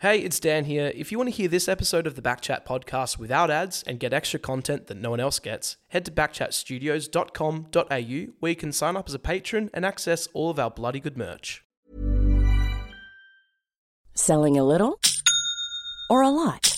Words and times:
Hey, 0.00 0.20
it's 0.20 0.38
Dan 0.38 0.66
here. 0.66 0.92
If 0.94 1.10
you 1.10 1.18
want 1.18 1.28
to 1.28 1.34
hear 1.34 1.48
this 1.48 1.66
episode 1.66 2.06
of 2.06 2.14
the 2.14 2.22
Backchat 2.22 2.64
podcast 2.64 3.18
without 3.18 3.50
ads 3.50 3.82
and 3.82 3.98
get 3.98 4.12
extra 4.12 4.38
content 4.38 4.86
that 4.86 4.96
no 4.96 5.10
one 5.10 5.18
else 5.18 5.40
gets, 5.40 5.76
head 5.88 6.04
to 6.04 6.12
backchatstudios.com.au 6.12 8.32
where 8.38 8.50
you 8.50 8.54
can 8.54 8.70
sign 8.70 8.96
up 8.96 9.08
as 9.08 9.14
a 9.14 9.18
patron 9.18 9.70
and 9.74 9.84
access 9.84 10.28
all 10.34 10.50
of 10.50 10.60
our 10.60 10.70
bloody 10.70 11.00
good 11.00 11.18
merch. 11.18 11.64
Selling 14.14 14.56
a 14.56 14.62
little 14.62 15.00
or 16.08 16.22
a 16.22 16.30
lot? 16.30 16.77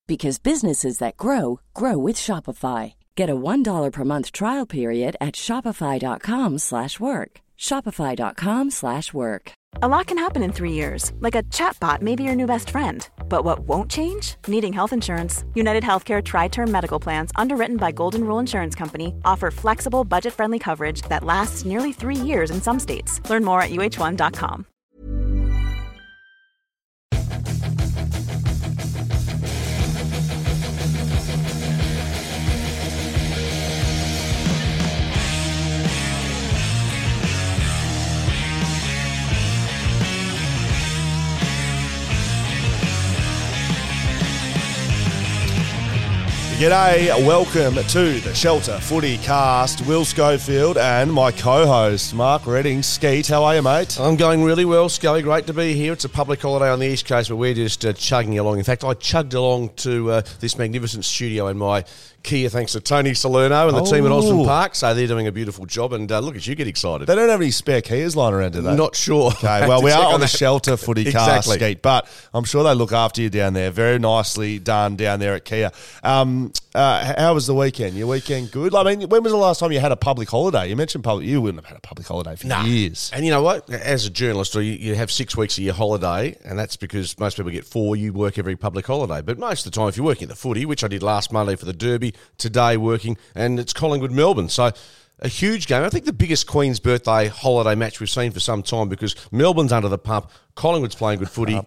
because 0.07 0.39
businesses 0.39 0.97
that 0.97 1.17
grow 1.17 1.59
grow 1.73 1.97
with 1.97 2.15
Shopify. 2.15 2.93
Get 3.15 3.29
a 3.29 3.35
$1 3.35 3.91
per 3.91 4.03
month 4.03 4.31
trial 4.31 4.65
period 4.65 5.15
at 5.21 5.35
shopify.com/work. 5.35 7.31
shopify.com/work. 7.57 9.51
A 9.81 9.87
lot 9.87 10.05
can 10.07 10.17
happen 10.17 10.43
in 10.43 10.51
three 10.51 10.73
years, 10.73 11.11
like 11.21 11.35
a 11.35 11.43
chatbot 11.43 12.01
may 12.01 12.15
be 12.15 12.23
your 12.23 12.35
new 12.35 12.45
best 12.45 12.69
friend. 12.69 13.07
But 13.29 13.45
what 13.45 13.59
won't 13.59 13.89
change? 13.89 14.35
Needing 14.47 14.73
health 14.73 14.93
insurance. 14.93 15.43
United 15.55 15.83
Healthcare 15.83 16.23
Tri 16.23 16.49
Term 16.49 16.71
Medical 16.71 16.99
Plans, 16.99 17.31
underwritten 17.35 17.77
by 17.77 17.91
Golden 17.91 18.23
Rule 18.23 18.39
Insurance 18.39 18.75
Company, 18.75 19.15
offer 19.25 19.49
flexible, 19.49 20.03
budget 20.03 20.33
friendly 20.33 20.59
coverage 20.59 21.01
that 21.03 21.23
lasts 21.23 21.65
nearly 21.65 21.93
three 21.93 22.15
years 22.15 22.51
in 22.51 22.61
some 22.61 22.79
states. 22.79 23.21
Learn 23.29 23.43
more 23.45 23.61
at 23.61 23.71
uh1.com. 23.71 24.65
G'day, 46.61 47.07
welcome 47.25 47.73
to 47.73 48.19
the 48.19 48.35
Shelter 48.35 48.77
Footy 48.77 49.17
Cast. 49.17 49.83
Will 49.87 50.05
Schofield 50.05 50.77
and 50.77 51.11
my 51.11 51.31
co-host 51.31 52.13
Mark 52.13 52.45
Redding. 52.45 52.83
Skeet, 52.83 53.25
how 53.27 53.43
are 53.45 53.55
you, 53.55 53.63
mate? 53.63 53.99
I'm 53.99 54.15
going 54.15 54.43
really 54.43 54.65
well, 54.65 54.87
Scully. 54.87 55.23
Great 55.23 55.47
to 55.47 55.53
be 55.53 55.73
here. 55.73 55.91
It's 55.91 56.05
a 56.05 56.09
public 56.09 56.39
holiday 56.39 56.69
on 56.69 56.77
the 56.77 56.85
East 56.85 57.07
Coast, 57.07 57.29
but 57.29 57.37
we're 57.37 57.55
just 57.55 57.83
uh, 57.83 57.93
chugging 57.93 58.37
along. 58.37 58.59
In 58.59 58.63
fact, 58.63 58.83
I 58.83 58.93
chugged 58.93 59.33
along 59.33 59.69
to 59.77 60.11
uh, 60.11 60.21
this 60.39 60.55
magnificent 60.55 61.03
studio 61.03 61.47
in 61.47 61.57
my 61.57 61.83
Kia, 62.23 62.49
thanks 62.49 62.73
to 62.73 62.79
Tony 62.79 63.15
Salerno 63.15 63.67
and 63.67 63.75
the 63.75 63.81
team 63.81 64.05
at 64.05 64.11
Osborne 64.11 64.41
Oh. 64.41 64.45
Park. 64.45 64.75
So 64.75 64.93
they're 64.93 65.07
doing 65.07 65.25
a 65.25 65.31
beautiful 65.31 65.65
job. 65.65 65.91
And 65.93 66.11
uh, 66.11 66.19
look 66.19 66.35
at 66.35 66.45
you 66.45 66.53
get 66.53 66.67
excited. 66.67 67.07
They 67.07 67.15
don't 67.15 67.29
have 67.29 67.41
any 67.41 67.49
spare 67.49 67.81
Kias 67.81 68.15
lying 68.15 68.35
around, 68.35 68.51
do 68.53 68.61
they? 68.61 68.75
Not 68.75 68.95
sure. 68.95 69.31
Okay, 69.31 69.67
well, 69.67 69.81
we 69.81 69.89
are 69.89 70.13
on 70.13 70.19
the. 70.19 70.27
Shelter 70.27 70.77
Footy 70.77 71.01
Exactly. 71.01 71.31
Cast, 71.33 71.49
Skeet, 71.49 71.81
but 71.81 72.07
I'm 72.33 72.43
sure 72.43 72.63
they 72.63 72.75
look 72.75 72.93
after 72.93 73.21
you 73.23 73.29
down 73.31 73.53
there. 73.53 73.71
Very 73.71 73.97
nicely 73.97 74.59
done 74.59 74.95
down 74.97 75.19
there 75.19 75.33
at 75.33 75.45
Kia. 75.45 75.71
Um, 76.03 76.50
uh, 76.75 77.13
how 77.17 77.33
was 77.33 77.47
the 77.47 77.53
weekend? 77.55 77.95
Your 77.95 78.07
weekend 78.07 78.51
good? 78.51 78.73
I 78.75 78.83
mean, 78.83 79.09
when 79.09 79.23
was 79.23 79.31
the 79.31 79.37
last 79.37 79.59
time 79.59 79.71
you 79.71 79.79
had 79.79 79.91
a 79.91 79.95
public 79.95 80.29
holiday? 80.29 80.67
You 80.69 80.75
mentioned 80.75 81.03
public. 81.03 81.27
You 81.27 81.41
wouldn't 81.41 81.63
have 81.63 81.69
had 81.69 81.77
a 81.77 81.81
public 81.81 82.07
holiday 82.07 82.35
for 82.35 82.47
Nah. 82.47 82.63
years. 82.63 83.11
And 83.13 83.25
you 83.25 83.31
know 83.31 83.41
what? 83.41 83.69
As 83.69 84.05
a 84.05 84.09
journalist, 84.09 84.55
you, 84.55 84.61
you 84.61 84.95
have 84.95 85.11
six 85.11 85.35
weeks 85.35 85.57
of 85.57 85.63
your 85.63 85.73
holiday, 85.73 86.37
and 86.43 86.57
that's 86.57 86.77
because 86.77 87.17
most 87.19 87.37
people 87.37 87.51
get 87.51 87.65
four. 87.65 87.95
You 87.95 88.13
work 88.13 88.37
every 88.37 88.55
public 88.55 88.87
holiday. 88.87 89.21
But 89.21 89.37
most 89.37 89.65
of 89.65 89.71
the 89.71 89.75
time, 89.75 89.89
if 89.89 89.97
you're 89.97 90.05
working 90.05 90.23
at 90.23 90.29
the 90.29 90.35
footy, 90.35 90.65
which 90.65 90.83
I 90.83 90.87
did 90.87 91.03
last 91.03 91.31
Monday 91.31 91.55
for 91.55 91.65
the 91.65 91.73
Derby, 91.73 92.13
today 92.37 92.77
working, 92.77 93.17
and 93.35 93.59
it's 93.59 93.73
Collingwood 93.73 94.11
Melbourne. 94.11 94.49
So 94.49 94.71
a 95.19 95.27
huge 95.27 95.67
game. 95.67 95.83
I 95.83 95.89
think 95.89 96.05
the 96.05 96.13
biggest 96.13 96.47
Queen's 96.47 96.79
birthday 96.79 97.27
holiday 97.27 97.75
match 97.75 97.99
we've 97.99 98.09
seen 98.09 98.31
for 98.31 98.39
some 98.39 98.63
time 98.63 98.89
because 98.89 99.15
Melbourne's 99.31 99.71
under 99.71 99.87
the 99.89 99.97
pump, 99.99 100.29
Collingwood's 100.55 100.95
playing 100.95 101.19
good 101.19 101.29
footy. 101.29 101.59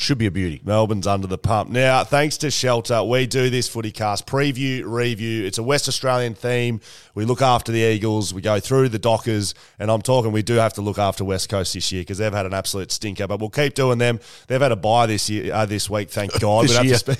Should 0.00 0.16
be 0.16 0.24
a 0.24 0.30
beauty. 0.30 0.62
Melbourne's 0.64 1.06
under 1.06 1.26
the 1.26 1.36
pump. 1.36 1.68
Now, 1.68 2.04
thanks 2.04 2.38
to 2.38 2.50
Shelter, 2.50 3.04
we 3.04 3.26
do 3.26 3.50
this 3.50 3.68
footy 3.68 3.92
cast 3.92 4.26
preview, 4.26 4.82
review. 4.86 5.44
It's 5.44 5.58
a 5.58 5.62
West 5.62 5.88
Australian 5.88 6.32
theme. 6.32 6.80
We 7.14 7.26
look 7.26 7.42
after 7.42 7.70
the 7.70 7.80
Eagles, 7.80 8.32
we 8.32 8.40
go 8.40 8.60
through 8.60 8.88
the 8.88 8.98
Dockers, 8.98 9.54
and 9.78 9.90
I'm 9.90 10.00
talking 10.00 10.32
we 10.32 10.40
do 10.40 10.54
have 10.54 10.72
to 10.74 10.80
look 10.80 10.96
after 10.96 11.22
West 11.22 11.50
Coast 11.50 11.74
this 11.74 11.92
year 11.92 12.00
because 12.00 12.16
they've 12.16 12.32
had 12.32 12.46
an 12.46 12.54
absolute 12.54 12.92
stinker, 12.92 13.26
but 13.26 13.40
we'll 13.40 13.50
keep 13.50 13.74
doing 13.74 13.98
them. 13.98 14.20
They've 14.46 14.58
had 14.58 14.72
a 14.72 14.76
bye 14.76 15.04
this 15.04 15.28
year, 15.28 15.52
uh, 15.52 15.66
this 15.66 15.90
week, 15.90 16.08
thank 16.08 16.32
God. 16.40 16.66
This 16.66 17.06
year. 17.06 17.16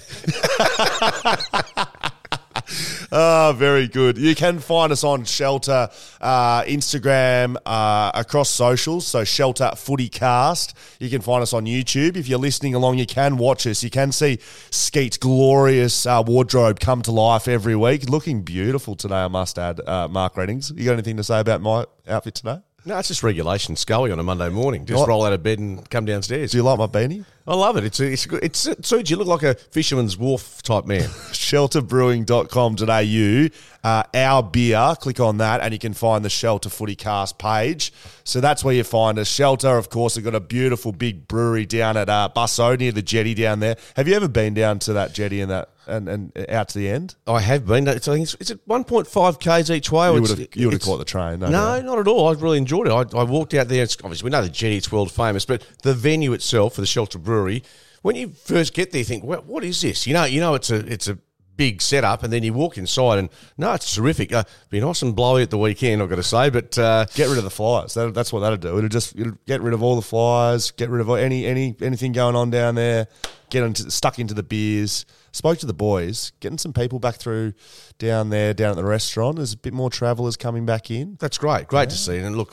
Ah, 3.12 3.52
very 3.52 3.88
good. 3.88 4.16
You 4.16 4.36
can 4.36 4.60
find 4.60 4.92
us 4.92 5.02
on 5.02 5.24
Shelter, 5.24 5.88
uh, 6.20 6.62
Instagram, 6.62 7.56
uh, 7.66 8.12
across 8.14 8.50
socials. 8.50 9.06
So 9.06 9.24
Shelter 9.24 9.72
Footy 9.76 10.08
Cast. 10.08 10.76
You 11.00 11.10
can 11.10 11.20
find 11.20 11.42
us 11.42 11.52
on 11.52 11.64
YouTube. 11.64 12.16
If 12.16 12.28
you're 12.28 12.38
listening 12.38 12.74
along, 12.74 12.98
you 12.98 13.06
can 13.06 13.36
watch 13.36 13.66
us. 13.66 13.82
You 13.82 13.90
can 13.90 14.12
see 14.12 14.38
Skeet's 14.70 15.16
glorious 15.16 16.06
uh, 16.06 16.22
wardrobe 16.24 16.78
come 16.78 17.02
to 17.02 17.10
life 17.10 17.48
every 17.48 17.74
week. 17.74 18.08
Looking 18.08 18.42
beautiful 18.42 18.94
today, 18.94 19.24
I 19.24 19.28
must 19.28 19.58
add. 19.58 19.80
Uh, 19.86 20.06
Mark 20.06 20.36
Readings, 20.36 20.70
you 20.70 20.84
got 20.84 20.92
anything 20.92 21.16
to 21.16 21.24
say 21.24 21.40
about 21.40 21.60
my 21.60 21.86
outfit 22.06 22.36
today? 22.36 22.60
No, 22.86 22.98
it's 22.98 23.08
just 23.08 23.22
regulation 23.22 23.76
Scully 23.76 24.10
on 24.10 24.18
a 24.18 24.22
Monday 24.22 24.48
morning. 24.48 24.86
Just 24.86 25.00
What? 25.00 25.08
roll 25.08 25.24
out 25.24 25.34
of 25.34 25.42
bed 25.42 25.58
and 25.58 25.88
come 25.90 26.06
downstairs. 26.06 26.52
Do 26.52 26.56
you 26.58 26.62
like 26.62 26.78
my 26.78 26.86
beanie? 26.86 27.24
I 27.46 27.54
love 27.54 27.76
it. 27.76 27.84
It's 27.84 28.00
a, 28.00 28.10
it's 28.10 28.24
a 28.24 28.28
good, 28.28 28.42
it's 28.42 28.66
it 28.66 28.86
suits 28.86 29.10
you. 29.10 29.16
Look 29.16 29.28
like 29.28 29.42
a 29.42 29.54
fisherman's 29.54 30.16
wharf 30.16 30.62
type 30.62 30.86
man. 30.86 31.02
shelterbrewing.com.au. 31.32 33.48
Uh, 33.82 34.02
our 34.14 34.42
beer, 34.42 34.94
click 35.00 35.20
on 35.20 35.38
that 35.38 35.60
and 35.60 35.72
you 35.72 35.78
can 35.78 35.94
find 35.94 36.24
the 36.24 36.30
Shelter 36.30 36.68
Footy 36.68 36.94
Cast 36.96 37.38
page. 37.38 37.92
So 38.30 38.40
that's 38.40 38.62
where 38.62 38.72
you 38.72 38.84
find 38.84 39.18
us. 39.18 39.26
Shelter, 39.26 39.76
of 39.76 39.90
course, 39.90 40.14
they've 40.14 40.22
got 40.22 40.36
a 40.36 40.40
beautiful 40.40 40.92
big 40.92 41.26
brewery 41.26 41.66
down 41.66 41.96
at 41.96 42.08
uh, 42.08 42.28
Busso 42.34 42.78
near 42.78 42.92
the 42.92 43.02
jetty 43.02 43.34
down 43.34 43.58
there. 43.58 43.76
Have 43.96 44.06
you 44.06 44.14
ever 44.14 44.28
been 44.28 44.54
down 44.54 44.78
to 44.80 44.92
that 44.92 45.12
jetty 45.12 45.40
and 45.40 45.50
that 45.50 45.70
and, 45.88 46.08
and 46.08 46.46
out 46.48 46.68
to 46.68 46.78
the 46.78 46.88
end? 46.88 47.16
I 47.26 47.40
have 47.40 47.66
been. 47.66 47.88
It's, 47.88 48.06
I 48.06 48.12
think 48.12 48.22
it's, 48.22 48.34
it's 48.34 48.52
at 48.52 48.64
1.5 48.68 49.40
k's 49.40 49.68
each 49.68 49.90
way. 49.90 50.14
You 50.14 50.20
would 50.20 50.30
have 50.30 50.48
you 50.54 50.66
would 50.68 50.74
have 50.74 50.82
caught 50.82 50.98
the 50.98 51.04
train. 51.04 51.40
No, 51.40 51.48
No, 51.48 51.80
not 51.80 51.98
at 51.98 52.06
all. 52.06 52.28
I 52.28 52.38
really 52.38 52.58
enjoyed 52.58 52.86
it. 52.86 52.92
I, 52.92 53.18
I 53.18 53.24
walked 53.24 53.52
out 53.54 53.66
there. 53.66 53.82
It's, 53.82 53.96
obviously, 54.04 54.26
we 54.26 54.30
know 54.30 54.42
the 54.42 54.48
jetty; 54.48 54.76
it's 54.76 54.92
world 54.92 55.10
famous. 55.10 55.44
But 55.44 55.66
the 55.82 55.92
venue 55.92 56.32
itself 56.32 56.76
for 56.76 56.82
the 56.82 56.86
Shelter 56.86 57.18
Brewery, 57.18 57.64
when 58.02 58.14
you 58.14 58.28
first 58.28 58.74
get 58.74 58.92
there, 58.92 59.00
you 59.00 59.04
think, 59.04 59.24
well, 59.24 59.42
"What 59.44 59.64
is 59.64 59.80
this?" 59.80 60.06
You 60.06 60.14
know, 60.14 60.24
you 60.24 60.38
know, 60.38 60.54
it's 60.54 60.70
a 60.70 60.76
it's 60.76 61.08
a 61.08 61.18
big 61.56 61.82
setup, 61.82 62.22
and 62.22 62.32
then 62.32 62.42
you 62.42 62.52
walk 62.52 62.78
inside, 62.78 63.18
and 63.18 63.28
no, 63.58 63.72
it's 63.72 63.94
terrific. 63.94 64.32
Uh, 64.32 64.44
be 64.70 64.80
nice 64.80 65.02
and 65.02 65.14
blowy 65.14 65.42
at 65.42 65.50
the 65.50 65.58
weekend, 65.58 66.02
I've 66.02 66.08
got 66.08 66.16
to 66.16 66.22
say. 66.22 66.50
But 66.50 66.78
uh, 66.78 67.06
Get 67.14 67.28
rid 67.28 67.38
of 67.38 67.44
the 67.44 67.50
flyers. 67.50 67.94
That, 67.94 68.14
that's 68.14 68.32
what 68.32 68.40
that'll 68.40 68.56
do. 68.56 68.78
It'll 68.78 68.88
just 68.88 69.18
it'll 69.18 69.38
get 69.46 69.60
rid 69.60 69.74
of 69.74 69.82
all 69.82 69.96
the 69.96 70.02
flyers. 70.02 70.70
Get 70.70 70.88
rid 70.90 71.00
of 71.00 71.10
any 71.10 71.46
any 71.46 71.76
anything 71.80 72.12
going 72.12 72.36
on 72.36 72.50
down 72.50 72.74
there. 72.74 73.08
Get 73.50 73.64
into 73.64 73.90
stuck 73.90 74.18
into 74.18 74.34
the 74.34 74.42
beers. 74.42 75.04
Spoke 75.32 75.58
to 75.58 75.66
the 75.66 75.74
boys. 75.74 76.32
Getting 76.40 76.58
some 76.58 76.72
people 76.72 76.98
back 76.98 77.16
through 77.16 77.52
down 77.98 78.30
there, 78.30 78.52
down 78.52 78.70
at 78.70 78.76
the 78.76 78.84
restaurant. 78.84 79.36
There's 79.36 79.52
a 79.52 79.56
bit 79.56 79.72
more 79.72 79.90
travellers 79.90 80.36
coming 80.36 80.66
back 80.66 80.90
in. 80.90 81.16
that's 81.20 81.38
great, 81.38 81.68
great 81.68 81.90
to 81.90 81.96
see. 81.96 82.18
And 82.18 82.36
look, 82.36 82.52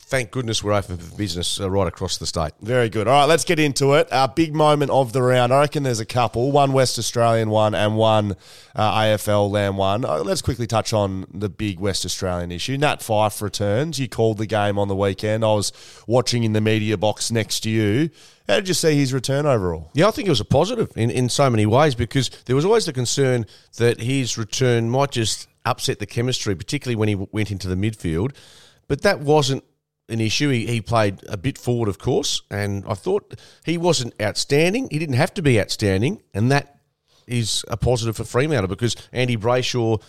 thank 0.00 0.30
goodness 0.30 0.62
we're 0.62 0.74
open 0.74 0.98
for 0.98 1.16
business 1.16 1.58
uh, 1.60 1.70
right 1.70 1.86
across 1.86 2.18
the 2.18 2.26
state. 2.26 2.52
Very 2.60 2.90
good. 2.90 3.08
All 3.08 3.20
right, 3.20 3.24
let's 3.24 3.44
get 3.44 3.58
into 3.58 3.94
it. 3.94 4.12
Our 4.12 4.28
big 4.28 4.54
moment 4.54 4.90
of 4.90 5.12
the 5.12 5.22
round. 5.22 5.54
I 5.54 5.60
reckon 5.60 5.84
there's 5.84 6.00
a 6.00 6.06
couple. 6.06 6.52
One 6.52 6.72
West 6.72 6.98
Australian 6.98 7.48
one 7.48 7.74
and 7.74 7.96
one 7.96 8.36
uh, 8.74 9.00
AFL 9.00 9.50
Land 9.50 9.78
one. 9.78 10.04
Uh, 10.04 10.18
let's 10.18 10.42
quickly 10.42 10.66
touch 10.66 10.92
on 10.92 11.26
the 11.32 11.48
big 11.48 11.80
West 11.80 12.04
Australian 12.04 12.52
issue. 12.52 12.76
Nat 12.76 13.00
Fyfe 13.00 13.40
returns. 13.40 13.98
You 13.98 14.08
called 14.08 14.38
the 14.38 14.46
game 14.46 14.78
on 14.78 14.88
the 14.88 14.96
weekend. 14.96 15.44
I 15.44 15.54
was 15.54 15.72
watching 16.06 16.44
in 16.44 16.52
the 16.52 16.60
media 16.60 16.96
box 16.96 17.30
next 17.30 17.60
to 17.60 17.70
you. 17.70 18.10
How 18.48 18.54
did 18.54 18.68
you 18.68 18.74
see 18.74 18.96
his 18.96 19.12
return 19.12 19.44
overall? 19.44 19.90
Yeah, 19.92 20.08
I 20.08 20.10
think 20.10 20.26
it 20.26 20.30
was 20.30 20.40
a 20.40 20.44
positive 20.44 20.90
in, 20.96 21.10
in 21.10 21.28
so 21.28 21.50
many 21.50 21.66
ways 21.66 21.94
because 21.94 22.30
there 22.46 22.56
was 22.56 22.64
always 22.64 22.86
the 22.86 22.94
concern 22.94 23.44
that 23.76 24.00
his 24.00 24.38
return 24.38 24.88
might 24.88 25.10
just 25.10 25.48
upset 25.66 25.98
the 25.98 26.06
chemistry, 26.06 26.54
particularly 26.54 26.96
when 26.96 27.08
he 27.08 27.14
w- 27.14 27.28
went 27.30 27.50
into 27.50 27.68
the 27.68 27.74
midfield. 27.74 28.34
But 28.86 29.02
that 29.02 29.20
wasn't 29.20 29.64
an 30.08 30.22
issue. 30.22 30.48
He, 30.48 30.66
he 30.66 30.80
played 30.80 31.22
a 31.28 31.36
bit 31.36 31.58
forward, 31.58 31.90
of 31.90 31.98
course, 31.98 32.40
and 32.50 32.84
I 32.88 32.94
thought 32.94 33.38
he 33.66 33.76
wasn't 33.76 34.14
outstanding. 34.20 34.88
He 34.90 34.98
didn't 34.98 35.16
have 35.16 35.34
to 35.34 35.42
be 35.42 35.60
outstanding, 35.60 36.22
and 36.32 36.50
that 36.50 36.80
is 37.26 37.66
a 37.68 37.76
positive 37.76 38.16
for 38.16 38.24
Fremantle 38.24 38.68
because 38.68 38.96
Andy 39.12 39.36
Brayshaw, 39.36 40.02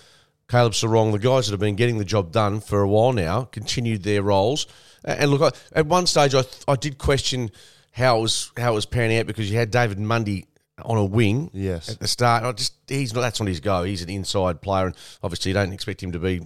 Caleb 0.47 0.71
Serong, 0.71 1.11
the 1.11 1.19
guys 1.19 1.47
that 1.47 1.51
have 1.51 1.59
been 1.59 1.75
getting 1.75 1.97
the 1.97 2.05
job 2.05 2.31
done 2.31 2.61
for 2.61 2.79
a 2.79 2.87
while 2.87 3.11
now, 3.11 3.43
continued 3.43 4.03
their 4.03 4.23
roles. 4.23 4.65
And 5.03 5.29
look, 5.29 5.53
at 5.73 5.85
one 5.87 6.07
stage 6.07 6.33
I, 6.33 6.43
I 6.69 6.77
did 6.77 6.97
question 6.97 7.51
how 7.99 8.17
it 8.17 8.21
was 8.21 8.51
how 8.57 8.71
it 8.71 8.75
was 8.75 8.85
panning 8.85 9.19
out 9.19 9.27
because 9.27 9.49
you 9.51 9.57
had 9.57 9.69
David 9.71 9.99
Mundy 9.99 10.47
on 10.81 10.97
a 10.97 11.05
wing. 11.05 11.51
Yes. 11.53 11.89
at 11.89 11.99
the 11.99 12.07
start. 12.07 12.43
I 12.43 12.51
just 12.53 12.73
he's 12.87 13.13
not. 13.13 13.21
That's 13.21 13.39
not 13.39 13.47
his 13.47 13.59
go. 13.59 13.83
He's 13.83 14.01
an 14.01 14.09
inside 14.09 14.61
player, 14.61 14.87
and 14.87 14.95
obviously 15.21 15.49
you 15.49 15.53
don't 15.53 15.73
expect 15.73 16.01
him 16.01 16.13
to 16.13 16.19
be 16.19 16.41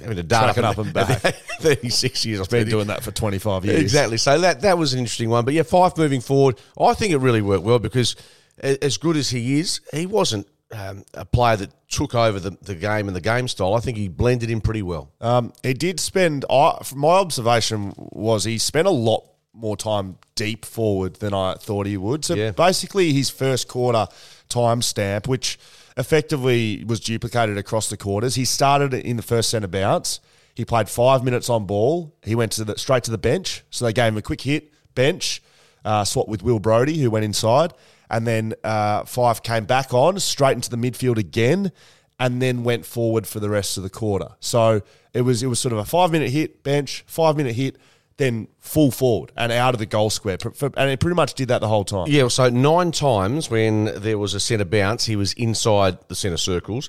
having 0.00 0.16
to 0.16 0.22
dart 0.22 0.54
Tracking 0.54 0.64
up 0.64 0.78
and 0.78 0.92
back. 0.92 1.20
Thirty 1.60 1.88
six 1.88 2.26
years. 2.26 2.40
I've 2.40 2.50
Been 2.50 2.68
doing 2.68 2.88
that 2.88 3.02
for 3.02 3.10
25 3.10 3.64
years. 3.64 3.80
Exactly. 3.80 4.16
So 4.16 4.38
that 4.40 4.60
that 4.62 4.78
was 4.78 4.92
an 4.92 4.98
interesting 4.98 5.30
one. 5.30 5.44
But 5.44 5.54
yeah, 5.54 5.62
Fyfe 5.62 5.96
moving 5.96 6.20
forward, 6.20 6.60
I 6.78 6.94
think 6.94 7.12
it 7.12 7.18
really 7.18 7.42
worked 7.42 7.64
well 7.64 7.78
because 7.78 8.16
as 8.58 8.98
good 8.98 9.16
as 9.16 9.30
he 9.30 9.58
is, 9.60 9.80
he 9.92 10.06
wasn't 10.06 10.46
um, 10.72 11.04
a 11.14 11.24
player 11.24 11.56
that 11.56 11.70
took 11.88 12.14
over 12.14 12.38
the, 12.40 12.50
the 12.62 12.74
game 12.74 13.08
and 13.08 13.16
the 13.16 13.20
game 13.20 13.48
style. 13.48 13.74
I 13.74 13.80
think 13.80 13.96
he 13.96 14.08
blended 14.08 14.50
in 14.50 14.60
pretty 14.60 14.82
well. 14.82 15.12
Um, 15.20 15.52
he 15.62 15.74
did 15.74 16.00
spend. 16.00 16.44
I, 16.50 16.78
from 16.84 17.00
my 17.00 17.14
observation 17.18 17.92
was 17.96 18.44
he 18.44 18.58
spent 18.58 18.86
a 18.86 18.92
lot 18.92 19.24
more 19.54 19.76
time 19.76 20.16
deep 20.34 20.64
forward 20.64 21.14
than 21.16 21.34
I 21.34 21.54
thought 21.54 21.86
he 21.86 21.96
would. 21.96 22.24
So 22.24 22.34
Yeah. 22.34 22.52
basically, 22.52 23.12
his 23.12 23.30
first 23.30 23.68
quarter 23.68 24.06
timestamp, 24.48 25.26
which 25.26 25.58
effectively 25.96 26.84
was 26.86 27.00
duplicated 27.00 27.58
across 27.58 27.88
the 27.90 27.96
quarters, 27.96 28.34
he 28.34 28.44
started 28.44 28.94
in 28.94 29.16
the 29.16 29.22
first 29.22 29.50
centre 29.50 29.68
bounce. 29.68 30.20
He 30.54 30.64
played 30.64 30.88
five 30.88 31.22
minutes 31.24 31.48
on 31.48 31.66
ball. 31.66 32.14
He 32.22 32.34
went 32.34 32.52
to 32.52 32.64
the 32.64 32.78
straight 32.78 33.04
to 33.04 33.10
the 33.10 33.18
bench. 33.18 33.62
So 33.70 33.84
they 33.84 33.92
gave 33.92 34.08
him 34.12 34.18
a 34.18 34.22
quick 34.22 34.42
hit 34.42 34.72
bench, 34.94 35.42
uh, 35.84 36.04
swap 36.04 36.28
with 36.28 36.42
Will 36.42 36.58
Brodie, 36.58 36.98
who 36.98 37.10
went 37.10 37.24
inside, 37.24 37.72
and 38.10 38.26
then 38.26 38.54
uh, 38.62 39.02
Fyfe 39.04 39.42
came 39.42 39.64
back 39.64 39.94
on 39.94 40.18
straight 40.20 40.52
into 40.52 40.68
the 40.70 40.76
midfield 40.76 41.16
again 41.18 41.72
and 42.20 42.40
then 42.42 42.62
went 42.62 42.84
forward 42.84 43.26
for 43.26 43.40
the 43.40 43.48
rest 43.48 43.76
of 43.78 43.82
the 43.82 43.90
quarter. 43.90 44.28
So 44.40 44.82
it 45.14 45.22
was 45.22 45.42
it 45.42 45.46
was 45.46 45.58
sort 45.60 45.72
of 45.72 45.78
a 45.78 45.84
five 45.84 46.10
minute 46.12 46.30
hit, 46.30 46.62
bench, 46.62 47.04
five 47.06 47.36
minute 47.36 47.54
hit, 47.56 47.76
then 48.22 48.48
full 48.60 48.90
forward 48.90 49.32
and 49.36 49.50
out 49.52 49.74
of 49.74 49.78
the 49.78 49.86
goal 49.86 50.08
square. 50.10 50.38
And 50.76 50.90
it 50.90 51.00
pretty 51.00 51.14
much 51.16 51.34
did 51.34 51.48
that 51.48 51.60
the 51.60 51.68
whole 51.68 51.84
time. 51.84 52.06
Yeah, 52.08 52.28
so 52.28 52.48
nine 52.48 52.92
times 52.92 53.50
when 53.50 53.86
there 54.00 54.18
was 54.18 54.34
a 54.34 54.40
centre 54.40 54.64
bounce, 54.64 55.04
he 55.06 55.16
was 55.16 55.32
inside 55.34 55.98
the 56.08 56.14
centre 56.14 56.36
circles. 56.36 56.88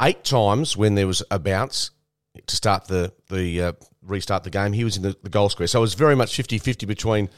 Eight 0.00 0.22
times 0.24 0.76
when 0.76 0.94
there 0.94 1.06
was 1.06 1.22
a 1.30 1.38
bounce 1.38 1.90
to 2.46 2.54
start 2.56 2.86
the 2.86 3.12
the 3.30 3.62
uh, 3.62 3.72
restart 4.02 4.44
the 4.44 4.50
game, 4.50 4.72
he 4.74 4.84
was 4.84 4.96
in 4.96 5.02
the, 5.02 5.16
the 5.22 5.30
goal 5.30 5.48
square. 5.48 5.66
So 5.66 5.78
it 5.78 5.82
was 5.82 5.94
very 5.94 6.14
much 6.14 6.36
50-50 6.36 6.86
between 6.86 7.28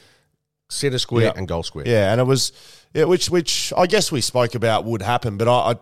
centre 0.69 0.99
square 0.99 1.25
Yeah. 1.25 1.33
and 1.35 1.47
goal 1.47 1.63
square. 1.63 1.87
Yeah, 1.87 2.11
and 2.11 2.19
it 2.19 2.25
was 2.25 2.51
yeah, 2.93 3.05
which 3.05 3.29
which 3.29 3.71
I 3.77 3.87
guess 3.87 4.11
we 4.11 4.21
spoke 4.21 4.55
about 4.55 4.83
would 4.85 5.01
happen, 5.01 5.37
but 5.37 5.47
I. 5.47 5.71
I 5.71 5.75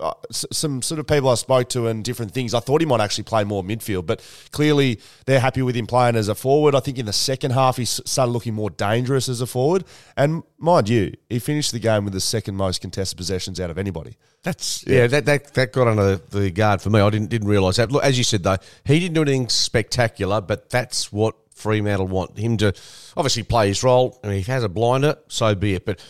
uh, 0.00 0.14
s- 0.30 0.46
some 0.52 0.82
sort 0.82 0.98
of 0.98 1.06
people 1.06 1.28
I 1.28 1.34
spoke 1.34 1.68
to 1.70 1.86
and 1.88 2.02
different 2.04 2.32
things. 2.32 2.54
I 2.54 2.60
thought 2.60 2.80
he 2.80 2.86
might 2.86 3.00
actually 3.00 3.24
play 3.24 3.44
more 3.44 3.62
midfield, 3.62 4.06
but 4.06 4.22
clearly 4.50 5.00
they're 5.26 5.40
happy 5.40 5.62
with 5.62 5.76
him 5.76 5.86
playing 5.86 6.16
as 6.16 6.28
a 6.28 6.34
forward. 6.34 6.74
I 6.74 6.80
think 6.80 6.98
in 6.98 7.06
the 7.06 7.12
second 7.12 7.52
half 7.52 7.76
he 7.76 7.82
s- 7.84 8.00
started 8.04 8.32
looking 8.32 8.54
more 8.54 8.70
dangerous 8.70 9.28
as 9.28 9.40
a 9.40 9.46
forward. 9.46 9.84
And 10.16 10.42
mind 10.58 10.88
you, 10.88 11.12
he 11.28 11.38
finished 11.38 11.72
the 11.72 11.78
game 11.78 12.04
with 12.04 12.14
the 12.14 12.20
second 12.20 12.56
most 12.56 12.80
contested 12.80 13.16
possessions 13.16 13.60
out 13.60 13.70
of 13.70 13.78
anybody. 13.78 14.16
That's 14.42 14.86
yeah, 14.86 15.06
that, 15.06 15.26
that 15.26 15.52
that 15.54 15.72
got 15.72 15.86
under 15.86 16.16
the, 16.16 16.38
the 16.38 16.50
guard 16.50 16.80
for 16.80 16.88
me. 16.88 16.98
I 17.00 17.10
didn't 17.10 17.28
didn't 17.28 17.48
realise 17.48 17.76
that. 17.76 17.92
Look, 17.92 18.02
as 18.02 18.16
you 18.16 18.24
said 18.24 18.42
though, 18.42 18.56
he 18.84 18.98
didn't 18.98 19.14
do 19.14 19.22
anything 19.22 19.48
spectacular, 19.50 20.40
but 20.40 20.70
that's 20.70 21.12
what 21.12 21.36
Fremantle 21.54 22.06
want 22.08 22.38
him 22.38 22.56
to 22.56 22.72
obviously 23.18 23.42
play 23.42 23.68
his 23.68 23.82
role. 23.82 24.18
I 24.24 24.28
mean, 24.28 24.38
if 24.38 24.46
he 24.46 24.52
has 24.52 24.64
a 24.64 24.68
blinder, 24.70 25.16
so 25.28 25.54
be 25.54 25.74
it. 25.74 25.84
But 25.84 26.00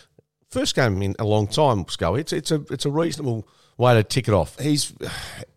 first 0.49 0.77
game 0.77 1.03
in 1.03 1.17
a 1.19 1.25
long 1.25 1.49
time, 1.49 1.85
Scully. 1.89 2.21
It's 2.21 2.33
it's 2.33 2.53
a 2.53 2.65
it's 2.71 2.85
a 2.85 2.91
reasonable 2.91 3.49
way 3.81 3.95
to 3.95 4.05
tick 4.05 4.29
it 4.29 4.35
off. 4.35 4.59
he's 4.59 4.93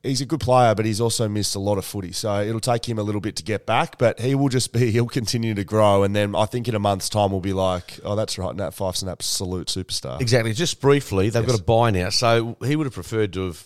he's 0.01 0.21
a 0.21 0.25
good 0.25 0.39
player, 0.39 0.73
but 0.73 0.85
he's 0.85 1.01
also 1.01 1.27
missed 1.27 1.55
a 1.55 1.59
lot 1.59 1.77
of 1.77 1.85
footy. 1.85 2.11
So 2.11 2.41
it'll 2.41 2.59
take 2.59 2.87
him 2.87 2.97
a 2.97 3.03
little 3.03 3.21
bit 3.21 3.35
to 3.35 3.43
get 3.43 3.65
back, 3.65 3.97
but 3.97 4.19
he 4.19 4.33
will 4.33 4.49
just 4.49 4.73
be 4.73 4.91
he'll 4.91 5.07
continue 5.07 5.53
to 5.53 5.63
grow, 5.63 6.03
and 6.03 6.15
then 6.15 6.35
I 6.35 6.45
think 6.45 6.67
in 6.67 6.75
a 6.75 6.79
month's 6.79 7.09
time 7.09 7.31
we'll 7.31 7.41
be 7.41 7.53
like, 7.53 7.99
oh, 8.03 8.15
that's 8.15 8.37
right, 8.37 8.55
Nat 8.55 8.71
Fyfe's 8.71 9.03
an 9.03 9.09
absolute 9.09 9.67
superstar. 9.67 10.19
Exactly. 10.21 10.53
Just 10.53 10.81
briefly, 10.81 11.29
they've 11.29 11.45
got 11.45 11.59
a 11.59 11.63
buy 11.63 11.91
now, 11.91 12.09
so 12.09 12.57
he 12.63 12.75
would 12.75 12.85
have 12.85 12.93
preferred 12.93 13.33
to 13.33 13.47
have 13.47 13.63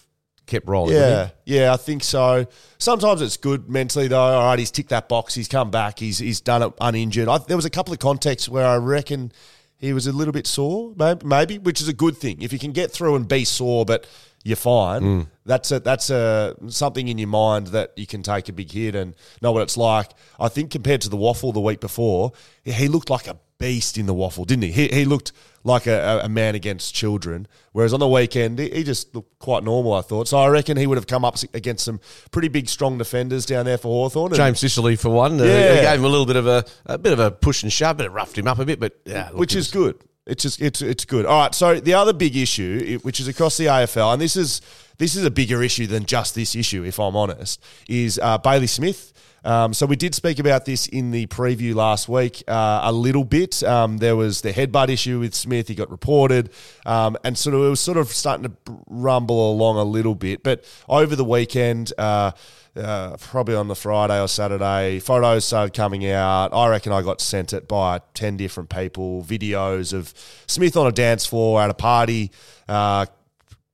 kept 0.47 0.67
rolling. 0.67 0.95
Yeah, 0.95 1.29
yeah, 1.45 1.73
I 1.73 1.77
think 1.77 2.03
so. 2.03 2.47
Sometimes 2.79 3.21
it's 3.21 3.37
good 3.37 3.69
mentally 3.69 4.07
though. 4.07 4.19
All 4.19 4.45
right, 4.45 4.59
he's 4.59 4.71
ticked 4.71 4.89
that 4.89 5.07
box. 5.07 5.35
He's 5.35 5.47
come 5.47 5.69
back. 5.69 5.99
He's 5.99 6.17
he's 6.17 6.41
done 6.41 6.63
it 6.63 6.73
uninjured. 6.81 7.27
I, 7.27 7.37
there 7.39 7.57
was 7.57 7.65
a 7.65 7.69
couple 7.69 7.93
of 7.93 7.99
contexts 7.99 8.49
where 8.49 8.65
I 8.65 8.77
reckon 8.77 9.31
he 9.77 9.93
was 9.93 10.07
a 10.07 10.11
little 10.11 10.31
bit 10.31 10.47
sore, 10.47 10.93
maybe, 10.97 11.25
maybe, 11.25 11.57
which 11.59 11.81
is 11.81 11.87
a 11.87 11.93
good 11.93 12.17
thing. 12.17 12.41
If 12.41 12.51
you 12.51 12.57
can 12.57 12.71
get 12.71 12.91
through 12.91 13.15
and 13.15 13.27
be 13.27 13.45
sore, 13.45 13.85
but 13.85 14.07
you're 14.47 14.55
fine. 14.55 15.01
Mm. 15.01 15.27
That's 15.45 15.71
a 15.71 15.79
that's 15.79 16.09
a 16.09 16.55
something 16.67 17.07
in 17.07 17.17
your 17.17 17.27
mind 17.27 17.67
that 17.67 17.91
you 17.97 18.07
can 18.07 18.23
take 18.23 18.49
a 18.49 18.53
big 18.53 18.71
hit 18.71 18.95
and 18.95 19.15
know 19.41 19.51
what 19.51 19.61
it's 19.61 19.77
like. 19.77 20.11
I 20.39 20.47
think 20.47 20.71
compared 20.71 21.01
to 21.01 21.09
the 21.09 21.17
waffle 21.17 21.51
the 21.51 21.59
week 21.61 21.79
before, 21.79 22.31
he 22.63 22.87
looked 22.87 23.09
like 23.09 23.27
a 23.27 23.37
beast 23.59 23.97
in 23.97 24.05
the 24.05 24.13
waffle, 24.13 24.45
didn't 24.45 24.63
he? 24.63 24.71
He, 24.71 24.87
he 24.89 25.05
looked 25.05 25.31
like 25.63 25.87
a, 25.87 26.21
a 26.23 26.29
man 26.29 26.53
against 26.55 26.93
children. 26.93 27.47
Whereas 27.71 27.91
on 27.93 27.99
the 27.99 28.07
weekend, 28.07 28.59
he, 28.59 28.69
he 28.69 28.83
just 28.83 29.13
looked 29.15 29.39
quite 29.39 29.63
normal, 29.63 29.93
I 29.93 30.01
thought. 30.01 30.27
So 30.27 30.37
I 30.37 30.47
reckon 30.47 30.77
he 30.77 30.85
would 30.87 30.97
have 30.97 31.07
come 31.07 31.25
up 31.25 31.37
against 31.53 31.83
some 31.83 31.99
pretty 32.31 32.47
big, 32.49 32.69
strong 32.69 32.97
defenders 32.97 33.45
down 33.45 33.65
there 33.65 33.77
for 33.77 33.87
Hawthorn. 33.87 34.33
James 34.33 34.59
Sicily 34.59 34.95
for 34.95 35.09
one. 35.09 35.41
Uh, 35.41 35.43
Yeah. 35.43 35.73
they 35.75 35.81
gave 35.81 35.99
him 35.99 36.05
a 36.05 36.07
little 36.07 36.25
bit 36.25 36.35
of 36.37 36.47
a, 36.47 36.63
a 36.85 36.97
bit 36.97 37.13
of 37.13 37.19
a 37.19 37.31
push 37.31 37.63
and 37.63 37.73
shove, 37.73 37.97
but 37.97 38.05
it 38.05 38.11
roughed 38.11 38.37
him 38.37 38.47
up 38.47 38.59
a 38.59 38.65
bit. 38.65 38.79
But 38.79 38.99
yeah, 39.05 39.29
which 39.31 39.55
is 39.55 39.69
good. 39.71 39.97
It's 40.27 40.43
just 40.43 40.61
it's 40.61 40.81
it's 40.81 41.05
good. 41.05 41.25
All 41.25 41.41
right. 41.41 41.55
So 41.55 41.79
the 41.79 41.93
other 41.93 42.13
big 42.13 42.35
issue, 42.35 42.99
which 42.99 43.19
is 43.19 43.27
across 43.27 43.57
the 43.57 43.65
AFL, 43.65 44.13
and 44.13 44.21
this 44.21 44.35
is 44.35 44.61
this 44.97 45.15
is 45.15 45.25
a 45.25 45.31
bigger 45.31 45.63
issue 45.63 45.87
than 45.87 46.05
just 46.05 46.35
this 46.35 46.55
issue, 46.55 46.83
if 46.83 46.99
I'm 46.99 47.15
honest, 47.15 47.63
is 47.87 48.19
uh, 48.21 48.37
Bailey 48.37 48.67
Smith. 48.67 49.13
Um, 49.45 49.73
so 49.73 49.85
we 49.85 49.95
did 49.95 50.13
speak 50.13 50.39
about 50.39 50.65
this 50.65 50.87
in 50.87 51.11
the 51.11 51.27
preview 51.27 51.73
last 51.73 52.09
week 52.09 52.43
uh, 52.49 52.81
a 52.83 52.91
little 52.91 53.23
bit. 53.23 53.63
Um, 53.63 53.99
there 53.99 54.15
was 54.15 54.41
the 54.41 54.51
headbutt 54.51 54.89
issue 54.89 55.19
with 55.19 55.33
Smith; 55.33 55.69
he 55.69 55.75
got 55.75 55.89
reported, 55.89 56.49
um, 56.85 57.15
and 57.23 57.37
sort 57.37 57.55
of 57.55 57.61
it 57.61 57.69
was 57.69 57.79
sort 57.79 57.97
of 57.97 58.09
starting 58.09 58.43
to 58.43 58.79
rumble 58.87 59.51
along 59.51 59.77
a 59.77 59.83
little 59.83 60.15
bit. 60.15 60.43
But 60.43 60.65
over 60.89 61.15
the 61.15 61.25
weekend. 61.25 61.93
Uh, 61.97 62.31
uh, 62.77 63.17
probably 63.17 63.55
on 63.55 63.67
the 63.67 63.75
Friday 63.75 64.21
or 64.21 64.27
Saturday, 64.27 64.99
photos 64.99 65.45
started 65.45 65.73
coming 65.73 66.09
out. 66.09 66.53
I 66.53 66.67
reckon 66.69 66.91
I 66.91 67.01
got 67.01 67.21
sent 67.21 67.53
it 67.53 67.67
by 67.67 68.01
10 68.13 68.37
different 68.37 68.69
people, 68.69 69.23
videos 69.23 69.93
of 69.93 70.13
Smith 70.45 70.77
on 70.77 70.87
a 70.87 70.91
dance 70.91 71.25
floor 71.25 71.61
at 71.61 71.69
a 71.69 71.73
party, 71.73 72.31
uh, 72.67 73.05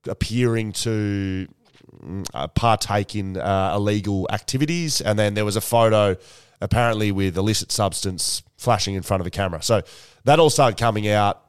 appearing 0.08 0.72
to 0.74 1.48
mm, 2.04 2.26
uh, 2.34 2.48
partake 2.48 3.16
in 3.16 3.38
uh, 3.38 3.74
illegal 3.76 4.28
activities. 4.32 5.02
And 5.02 5.18
then 5.20 5.34
there 5.34 5.46
was 5.46 5.56
a 5.56 5.62
photo, 5.62 6.16
apparently, 6.62 7.12
with 7.12 7.38
illicit 7.38 7.72
substance 7.72 8.44
flashing 8.58 8.96
in 8.96 9.04
front 9.04 9.22
of 9.22 9.26
the 9.26 9.32
camera. 9.32 9.62
So 9.62 9.82
that 10.24 10.40
all 10.40 10.50
started 10.50 10.80
coming 10.80 11.08
out. 11.08 11.42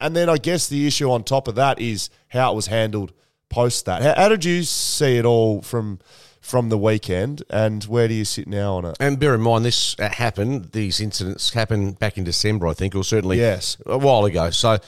And 0.00 0.14
then 0.14 0.28
I 0.28 0.36
guess 0.36 0.68
the 0.68 0.86
issue 0.86 1.10
on 1.10 1.24
top 1.24 1.48
of 1.48 1.54
that 1.54 1.80
is 1.80 2.10
how 2.28 2.52
it 2.52 2.56
was 2.56 2.66
handled 2.66 3.12
post 3.48 3.86
that. 3.86 4.02
How, 4.02 4.14
how 4.22 4.28
did 4.28 4.44
you 4.44 4.62
see 4.62 5.16
it 5.16 5.24
all 5.24 5.62
from 5.62 5.98
from 6.46 6.68
the 6.68 6.78
weekend, 6.78 7.42
and 7.50 7.82
where 7.84 8.06
do 8.06 8.14
you 8.14 8.24
sit 8.24 8.46
now 8.46 8.76
on 8.76 8.84
it? 8.84 8.96
And 9.00 9.18
bear 9.18 9.34
in 9.34 9.40
mind, 9.40 9.64
this 9.64 9.98
uh, 9.98 10.08
happened. 10.08 10.70
These 10.70 11.00
incidents 11.00 11.52
happened 11.52 11.98
back 11.98 12.16
in 12.16 12.22
December, 12.22 12.68
I 12.68 12.72
think, 12.72 12.94
or 12.94 13.02
certainly 13.02 13.38
Yes. 13.38 13.76
a 13.84 13.98
while 13.98 14.24
ago. 14.24 14.50
So, 14.50 14.78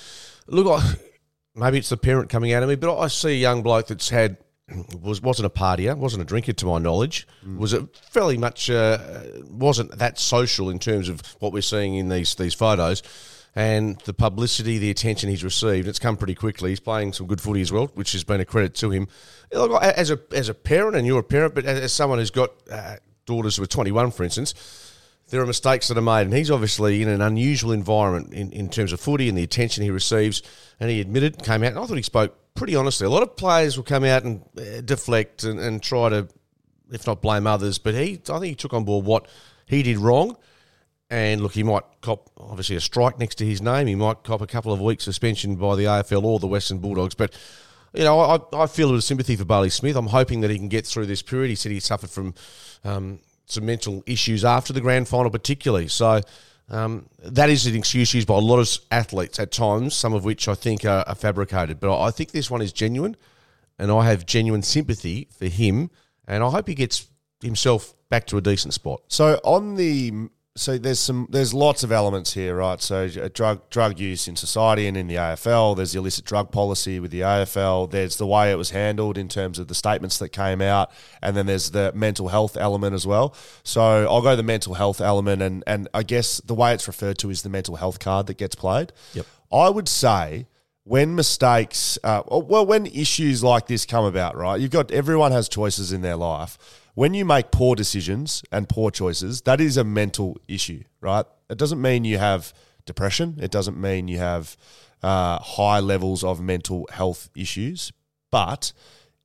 look, 0.47 0.67
I, 0.81 0.95
maybe 1.57 1.79
it's 1.79 1.89
the 1.89 1.97
parent 1.97 2.31
coming 2.31 2.53
out 2.53 2.63
of 2.63 2.69
me, 2.69 2.77
but 2.77 2.97
I 2.97 3.09
see 3.09 3.31
a 3.31 3.35
young 3.35 3.63
bloke 3.63 3.89
that's 3.89 4.09
had 4.09 4.37
was 5.01 5.21
wasn't 5.21 5.47
a 5.47 5.51
partier, 5.51 5.97
wasn't 5.97 6.23
a 6.23 6.27
drinker 6.27 6.53
to 6.53 6.67
my 6.67 6.79
knowledge, 6.79 7.27
was 7.57 7.73
a 7.73 7.89
fairly 8.11 8.37
much 8.37 8.71
uh, 8.71 8.99
wasn't 9.51 9.99
that 9.99 10.19
social 10.19 10.69
in 10.71 10.79
terms 10.79 11.09
of 11.09 11.23
what 11.41 11.53
we're 11.53 11.63
seeing 11.63 11.97
in 11.97 12.09
these 12.09 12.35
these 12.37 12.55
photos. 12.55 13.03
And 13.55 13.99
the 14.01 14.15
publicity, 14.15 14.79
the 14.79 14.91
attention 14.91 15.31
he's 15.31 15.43
received, 15.43 15.89
it's 15.89 15.99
come 15.99 16.17
pretty 16.17 16.35
quickly. 16.35 16.71
He's 16.71 16.81
playing 16.81 17.13
some 17.13 17.27
good 17.27 17.41
footy 17.41 17.61
as 17.61 17.73
well, 17.73 17.87
which 17.95 18.13
has 18.13 18.23
been 18.23 18.41
a 18.41 18.45
credit 18.45 18.75
to 18.77 18.91
him. 18.91 19.09
As 19.53 20.11
a 20.11 20.21
as 20.33 20.49
a 20.49 20.55
parent, 20.55 20.97
and 20.97 21.07
you're 21.07 21.21
a 21.21 21.25
parent, 21.25 21.55
but 21.55 21.65
as, 21.65 21.81
as 21.81 21.93
someone 21.93 22.19
who's 22.19 22.31
got 22.31 22.51
uh, 22.71 22.97
daughters 23.27 23.57
who 23.57 23.63
are 23.63 23.67
21, 23.67 24.11
for 24.13 24.23
instance, 24.23 24.55
there 25.31 25.43
are 25.43 25.47
mistakes 25.47 25.89
that 25.89 25.99
are 25.99 26.03
made, 26.03 26.23
and 26.23 26.35
he's 26.35 26.51
obviously 26.51 27.03
in 27.03 27.09
an 27.09 27.21
unusual 27.21 27.73
environment 27.73 28.33
in, 28.33 28.51
in 28.53 28.69
terms 28.69 28.93
of 28.93 29.01
footy 29.01 29.29
and 29.29 29.37
the 29.37 29.43
attention 29.43 29.85
he 29.85 29.91
receives. 29.91 30.43
And 30.81 30.91
he 30.91 31.01
admitted, 31.01 31.43
came 31.43 31.63
out, 31.63 31.71
and 31.71 31.79
I 31.79 31.87
thought 31.87 31.97
he 31.97 32.03
spoke 32.03 32.55
pretty 32.55 32.75
honestly. 32.75 33.07
A 33.07 33.11
lot 33.11 33.23
of 33.23 33.37
players 33.37 33.77
will 33.77 33.85
come 33.85 34.05
out 34.05 34.25
and 34.25 34.43
uh, 34.57 34.81
deflect 34.81 35.45
and, 35.45 35.61
and 35.61 35.83
try 35.83 36.09
to, 36.09 36.29
if 36.91 37.07
not 37.07 37.21
blame 37.21 37.47
others, 37.47 37.79
but 37.79 37.95
he, 37.95 38.21
I 38.29 38.39
think 38.39 38.45
he 38.45 38.55
took 38.55 38.73
on 38.73 38.85
board 38.85 39.05
what 39.05 39.29
he 39.67 39.83
did 39.83 39.99
wrong. 39.99 40.37
And 41.11 41.41
look, 41.41 41.53
he 41.53 41.63
might 41.63 41.85
cop 42.03 42.29
obviously 42.37 42.77
a 42.77 42.81
strike 42.81 43.19
next 43.19 43.37
to 43.37 43.47
his 43.47 43.63
name. 43.63 43.87
He 43.87 43.95
might 43.95 44.25
cop 44.25 44.43
a 44.43 44.47
couple 44.47 44.73
of 44.73 44.81
weeks 44.81 45.05
suspension 45.05 45.57
by 45.57 45.75
the 45.75 45.85
AFL 45.85 46.23
or 46.23 46.39
the 46.39 46.47
Western 46.47 46.79
Bulldogs. 46.79 47.15
But 47.15 47.35
you 47.95 48.05
know, 48.05 48.21
I, 48.21 48.39
I 48.53 48.67
feel 48.67 48.89
a 48.89 48.93
bit 48.93 48.99
of 48.99 49.05
sympathy 49.05 49.35
for 49.35 49.47
Bailey 49.47 49.71
Smith. 49.71 49.97
I'm 49.97 50.09
hoping 50.09 50.43
that 50.43 50.51
he 50.51 50.59
can 50.59 50.69
get 50.69 50.87
through 50.87 51.07
this 51.07 51.23
period. 51.23 51.49
He 51.49 51.55
said 51.55 51.73
he 51.73 51.81
suffered 51.81 52.11
from 52.11 52.35
um, 52.85 53.21
some 53.47 53.65
mental 53.65 54.03
issues 54.07 54.45
after 54.45 54.75
the 54.75 54.83
grand 54.83 55.09
final, 55.09 55.31
particularly. 55.31 55.89
So 55.89 56.21
um, 56.69 57.09
that 57.21 57.49
is 57.49 57.67
an 57.67 57.75
excuse 57.75 58.13
used 58.13 58.29
by 58.29 58.35
a 58.35 58.41
lot 58.41 58.59
of 58.59 58.69
athletes 58.91 59.39
at 59.39 59.51
times, 59.51 59.95
some 59.95 60.13
of 60.13 60.25
which 60.25 60.49
I 60.49 60.55
think 60.55 60.85
are, 60.85 61.05
are 61.07 61.15
fabricated. 61.15 61.81
But 61.81 61.99
I 61.99 62.11
think 62.11 62.33
this 62.33 62.51
one 62.51 62.61
is 62.61 62.73
genuine, 62.73 63.17
and 63.79 63.91
I 63.91 64.05
have 64.05 64.27
genuine 64.27 64.63
sympathy 64.63 65.29
for 65.37 65.47
him. 65.47 65.91
And 66.27 66.45
I 66.45 66.51
hope 66.51 66.69
he 66.69 66.75
gets 66.75 67.07
himself 67.43 67.95
back 68.11 68.27
to 68.27 68.37
a 68.37 68.43
decent 68.43 68.75
spot. 68.75 69.01
So 69.09 69.41
on 69.45 69.77
the 69.77 70.29
so 70.59 70.77
there's 70.77 70.99
some 70.99 71.27
there's 71.31 71.55
lots 71.55 71.83
of 71.85 71.93
elements 71.93 72.35
here, 72.35 72.57
right? 72.57 72.81
So 72.81 73.09
uh, 73.21 73.29
drug 73.33 73.69
drug 73.71 73.99
use 73.99 74.29
in 74.29 74.37
society 74.37 74.87
and 74.87 74.97
in 74.97 75.07
the 75.07 75.15
AFL. 75.15 75.77
There's 75.77 75.93
the 75.93 75.99
illicit 75.99 76.25
drug 76.25 76.51
policy 76.51 77.01
with 77.01 77.11
the 77.11 77.21
AFL. 77.21 77.91
There's 77.91 78.17
the 78.17 78.27
way 78.27 78.51
it 78.51 78.57
was 78.57 78.71
handled 78.71 79.17
in 79.17 79.29
terms 79.29 79.59
of 79.59 79.69
the 79.69 79.75
statements 79.75 80.19
that 80.19 80.31
came 80.31 80.61
out, 80.61 80.91
and 81.23 81.37
then 81.37 81.47
there's 81.47 81.71
the 81.71 81.93
mental 81.95 82.29
health 82.29 82.57
element 82.57 82.95
as 82.95 83.07
well. 83.07 83.35
So 83.63 83.81
I'll 83.81 84.23
go 84.23 84.37
the 84.37 84.43
mental 84.43 84.75
health 84.75 85.01
element, 85.01 85.43
and 85.43 85.65
and 85.67 85.89
I 85.95 86.03
guess 86.03 86.41
the 86.41 86.55
way 86.55 86.75
it's 86.75 86.87
referred 86.87 87.19
to 87.19 87.31
is 87.31 87.43
the 87.43 87.49
mental 87.49 87.77
health 87.77 88.01
card 88.01 88.27
that 88.27 88.37
gets 88.37 88.55
played. 88.55 88.93
Yep. 89.15 89.27
I 89.53 89.71
would 89.71 89.89
say 89.89 90.47
when 90.85 91.15
mistakes, 91.15 91.99
uh, 92.03 92.23
well, 92.27 92.65
when 92.65 92.87
issues 92.87 93.45
like 93.45 93.67
this 93.67 93.85
come 93.85 94.07
about, 94.07 94.37
right? 94.37 94.59
You've 94.59 94.71
got 94.71 94.91
everyone 94.91 95.33
has 95.33 95.49
choices 95.49 95.93
in 95.93 96.01
their 96.01 96.17
life 96.17 96.59
when 96.99 97.15
you 97.15 97.25
make 97.25 97.53
poor 97.53 97.77
decisions 97.77 98.43
and 98.51 98.69
poor 98.69 98.91
choices, 98.91 99.43
that 99.43 99.61
is 99.61 99.77
a 99.77 99.85
mental 99.85 100.37
issue, 100.49 100.83
right? 101.01 101.25
It 101.49 101.57
doesn't 101.57 101.81
mean 101.81 102.05
you 102.05 102.19
have 102.19 102.53
depression. 102.87 103.39
It 103.41 103.53
doesn't 103.53 103.81
mean 103.81 104.09
you 104.09 104.19
have 104.19 104.57
uh, 105.01 105.39
high 105.39 105.79
levels 105.79 106.25
of 106.25 106.41
mental 106.41 106.89
health 106.91 107.31
issues, 107.37 107.93
but 108.33 108.73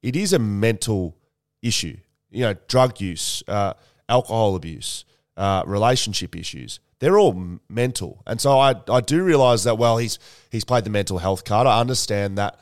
it 0.04 0.16
is 0.16 0.34
a 0.34 0.38
mental 0.38 1.18
issue. 1.64 1.98
You 2.30 2.42
know, 2.42 2.54
drug 2.68 3.02
use, 3.02 3.42
uh, 3.48 3.74
alcohol 4.08 4.56
abuse, 4.56 5.04
uh, 5.36 5.64
relationship 5.66 6.36
issues. 6.36 6.80
They're 7.00 7.18
all 7.18 7.58
mental, 7.70 8.22
and 8.28 8.40
so 8.40 8.60
I, 8.60 8.76
I 8.88 9.02
do 9.02 9.24
realize 9.24 9.64
that. 9.64 9.80
Well, 9.80 9.98
he's 9.98 10.20
he's 10.52 10.64
played 10.64 10.84
the 10.84 10.92
mental 10.92 11.18
health 11.18 11.44
card. 11.44 11.66
I 11.66 11.80
understand 11.80 12.38
that, 12.38 12.60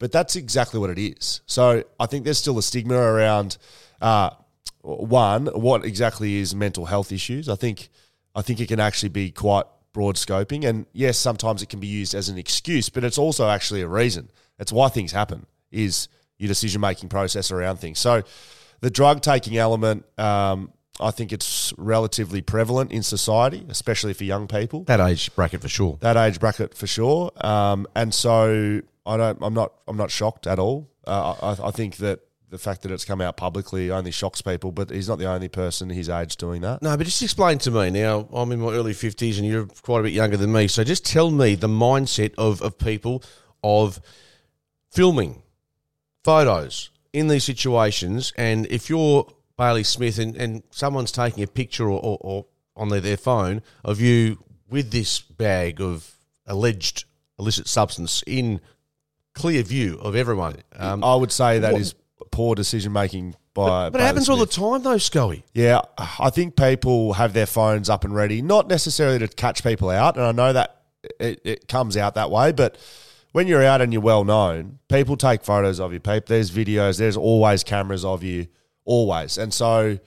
but 0.00 0.10
that's 0.10 0.34
exactly 0.34 0.80
what 0.80 0.90
it 0.90 0.98
is. 0.98 1.42
So 1.46 1.84
I 2.00 2.06
think 2.06 2.24
there's 2.24 2.38
still 2.38 2.58
a 2.58 2.62
stigma 2.62 2.96
around 2.96 3.56
uh, 4.00 4.30
one, 4.82 5.46
what 5.46 5.84
exactly 5.84 6.36
is 6.36 6.54
mental 6.54 6.86
health 6.86 7.12
issues? 7.12 7.48
I 7.48 7.56
think 7.56 7.88
I 8.34 8.42
think 8.42 8.60
it 8.60 8.68
can 8.68 8.80
actually 8.80 9.08
be 9.10 9.30
quite 9.30 9.66
broad 9.92 10.16
scoping, 10.16 10.64
and 10.64 10.86
yes, 10.92 11.18
sometimes 11.18 11.62
it 11.62 11.68
can 11.68 11.80
be 11.80 11.86
used 11.86 12.14
as 12.14 12.28
an 12.28 12.38
excuse, 12.38 12.88
but 12.88 13.04
it's 13.04 13.18
also 13.18 13.48
actually 13.48 13.82
a 13.82 13.88
reason. 13.88 14.30
It's 14.58 14.72
why 14.72 14.88
things 14.88 15.12
happen. 15.12 15.46
Is 15.70 16.08
your 16.38 16.48
decision 16.48 16.80
making 16.80 17.08
process 17.08 17.50
around 17.50 17.76
things. 17.76 17.98
So, 17.98 18.22
the 18.80 18.90
drug 18.90 19.20
taking 19.20 19.56
element. 19.56 20.04
Um, 20.18 20.72
I 21.00 21.12
think 21.12 21.32
it's 21.32 21.72
relatively 21.78 22.40
prevalent 22.40 22.90
in 22.90 23.04
society, 23.04 23.64
especially 23.68 24.14
for 24.14 24.24
young 24.24 24.48
people. 24.48 24.82
That 24.84 24.98
age 24.98 25.32
bracket 25.36 25.60
for 25.60 25.68
sure. 25.68 25.96
That 26.00 26.16
age 26.16 26.40
bracket 26.40 26.74
for 26.74 26.88
sure. 26.88 27.30
Um, 27.40 27.86
and 27.94 28.12
so 28.12 28.80
I 29.06 29.16
don't. 29.16 29.38
I'm 29.40 29.54
not. 29.54 29.72
I'm 29.86 29.96
not 29.96 30.10
shocked 30.10 30.48
at 30.48 30.58
all. 30.58 30.90
Uh, 31.06 31.34
I, 31.40 31.68
I 31.68 31.70
think 31.70 31.98
that 31.98 32.20
the 32.50 32.58
fact 32.58 32.82
that 32.82 32.90
it's 32.90 33.04
come 33.04 33.20
out 33.20 33.36
publicly 33.36 33.90
only 33.90 34.10
shocks 34.10 34.40
people, 34.40 34.72
but 34.72 34.90
he's 34.90 35.08
not 35.08 35.18
the 35.18 35.26
only 35.26 35.48
person 35.48 35.90
his 35.90 36.08
age 36.08 36.36
doing 36.36 36.62
that. 36.62 36.82
No, 36.82 36.96
but 36.96 37.04
just 37.04 37.22
explain 37.22 37.58
to 37.58 37.70
me 37.70 37.90
now. 37.90 38.28
I'm 38.32 38.50
in 38.52 38.60
my 38.60 38.72
early 38.72 38.92
50s 38.92 39.38
and 39.38 39.46
you're 39.46 39.66
quite 39.82 40.00
a 40.00 40.02
bit 40.04 40.12
younger 40.12 40.36
than 40.36 40.52
me. 40.52 40.68
So 40.68 40.84
just 40.84 41.04
tell 41.04 41.30
me 41.30 41.54
the 41.54 41.68
mindset 41.68 42.34
of, 42.38 42.62
of 42.62 42.78
people 42.78 43.22
of 43.62 44.00
filming 44.90 45.42
photos 46.24 46.90
in 47.12 47.28
these 47.28 47.44
situations. 47.44 48.32
And 48.36 48.66
if 48.66 48.88
you're 48.88 49.26
Bailey 49.56 49.84
Smith 49.84 50.18
and, 50.18 50.36
and 50.36 50.62
someone's 50.70 51.12
taking 51.12 51.42
a 51.42 51.46
picture 51.46 51.84
or, 51.84 52.00
or, 52.00 52.18
or 52.20 52.46
on 52.76 52.88
their, 52.88 53.00
their 53.00 53.16
phone 53.16 53.62
of 53.84 54.00
you 54.00 54.38
with 54.70 54.90
this 54.90 55.20
bag 55.20 55.80
of 55.80 56.14
alleged 56.46 57.04
illicit 57.38 57.68
substance 57.68 58.22
in 58.26 58.60
clear 59.34 59.62
view 59.62 59.98
of 60.00 60.16
everyone. 60.16 60.56
Um, 60.76 61.04
I 61.04 61.14
would 61.14 61.32
say 61.32 61.58
that 61.58 61.72
what, 61.72 61.82
is 61.82 61.94
poor 62.30 62.54
decision 62.54 62.92
making 62.92 63.34
by. 63.54 63.86
But, 63.86 63.90
but 63.90 64.00
it 64.00 64.04
happens 64.04 64.28
all 64.28 64.36
the 64.36 64.46
time, 64.46 64.82
though, 64.82 64.98
Scully. 64.98 65.44
Yeah, 65.52 65.82
I 65.96 66.30
think 66.30 66.56
people 66.56 67.14
have 67.14 67.32
their 67.32 67.46
phones 67.46 67.90
up 67.90 68.04
and 68.04 68.14
ready, 68.14 68.42
not 68.42 68.68
necessarily 68.68 69.18
to 69.18 69.28
catch 69.28 69.62
people 69.62 69.90
out, 69.90 70.16
and 70.16 70.24
I 70.24 70.32
know 70.32 70.52
that 70.52 70.82
it, 71.20 71.40
it 71.44 71.68
comes 71.68 71.96
out 71.96 72.14
that 72.14 72.30
way, 72.30 72.52
but 72.52 72.78
when 73.32 73.46
you're 73.46 73.64
out 73.64 73.80
and 73.80 73.92
you're 73.92 74.02
well 74.02 74.24
known, 74.24 74.78
people 74.88 75.16
take 75.16 75.44
photos 75.44 75.80
of 75.80 75.92
you. 75.92 76.00
People, 76.00 76.22
there's 76.26 76.50
videos. 76.50 76.98
There's 76.98 77.16
always 77.16 77.64
cameras 77.64 78.04
of 78.04 78.22
you, 78.22 78.46
always, 78.84 79.38
and 79.38 79.52
so 79.52 79.98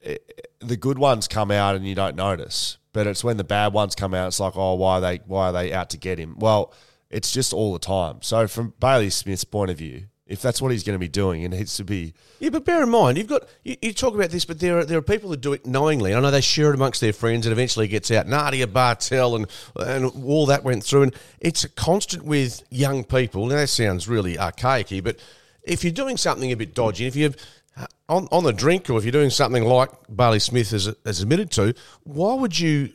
it, 0.00 0.50
the 0.60 0.76
good 0.76 0.98
ones 0.98 1.28
come 1.28 1.50
out 1.50 1.74
and 1.74 1.86
you 1.86 1.94
don't 1.94 2.16
notice. 2.16 2.78
But 2.92 3.06
it's 3.06 3.22
when 3.22 3.36
the 3.36 3.44
bad 3.44 3.72
ones 3.72 3.94
come 3.94 4.14
out, 4.14 4.28
it's 4.28 4.40
like, 4.40 4.56
oh, 4.56 4.74
why 4.74 4.96
are 4.96 5.00
they 5.00 5.16
why 5.26 5.46
are 5.48 5.52
they 5.52 5.72
out 5.72 5.90
to 5.90 5.96
get 5.96 6.18
him? 6.18 6.36
Well, 6.38 6.72
it's 7.08 7.32
just 7.32 7.52
all 7.52 7.72
the 7.72 7.78
time. 7.78 8.18
So 8.22 8.46
from 8.48 8.74
Bailey 8.80 9.10
Smith's 9.10 9.44
point 9.44 9.70
of 9.70 9.78
view, 9.78 10.06
if 10.30 10.40
that's 10.40 10.62
what 10.62 10.70
he's 10.70 10.84
going 10.84 10.94
to 10.94 11.00
be 11.00 11.08
doing, 11.08 11.42
it 11.42 11.48
needs 11.48 11.76
to 11.76 11.84
be. 11.84 12.14
Yeah, 12.38 12.50
but 12.50 12.64
bear 12.64 12.84
in 12.84 12.88
mind, 12.88 13.18
you've 13.18 13.26
got 13.26 13.42
you, 13.64 13.76
you, 13.82 13.92
talk 13.92 14.14
about 14.14 14.30
this, 14.30 14.44
but 14.44 14.60
there 14.60 14.78
are 14.78 14.84
there 14.84 14.96
are 14.96 15.02
people 15.02 15.30
that 15.30 15.40
do 15.40 15.52
it 15.52 15.66
knowingly. 15.66 16.14
I 16.14 16.20
know 16.20 16.30
they 16.30 16.40
share 16.40 16.70
it 16.70 16.74
amongst 16.76 17.00
their 17.00 17.12
friends, 17.12 17.46
and 17.46 17.52
eventually 17.52 17.86
it 17.86 17.88
gets 17.88 18.10
out. 18.12 18.28
Nadia 18.28 18.68
Bartel 18.68 19.34
and 19.34 19.46
and 19.76 20.06
all 20.24 20.46
that 20.46 20.62
went 20.62 20.84
through, 20.84 21.02
and 21.02 21.14
it's 21.40 21.64
a 21.64 21.68
constant 21.68 22.24
with 22.24 22.62
young 22.70 23.02
people. 23.02 23.46
Now 23.46 23.56
that 23.56 23.68
sounds 23.68 24.08
really 24.08 24.38
archaic 24.38 24.88
but 25.02 25.18
if 25.64 25.84
you're 25.84 25.92
doing 25.92 26.16
something 26.16 26.52
a 26.52 26.56
bit 26.56 26.74
dodgy, 26.74 27.06
if 27.06 27.16
you're 27.16 27.32
uh, 27.76 27.86
on 28.08 28.28
on 28.30 28.44
the 28.44 28.52
drink, 28.52 28.88
or 28.88 28.98
if 28.98 29.04
you're 29.04 29.12
doing 29.12 29.30
something 29.30 29.64
like 29.64 29.90
Bailey 30.14 30.38
Smith 30.38 30.70
has, 30.70 30.94
has 31.04 31.20
admitted 31.20 31.50
to, 31.52 31.74
why 32.04 32.34
would 32.34 32.58
you 32.58 32.92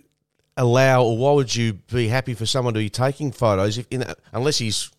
allow, 0.55 1.03
or 1.03 1.17
why 1.17 1.33
would 1.33 1.53
you 1.53 1.73
be 1.73 2.07
happy 2.07 2.33
for 2.33 2.45
someone 2.45 2.73
to 2.73 2.79
be 2.79 2.89
taking 2.89 3.33
photos 3.33 3.77
if 3.77 3.87
in, 3.91 4.05
unless 4.31 4.57
he's 4.57 4.89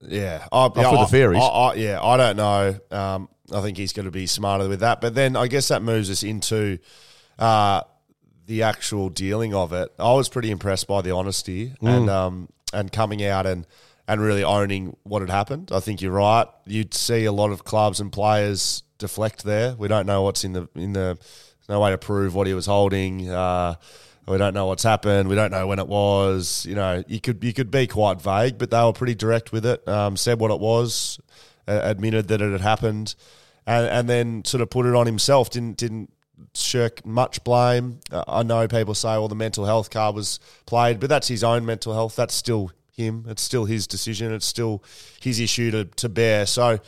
yeah, 0.00 0.46
I, 0.50 0.56
Off 0.56 0.76
yeah, 0.76 0.90
with 0.90 1.00
the 1.00 1.06
fairies. 1.06 1.40
I, 1.40 1.46
I, 1.46 1.74
yeah, 1.74 2.02
I 2.02 2.16
don't 2.16 2.36
know. 2.36 2.80
Um, 2.90 3.28
I 3.52 3.60
think 3.60 3.76
he's 3.76 3.92
going 3.92 4.06
to 4.06 4.12
be 4.12 4.26
smarter 4.26 4.68
with 4.68 4.80
that. 4.80 5.00
But 5.00 5.14
then 5.14 5.36
I 5.36 5.46
guess 5.46 5.68
that 5.68 5.82
moves 5.82 6.10
us 6.10 6.22
into 6.22 6.78
uh, 7.38 7.82
the 8.46 8.62
actual 8.62 9.10
dealing 9.10 9.54
of 9.54 9.72
it. 9.72 9.92
I 9.98 10.12
was 10.14 10.28
pretty 10.28 10.50
impressed 10.50 10.86
by 10.86 11.02
the 11.02 11.10
honesty 11.10 11.74
mm. 11.82 11.88
and 11.88 12.10
um, 12.10 12.48
and 12.72 12.90
coming 12.90 13.24
out 13.24 13.46
and 13.46 13.66
and 14.08 14.20
really 14.20 14.42
owning 14.42 14.96
what 15.02 15.22
had 15.22 15.30
happened. 15.30 15.70
I 15.72 15.80
think 15.80 16.00
you're 16.00 16.12
right. 16.12 16.46
You'd 16.66 16.94
see 16.94 17.24
a 17.26 17.32
lot 17.32 17.50
of 17.50 17.64
clubs 17.64 18.00
and 18.00 18.10
players 18.10 18.82
deflect 18.98 19.44
there. 19.44 19.74
We 19.74 19.88
don't 19.88 20.06
know 20.06 20.22
what's 20.22 20.44
in 20.44 20.52
the 20.52 20.68
in 20.74 20.92
the. 20.92 21.18
no 21.68 21.80
way 21.80 21.90
to 21.90 21.98
prove 21.98 22.34
what 22.34 22.46
he 22.46 22.54
was 22.54 22.66
holding. 22.66 23.30
Uh, 23.30 23.74
we 24.30 24.38
don't 24.38 24.54
know 24.54 24.66
what's 24.66 24.82
happened. 24.82 25.28
We 25.28 25.34
don't 25.34 25.50
know 25.50 25.66
when 25.66 25.78
it 25.78 25.88
was. 25.88 26.64
You 26.66 26.74
know, 26.74 27.02
you 27.06 27.20
could 27.20 27.42
you 27.42 27.52
could 27.52 27.70
be 27.70 27.86
quite 27.86 28.20
vague, 28.20 28.58
but 28.58 28.70
they 28.70 28.82
were 28.82 28.92
pretty 28.92 29.14
direct 29.14 29.52
with 29.52 29.66
it. 29.66 29.86
Um, 29.88 30.16
said 30.16 30.38
what 30.38 30.50
it 30.50 30.60
was, 30.60 31.18
uh, 31.66 31.80
admitted 31.82 32.28
that 32.28 32.40
it 32.40 32.52
had 32.52 32.60
happened, 32.60 33.14
and 33.66 33.86
and 33.86 34.08
then 34.08 34.44
sort 34.44 34.60
of 34.60 34.70
put 34.70 34.86
it 34.86 34.94
on 34.94 35.06
himself. 35.06 35.50
Didn't 35.50 35.76
didn't 35.76 36.12
shirk 36.54 37.04
much 37.04 37.42
blame. 37.44 38.00
Uh, 38.10 38.24
I 38.26 38.42
know 38.42 38.66
people 38.68 38.94
say, 38.94 39.10
well, 39.10 39.28
the 39.28 39.34
mental 39.34 39.64
health 39.64 39.90
card 39.90 40.14
was 40.14 40.40
played, 40.66 41.00
but 41.00 41.08
that's 41.08 41.28
his 41.28 41.44
own 41.44 41.66
mental 41.66 41.92
health. 41.92 42.16
That's 42.16 42.34
still 42.34 42.70
him. 42.92 43.26
It's 43.28 43.42
still 43.42 43.64
his 43.64 43.86
decision. 43.86 44.32
It's 44.32 44.46
still 44.46 44.82
his 45.20 45.40
issue 45.40 45.70
to 45.72 45.84
to 45.84 46.08
bear. 46.08 46.46
So. 46.46 46.78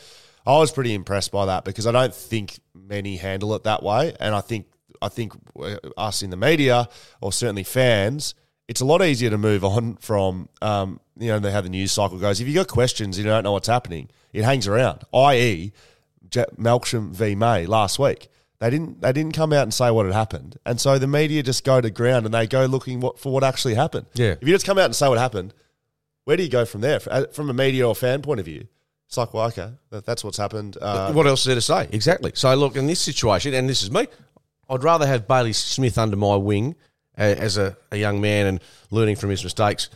I 0.45 0.57
was 0.57 0.73
pretty 0.73 0.93
impressed 0.93 1.31
by 1.31 1.45
that 1.45 1.63
because 1.63 1.87
I 1.87 1.93
don't 1.93 2.13
think 2.13 2.59
many 2.75 3.15
handle 3.15 3.55
it 3.55 3.63
that 3.63 3.81
way, 3.81 4.13
and 4.19 4.35
I 4.35 4.41
think 4.41 4.65
I 5.03 5.09
think 5.09 5.33
uh, 5.59 5.75
us 5.97 6.23
in 6.23 6.29
the 6.29 6.37
media 6.37 6.87
or 7.21 7.31
certainly 7.31 7.63
fans, 7.63 8.35
it's 8.67 8.81
a 8.81 8.85
lot 8.85 9.03
easier 9.03 9.29
to 9.29 9.37
move 9.37 9.63
on 9.65 9.97
from, 9.97 10.49
um, 10.61 10.99
you 11.17 11.27
know, 11.27 11.51
how 11.51 11.61
the 11.61 11.69
news 11.69 11.91
cycle 11.91 12.17
goes. 12.17 12.39
If 12.39 12.47
you 12.47 12.53
got 12.53 12.67
questions 12.67 13.17
and 13.17 13.25
you 13.25 13.31
don't 13.31 13.43
know 13.43 13.51
what's 13.51 13.67
happening, 13.67 14.09
it 14.31 14.43
hangs 14.43 14.67
around. 14.67 15.03
I.e., 15.13 15.73
Melksham 16.31 17.11
v 17.11 17.35
May 17.35 17.65
last 17.65 17.99
week. 17.99 18.29
They 18.59 18.69
didn't. 18.69 19.01
They 19.01 19.11
didn't 19.11 19.33
come 19.33 19.51
out 19.51 19.63
and 19.63 19.73
say 19.73 19.91
what 19.91 20.05
had 20.05 20.15
happened, 20.15 20.57
and 20.65 20.79
so 20.79 20.97
the 20.97 21.05
media 21.05 21.43
just 21.43 21.65
go 21.65 21.81
to 21.81 21.89
ground 21.89 22.25
and 22.25 22.33
they 22.33 22.47
go 22.47 22.65
looking 22.65 23.01
what, 23.01 23.19
for 23.19 23.33
what 23.33 23.43
actually 23.43 23.75
happened. 23.75 24.05
Yeah. 24.13 24.35
If 24.39 24.47
you 24.47 24.53
just 24.53 24.65
come 24.65 24.77
out 24.77 24.85
and 24.85 24.95
say 24.95 25.09
what 25.09 25.17
happened, 25.17 25.53
where 26.23 26.37
do 26.37 26.43
you 26.43 26.49
go 26.49 26.63
from 26.63 26.79
there? 26.79 27.01
Uh, 27.11 27.25
from 27.33 27.49
a 27.49 27.53
media 27.53 27.85
or 27.85 27.93
fan 27.93 28.21
point 28.21 28.39
of 28.39 28.45
view, 28.45 28.65
it's 29.05 29.17
like, 29.17 29.33
well, 29.33 29.47
okay, 29.47 29.69
that's 29.89 30.23
what's 30.23 30.37
happened. 30.37 30.77
Uh, 30.81 31.11
what 31.11 31.27
else 31.27 31.41
is 31.41 31.45
there 31.47 31.55
to 31.55 31.61
say? 31.61 31.89
Exactly. 31.91 32.31
So, 32.35 32.55
look, 32.55 32.77
in 32.77 32.87
this 32.87 33.01
situation, 33.01 33.53
and 33.53 33.67
this 33.67 33.83
is 33.83 33.91
me, 33.91 34.07
I'd 34.69 34.83
rather 34.83 35.05
have 35.05 35.27
Bailey 35.27 35.53
Smith 35.53 35.97
under 35.97 36.15
my 36.15 36.35
wing 36.35 36.75
as 37.15 37.57
a, 37.57 37.77
a 37.91 37.97
young 37.97 38.21
man 38.21 38.47
and 38.47 38.61
learning 38.89 39.17
from 39.17 39.29
his 39.29 39.43
mistakes 39.43 39.89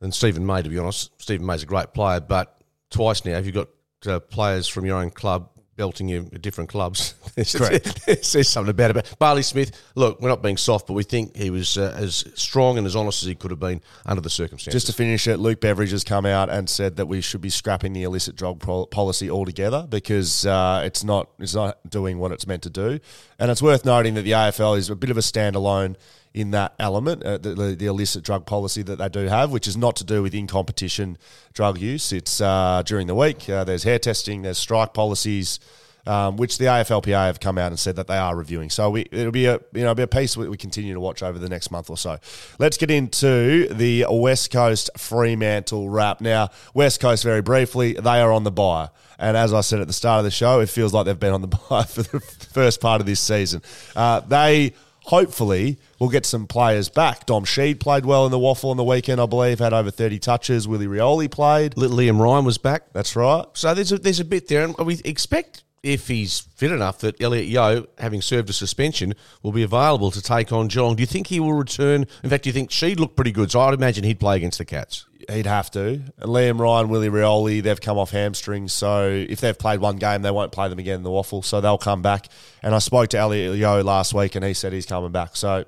than 0.00 0.12
Steven 0.12 0.46
May, 0.46 0.62
to 0.62 0.68
be 0.68 0.78
honest. 0.78 1.10
Steven 1.20 1.44
May's 1.44 1.62
a 1.62 1.66
great 1.66 1.92
player, 1.92 2.20
but 2.20 2.60
twice 2.90 3.24
now, 3.24 3.38
if 3.38 3.46
you've 3.46 3.54
got 3.54 3.68
uh, 4.06 4.20
players 4.20 4.68
from 4.68 4.84
your 4.84 4.98
own 4.98 5.10
club 5.10 5.48
belting 5.82 6.06
you 6.06 6.30
at 6.32 6.40
different 6.40 6.70
clubs. 6.70 7.16
Correct. 7.56 8.24
says 8.24 8.48
something 8.48 8.70
about 8.70 8.90
it. 8.90 8.94
But 8.94 9.18
Bailey 9.18 9.42
Smith, 9.42 9.72
look, 9.96 10.20
we're 10.20 10.28
not 10.28 10.40
being 10.40 10.56
soft, 10.56 10.86
but 10.86 10.92
we 10.92 11.02
think 11.02 11.36
he 11.36 11.50
was 11.50 11.76
uh, 11.76 11.92
as 11.98 12.24
strong 12.36 12.78
and 12.78 12.86
as 12.86 12.94
honest 12.94 13.24
as 13.24 13.26
he 13.26 13.34
could 13.34 13.50
have 13.50 13.58
been 13.58 13.80
under 14.06 14.20
the 14.20 14.30
circumstances. 14.30 14.80
Just 14.80 14.86
to 14.86 14.92
finish 14.92 15.26
it, 15.26 15.38
Luke 15.38 15.60
Beveridge 15.60 15.90
has 15.90 16.04
come 16.04 16.24
out 16.24 16.50
and 16.50 16.70
said 16.70 16.94
that 16.98 17.06
we 17.06 17.20
should 17.20 17.40
be 17.40 17.50
scrapping 17.50 17.94
the 17.94 18.04
illicit 18.04 18.36
drug 18.36 18.60
policy 18.92 19.28
altogether 19.28 19.84
because 19.88 20.46
uh, 20.46 20.82
it's 20.84 21.02
not 21.02 21.30
it's 21.40 21.56
not 21.56 21.78
doing 21.90 22.20
what 22.20 22.30
it's 22.30 22.46
meant 22.46 22.62
to 22.62 22.70
do. 22.70 23.00
And 23.40 23.50
it's 23.50 23.60
worth 23.60 23.84
noting 23.84 24.14
that 24.14 24.22
the 24.22 24.30
AFL 24.30 24.78
is 24.78 24.88
a 24.88 24.94
bit 24.94 25.10
of 25.10 25.16
a 25.16 25.20
standalone 25.20 25.96
in 26.34 26.50
that 26.52 26.74
element, 26.78 27.22
uh, 27.22 27.38
the, 27.38 27.76
the, 27.78 27.86
illicit 27.86 28.24
drug 28.24 28.46
policy 28.46 28.82
that 28.82 28.96
they 28.96 29.08
do 29.08 29.26
have, 29.26 29.52
which 29.52 29.66
is 29.66 29.76
not 29.76 29.96
to 29.96 30.04
do 30.04 30.22
with 30.22 30.34
in 30.34 30.46
competition 30.46 31.18
drug 31.52 31.78
use. 31.78 32.12
It's 32.12 32.40
uh, 32.40 32.82
during 32.86 33.06
the 33.06 33.14
week. 33.14 33.48
Uh, 33.48 33.64
there's 33.64 33.82
hair 33.82 33.98
testing. 33.98 34.42
There's 34.42 34.58
strike 34.58 34.94
policies. 34.94 35.60
um, 36.04 36.36
which 36.36 36.58
the 36.58 36.64
AFLPA 36.64 37.12
have 37.12 37.38
come 37.38 37.58
out 37.58 37.68
and 37.68 37.78
said 37.78 37.96
that 37.96 38.08
they 38.08 38.16
are 38.16 38.34
reviewing. 38.34 38.70
So 38.70 38.90
we, 38.90 39.02
it'll 39.12 39.30
be 39.30 39.46
a 39.46 39.60
you 39.72 39.84
know 39.84 39.94
be 39.94 40.02
a 40.02 40.08
piece 40.08 40.36
we, 40.36 40.48
we 40.48 40.56
continue 40.56 40.94
to 40.94 41.00
watch 41.00 41.22
over 41.22 41.38
the 41.38 41.48
next 41.48 41.70
month 41.70 41.90
or 41.90 41.96
so. 41.96 42.18
Let's 42.58 42.76
get 42.76 42.90
into 42.90 43.68
the 43.68 44.06
West 44.10 44.50
Coast 44.50 44.90
Fremantle 44.96 45.88
wrap 45.88 46.20
now. 46.20 46.48
West 46.74 47.00
Coast, 47.00 47.22
very 47.22 47.42
briefly, 47.42 47.92
they 47.92 48.20
are 48.20 48.32
on 48.32 48.42
the 48.42 48.50
buy. 48.50 48.88
And 49.18 49.36
as 49.36 49.52
I 49.52 49.60
said 49.60 49.80
at 49.80 49.86
the 49.86 49.92
start 49.92 50.18
of 50.18 50.24
the 50.24 50.32
show, 50.32 50.58
it 50.58 50.68
feels 50.68 50.92
like 50.92 51.06
they've 51.06 51.18
been 51.18 51.34
on 51.34 51.42
the 51.42 51.46
buy 51.70 51.84
for 51.84 52.02
the 52.02 52.18
first 52.20 52.80
part 52.80 53.00
of 53.00 53.06
this 53.06 53.20
season. 53.20 53.62
Uh, 53.94 54.20
they 54.20 54.72
hopefully 55.04 55.78
we'll 55.98 56.10
get 56.10 56.26
some 56.26 56.46
players 56.46 56.88
back. 56.88 57.26
Dom 57.26 57.44
Sheed 57.44 57.80
played 57.80 58.04
well 58.04 58.24
in 58.26 58.30
the 58.30 58.38
waffle 58.38 58.70
on 58.70 58.76
the 58.76 58.84
weekend, 58.84 59.20
I 59.20 59.26
believe, 59.26 59.58
had 59.58 59.72
over 59.72 59.90
30 59.90 60.18
touches. 60.18 60.68
Willie 60.68 60.86
Rioli 60.86 61.30
played. 61.30 61.76
Little 61.76 61.98
Liam 61.98 62.20
Ryan 62.20 62.44
was 62.44 62.58
back. 62.58 62.92
That's 62.92 63.16
right. 63.16 63.44
So 63.54 63.74
there's 63.74 63.92
a, 63.92 63.98
there's 63.98 64.20
a 64.20 64.24
bit 64.24 64.48
there, 64.48 64.64
and 64.64 64.76
we 64.78 65.00
expect 65.04 65.64
if 65.82 66.06
he's 66.06 66.40
fit 66.54 66.70
enough 66.70 66.98
that 67.00 67.20
Elliot 67.20 67.46
Yeo, 67.46 67.86
having 67.98 68.22
served 68.22 68.48
a 68.48 68.52
suspension, 68.52 69.14
will 69.42 69.52
be 69.52 69.64
available 69.64 70.10
to 70.12 70.22
take 70.22 70.52
on 70.52 70.68
Geelong. 70.68 70.94
Do 70.94 71.02
you 71.02 71.06
think 71.06 71.26
he 71.26 71.40
will 71.40 71.54
return? 71.54 72.06
In 72.22 72.30
fact, 72.30 72.44
do 72.44 72.50
you 72.50 72.54
think 72.54 72.70
Sheed 72.70 73.00
looked 73.00 73.16
pretty 73.16 73.32
good? 73.32 73.50
So 73.50 73.60
I'd 73.60 73.74
imagine 73.74 74.04
he'd 74.04 74.20
play 74.20 74.36
against 74.36 74.58
the 74.58 74.64
Cats. 74.64 75.06
He'd 75.30 75.46
have 75.46 75.70
to. 75.72 76.02
And 76.18 76.26
Liam 76.26 76.58
Ryan, 76.58 76.88
Willie 76.88 77.08
Rioli, 77.08 77.62
they've 77.62 77.80
come 77.80 77.98
off 77.98 78.10
hamstrings. 78.10 78.72
So 78.72 79.08
if 79.08 79.40
they've 79.40 79.58
played 79.58 79.80
one 79.80 79.96
game, 79.96 80.22
they 80.22 80.30
won't 80.30 80.52
play 80.52 80.68
them 80.68 80.78
again 80.78 80.96
in 80.96 81.02
the 81.02 81.10
waffle. 81.10 81.42
So 81.42 81.60
they'll 81.60 81.78
come 81.78 82.02
back. 82.02 82.28
And 82.62 82.74
I 82.74 82.78
spoke 82.78 83.08
to 83.10 83.18
Elliot 83.18 83.56
Yeo 83.56 83.82
last 83.82 84.14
week 84.14 84.34
and 84.34 84.44
he 84.44 84.54
said 84.54 84.72
he's 84.72 84.86
coming 84.86 85.12
back. 85.12 85.36
So 85.36 85.64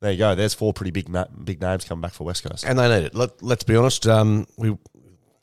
there 0.00 0.12
you 0.12 0.18
go. 0.18 0.34
There's 0.34 0.54
four 0.54 0.72
pretty 0.72 0.90
big 0.90 1.08
big 1.44 1.60
names 1.60 1.84
coming 1.84 2.02
back 2.02 2.12
for 2.12 2.24
West 2.24 2.44
Coast. 2.44 2.64
And 2.64 2.78
they 2.78 2.88
need 2.88 3.06
it. 3.06 3.14
Let, 3.14 3.42
let's 3.42 3.64
be 3.64 3.76
honest. 3.76 4.06
Um, 4.06 4.46
we 4.56 4.76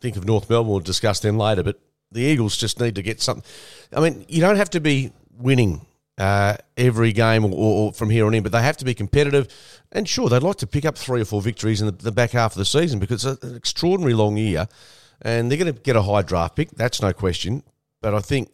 think 0.01 0.15
of 0.15 0.25
North 0.25 0.49
Melbourne. 0.49 0.71
We'll 0.71 0.79
discuss 0.79 1.19
them 1.19 1.37
later. 1.37 1.63
But 1.63 1.79
the 2.11 2.21
Eagles 2.21 2.57
just 2.57 2.79
need 2.79 2.95
to 2.95 3.01
get 3.01 3.21
something. 3.21 3.43
I 3.91 3.99
mean, 3.99 4.25
you 4.27 4.41
don't 4.41 4.57
have 4.57 4.69
to 4.71 4.79
be 4.79 5.11
winning 5.37 5.85
uh, 6.17 6.55
every 6.77 7.11
game 7.11 7.45
or, 7.45 7.51
or, 7.51 7.93
from 7.93 8.09
here 8.09 8.25
on 8.25 8.33
in, 8.33 8.43
but 8.43 8.51
they 8.51 8.61
have 8.61 8.77
to 8.77 8.85
be 8.85 8.93
competitive. 8.93 9.47
And 9.91 10.07
sure, 10.07 10.29
they'd 10.29 10.43
like 10.43 10.57
to 10.57 10.67
pick 10.67 10.85
up 10.85 10.97
three 10.97 11.21
or 11.21 11.25
four 11.25 11.41
victories 11.41 11.81
in 11.81 11.87
the, 11.87 11.91
the 11.91 12.11
back 12.11 12.31
half 12.31 12.53
of 12.53 12.57
the 12.57 12.65
season 12.65 12.99
because 12.99 13.25
it's 13.25 13.43
an 13.43 13.55
extraordinary 13.55 14.13
long 14.13 14.37
year, 14.37 14.67
and 15.21 15.49
they're 15.49 15.57
going 15.57 15.73
to 15.73 15.79
get 15.79 15.95
a 15.95 16.01
high 16.01 16.21
draft 16.21 16.55
pick. 16.55 16.71
That's 16.71 17.01
no 17.01 17.13
question. 17.13 17.63
But 18.01 18.13
I 18.13 18.19
think, 18.19 18.51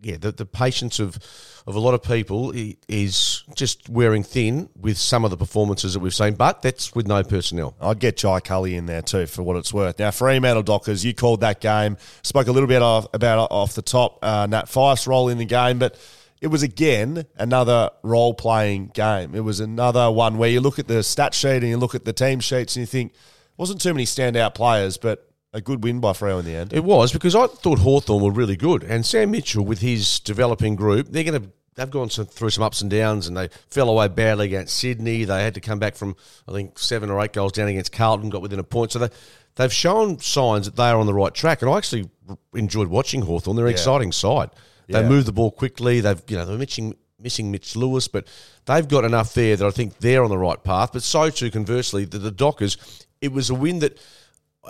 yeah, 0.00 0.16
the, 0.16 0.32
the 0.32 0.46
patience 0.46 0.98
of 0.98 1.18
of 1.66 1.76
a 1.76 1.80
lot 1.80 1.94
of 1.94 2.02
people 2.02 2.52
is 2.88 3.44
just 3.54 3.88
wearing 3.88 4.22
thin 4.22 4.68
with 4.74 4.96
some 4.96 5.24
of 5.24 5.30
the 5.30 5.36
performances 5.36 5.94
that 5.94 6.00
we've 6.00 6.14
seen. 6.14 6.34
But 6.34 6.62
that's 6.62 6.94
with 6.94 7.06
no 7.06 7.22
personnel. 7.22 7.76
I'd 7.80 7.98
get 7.98 8.16
Jai 8.16 8.40
Culley 8.40 8.76
in 8.76 8.86
there 8.86 9.02
too 9.02 9.26
for 9.26 9.42
what 9.42 9.56
it's 9.56 9.72
worth. 9.72 9.98
Now, 9.98 10.10
Fremantle 10.10 10.62
Dockers, 10.62 11.04
you 11.04 11.14
called 11.14 11.42
that 11.42 11.60
game. 11.60 11.96
Spoke 12.22 12.48
a 12.48 12.52
little 12.52 12.66
bit 12.66 12.82
off, 12.82 13.06
about 13.12 13.48
off 13.50 13.74
the 13.74 13.82
top 13.82 14.18
uh, 14.22 14.46
Nat 14.48 14.68
Fyfe's 14.68 15.06
role 15.06 15.28
in 15.28 15.38
the 15.38 15.44
game, 15.44 15.78
but 15.78 15.96
it 16.40 16.48
was 16.48 16.62
again 16.62 17.26
another 17.36 17.90
role 18.02 18.34
playing 18.34 18.88
game. 18.94 19.34
It 19.34 19.40
was 19.40 19.60
another 19.60 20.10
one 20.10 20.38
where 20.38 20.50
you 20.50 20.60
look 20.60 20.78
at 20.78 20.88
the 20.88 21.02
stat 21.02 21.34
sheet 21.34 21.56
and 21.56 21.68
you 21.68 21.76
look 21.76 21.94
at 21.94 22.04
the 22.04 22.12
team 22.12 22.40
sheets 22.40 22.76
and 22.76 22.82
you 22.82 22.86
think, 22.86 23.12
wasn't 23.56 23.80
too 23.80 23.92
many 23.92 24.06
standout 24.06 24.54
players, 24.54 24.96
but 24.96 25.30
a 25.52 25.60
good 25.60 25.84
win 25.84 26.00
by 26.00 26.12
Freo 26.12 26.38
in 26.38 26.46
the 26.46 26.54
end. 26.54 26.72
It 26.72 26.84
was 26.84 27.12
because 27.12 27.34
I 27.34 27.46
thought 27.46 27.80
Hawthorn 27.80 28.22
were 28.22 28.30
really 28.30 28.56
good. 28.56 28.82
And 28.84 29.04
Sam 29.04 29.32
Mitchell, 29.32 29.64
with 29.64 29.80
his 29.80 30.20
developing 30.20 30.76
group, 30.76 31.08
they're 31.10 31.24
going 31.24 31.42
to. 31.42 31.50
They've 31.76 31.88
gone 31.88 32.08
through 32.08 32.50
some 32.50 32.64
ups 32.64 32.82
and 32.82 32.90
downs, 32.90 33.26
and 33.26 33.36
they 33.36 33.48
fell 33.68 33.88
away 33.88 34.08
badly 34.08 34.46
against 34.46 34.76
Sydney. 34.76 35.24
They 35.24 35.42
had 35.44 35.54
to 35.54 35.60
come 35.60 35.78
back 35.78 35.94
from, 35.94 36.16
I 36.46 36.52
think, 36.52 36.78
seven 36.78 37.10
or 37.10 37.20
eight 37.22 37.32
goals 37.32 37.52
down 37.52 37.68
against 37.68 37.92
Carlton, 37.92 38.28
got 38.28 38.42
within 38.42 38.58
a 38.58 38.64
point. 38.64 38.92
So 38.92 38.98
they, 38.98 39.08
they've 39.54 39.72
shown 39.72 40.18
signs 40.18 40.66
that 40.66 40.76
they 40.76 40.88
are 40.88 40.98
on 40.98 41.06
the 41.06 41.14
right 41.14 41.32
track. 41.32 41.62
And 41.62 41.70
I 41.70 41.78
actually 41.78 42.10
enjoyed 42.54 42.88
watching 42.88 43.22
Hawthorn. 43.22 43.56
They're 43.56 43.66
an 43.66 43.70
yeah. 43.70 43.76
exciting 43.76 44.12
side. 44.12 44.50
They 44.90 45.00
yeah. 45.00 45.08
move 45.08 45.26
the 45.26 45.32
ball 45.32 45.50
quickly. 45.50 46.00
They've, 46.00 46.22
you 46.28 46.36
know, 46.36 46.44
they're 46.44 46.58
missing, 46.58 46.96
missing 47.18 47.50
Mitch 47.50 47.76
Lewis, 47.76 48.08
but 48.08 48.26
they've 48.66 48.86
got 48.86 49.04
enough 49.04 49.34
there 49.34 49.56
that 49.56 49.66
I 49.66 49.70
think 49.70 49.98
they're 49.98 50.24
on 50.24 50.30
the 50.30 50.38
right 50.38 50.62
path. 50.62 50.90
But 50.92 51.02
so 51.02 51.30
too, 51.30 51.50
conversely, 51.50 52.04
the, 52.04 52.18
the 52.18 52.30
Dockers, 52.30 52.76
it 53.20 53.32
was 53.32 53.50
a 53.50 53.54
win 53.54 53.78
that 53.80 53.98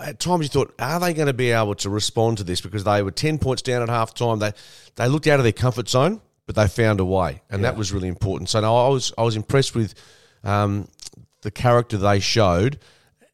at 0.01 0.19
times 0.19 0.43
you 0.43 0.49
thought, 0.49 0.73
are 0.79 0.99
they 0.99 1.13
going 1.13 1.27
to 1.27 1.33
be 1.33 1.51
able 1.51 1.75
to 1.75 1.89
respond 1.89 2.37
to 2.37 2.43
this? 2.43 2.61
Because 2.61 2.83
they 2.83 3.01
were 3.01 3.11
10 3.11 3.39
points 3.39 3.61
down 3.61 3.81
at 3.81 3.89
half 3.89 4.13
time. 4.13 4.39
They, 4.39 4.53
they 4.95 5.07
looked 5.07 5.27
out 5.27 5.39
of 5.39 5.43
their 5.43 5.51
comfort 5.51 5.89
zone, 5.89 6.21
but 6.45 6.55
they 6.55 6.67
found 6.67 6.99
a 6.99 7.05
way. 7.05 7.41
And 7.49 7.61
yeah. 7.61 7.71
that 7.71 7.77
was 7.77 7.91
really 7.91 8.07
important. 8.07 8.49
So 8.49 8.61
no, 8.61 8.75
I 8.75 8.89
was, 8.89 9.13
I 9.17 9.23
was 9.23 9.35
impressed 9.35 9.75
with 9.75 9.93
um, 10.43 10.87
the 11.41 11.51
character 11.51 11.97
they 11.97 12.19
showed. 12.19 12.79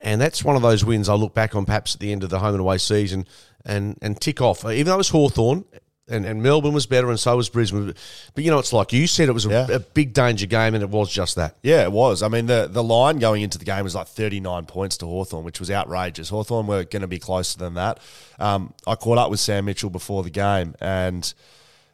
And 0.02 0.22
that's 0.22 0.44
one 0.44 0.56
of 0.56 0.62
those 0.62 0.86
wins 0.86 1.10
I 1.10 1.16
look 1.16 1.34
back 1.34 1.56
on 1.56 1.66
perhaps 1.66 1.96
at 1.96 2.00
the 2.00 2.12
end 2.12 2.24
of 2.24 2.30
the 2.30 2.40
home 2.40 2.54
and 2.54 2.62
away 2.62 2.78
season 2.78 3.26
and, 3.66 3.98
and 4.02 4.20
tick 4.20 4.42
off. 4.42 4.64
Even 4.66 4.86
though 4.86 4.96
it 4.96 4.98
was 4.98 5.10
Hawthorn 5.10 5.66
and, 6.10 6.26
and 6.26 6.42
Melbourne 6.42 6.74
was 6.74 6.86
better, 6.86 7.10
and 7.10 7.20
so 7.20 7.36
was 7.36 7.50
Brisbane. 7.50 7.94
But 8.34 8.44
you 8.44 8.52
know, 8.52 8.60
it's 8.60 8.72
like 8.72 8.94
you 8.94 9.08
said, 9.08 9.28
it 9.30 9.34
was 9.34 9.46
a, 9.46 9.50
yeah. 9.50 9.68
a, 9.70 9.80
big 9.80 10.14
danger 10.14 10.46
game, 10.46 10.74
and 10.74 10.84
it 10.84 10.90
was 10.90 11.12
just 11.12 11.36
that. 11.36 11.56
Yeah, 11.62 11.84
it 11.84 11.92
was. 11.92 12.24
I 12.24 12.30
mean, 12.30 12.46
the 12.46 12.68
the 12.70 12.84
line 12.84 13.20
going 13.20 13.42
into 13.42 13.58
the 13.58 13.66
game 13.66 13.84
was 13.84 13.96
like 13.96 14.08
39 14.08 14.66
points 14.66 14.98
to 14.98 15.06
Hawthorn, 15.06 15.44
which 15.44 15.60
was 15.60 15.70
outrageous. 15.70 16.30
Hawthorn 16.30 16.68
were 16.68 16.84
going 16.86 17.02
to 17.02 17.08
be 17.08 17.20
closer 17.20 17.60
than 17.60 17.74
that. 17.74 18.00
Um, 18.40 18.74
I 18.86 18.96
caught 18.96 19.18
up 19.18 19.30
with 19.30 19.40
Sam 19.40 19.66
Mitchell 19.66 19.90
before 19.90 20.24
the 20.24 20.30
game, 20.30 20.76
and 20.80 21.34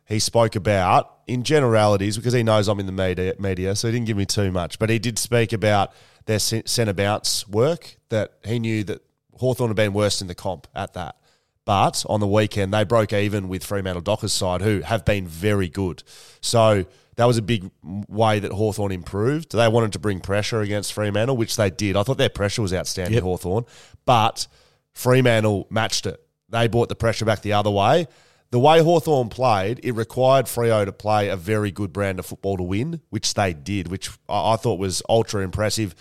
he 0.06 0.20
spoke 0.20 0.56
about, 0.56 1.18
in 1.28 1.44
generalities, 1.44 2.18
because 2.18 2.34
he 2.34 2.44
knows 2.44 2.68
I'm 2.68 2.80
in 2.80 2.86
the 2.86 2.92
media, 2.92 3.34
media 3.40 3.76
so 3.76 3.88
he 3.88 3.94
didn't 3.94 4.08
give 4.08 4.18
me 4.18 4.26
too 4.26 4.52
much, 4.52 4.78
but 4.78 4.90
he 4.90 5.00
did 5.00 5.18
speak 5.18 5.54
about 5.54 5.92
their 6.26 6.40
centre 6.40 6.94
bounce 6.94 7.48
work, 7.48 7.98
that 8.10 8.34
he 8.46 8.60
knew 8.60 8.84
that 8.84 9.02
Hawthorn 9.38 9.70
had 9.70 9.76
been 9.76 9.94
worse 9.94 10.22
in 10.22 10.28
the 10.28 10.36
comp 10.36 10.68
at 10.76 10.94
that. 10.94 11.18
But 11.66 12.06
on 12.10 12.20
the 12.20 12.28
weekend, 12.28 12.74
they 12.74 12.84
broke 12.84 13.14
even 13.14 13.48
with 13.48 13.64
Fremantle 13.64 14.02
Dockers' 14.02 14.34
side, 14.34 14.62
who 14.62 14.82
have 14.82 15.06
been 15.06 15.28
very 15.28 15.70
good. 15.70 16.04
So 16.42 16.86
that 17.16 17.26
was 17.26 17.38
a 17.38 17.42
big 17.42 17.70
way 17.84 18.40
that 18.40 18.52
Hawthorn 18.52 18.92
improved. 18.92 19.54
They 19.54 19.68
wanted 19.68 19.94
to 19.94 20.00
bring 20.00 20.20
pressure 20.20 20.62
against 20.62 20.94
Fremantle, 20.94 21.38
which 21.38 21.56
they 21.56 21.70
did. 21.70 21.96
I 21.96 22.04
thought 22.04 22.18
their 22.18 22.30
pressure 22.30 22.62
was 22.62 22.74
outstanding, 22.74 23.14
yep. 23.14 23.24
Hawthorn. 23.24 23.66
But 24.06 24.48
Fremantle 24.94 25.68
matched 25.70 26.06
it. 26.06 26.20
They 26.50 26.68
brought 26.68 26.90
the 26.90 26.96
pressure 26.96 27.26
back 27.26 27.42
the 27.42 27.54
other 27.54 27.72
way. 27.72 28.08
The 28.52 28.60
way 28.60 28.82
Hawthorn 28.82 29.30
played, 29.30 29.80
it 29.84 29.94
required 29.94 30.46
Freo 30.46 30.86
to 30.86 30.92
play 30.92 31.30
a 31.30 31.36
very 31.36 31.72
good 31.72 31.92
brand 31.92 32.20
of 32.20 32.26
football 32.26 32.58
to 32.58 32.64
win, 32.64 33.02
which 33.10 33.34
they 33.34 33.54
did, 33.54 33.88
which 33.88 34.12
I 34.30 34.58
thought 34.58 34.78
was 34.78 35.02
ultra 35.10 35.44
impressive. 35.44 35.96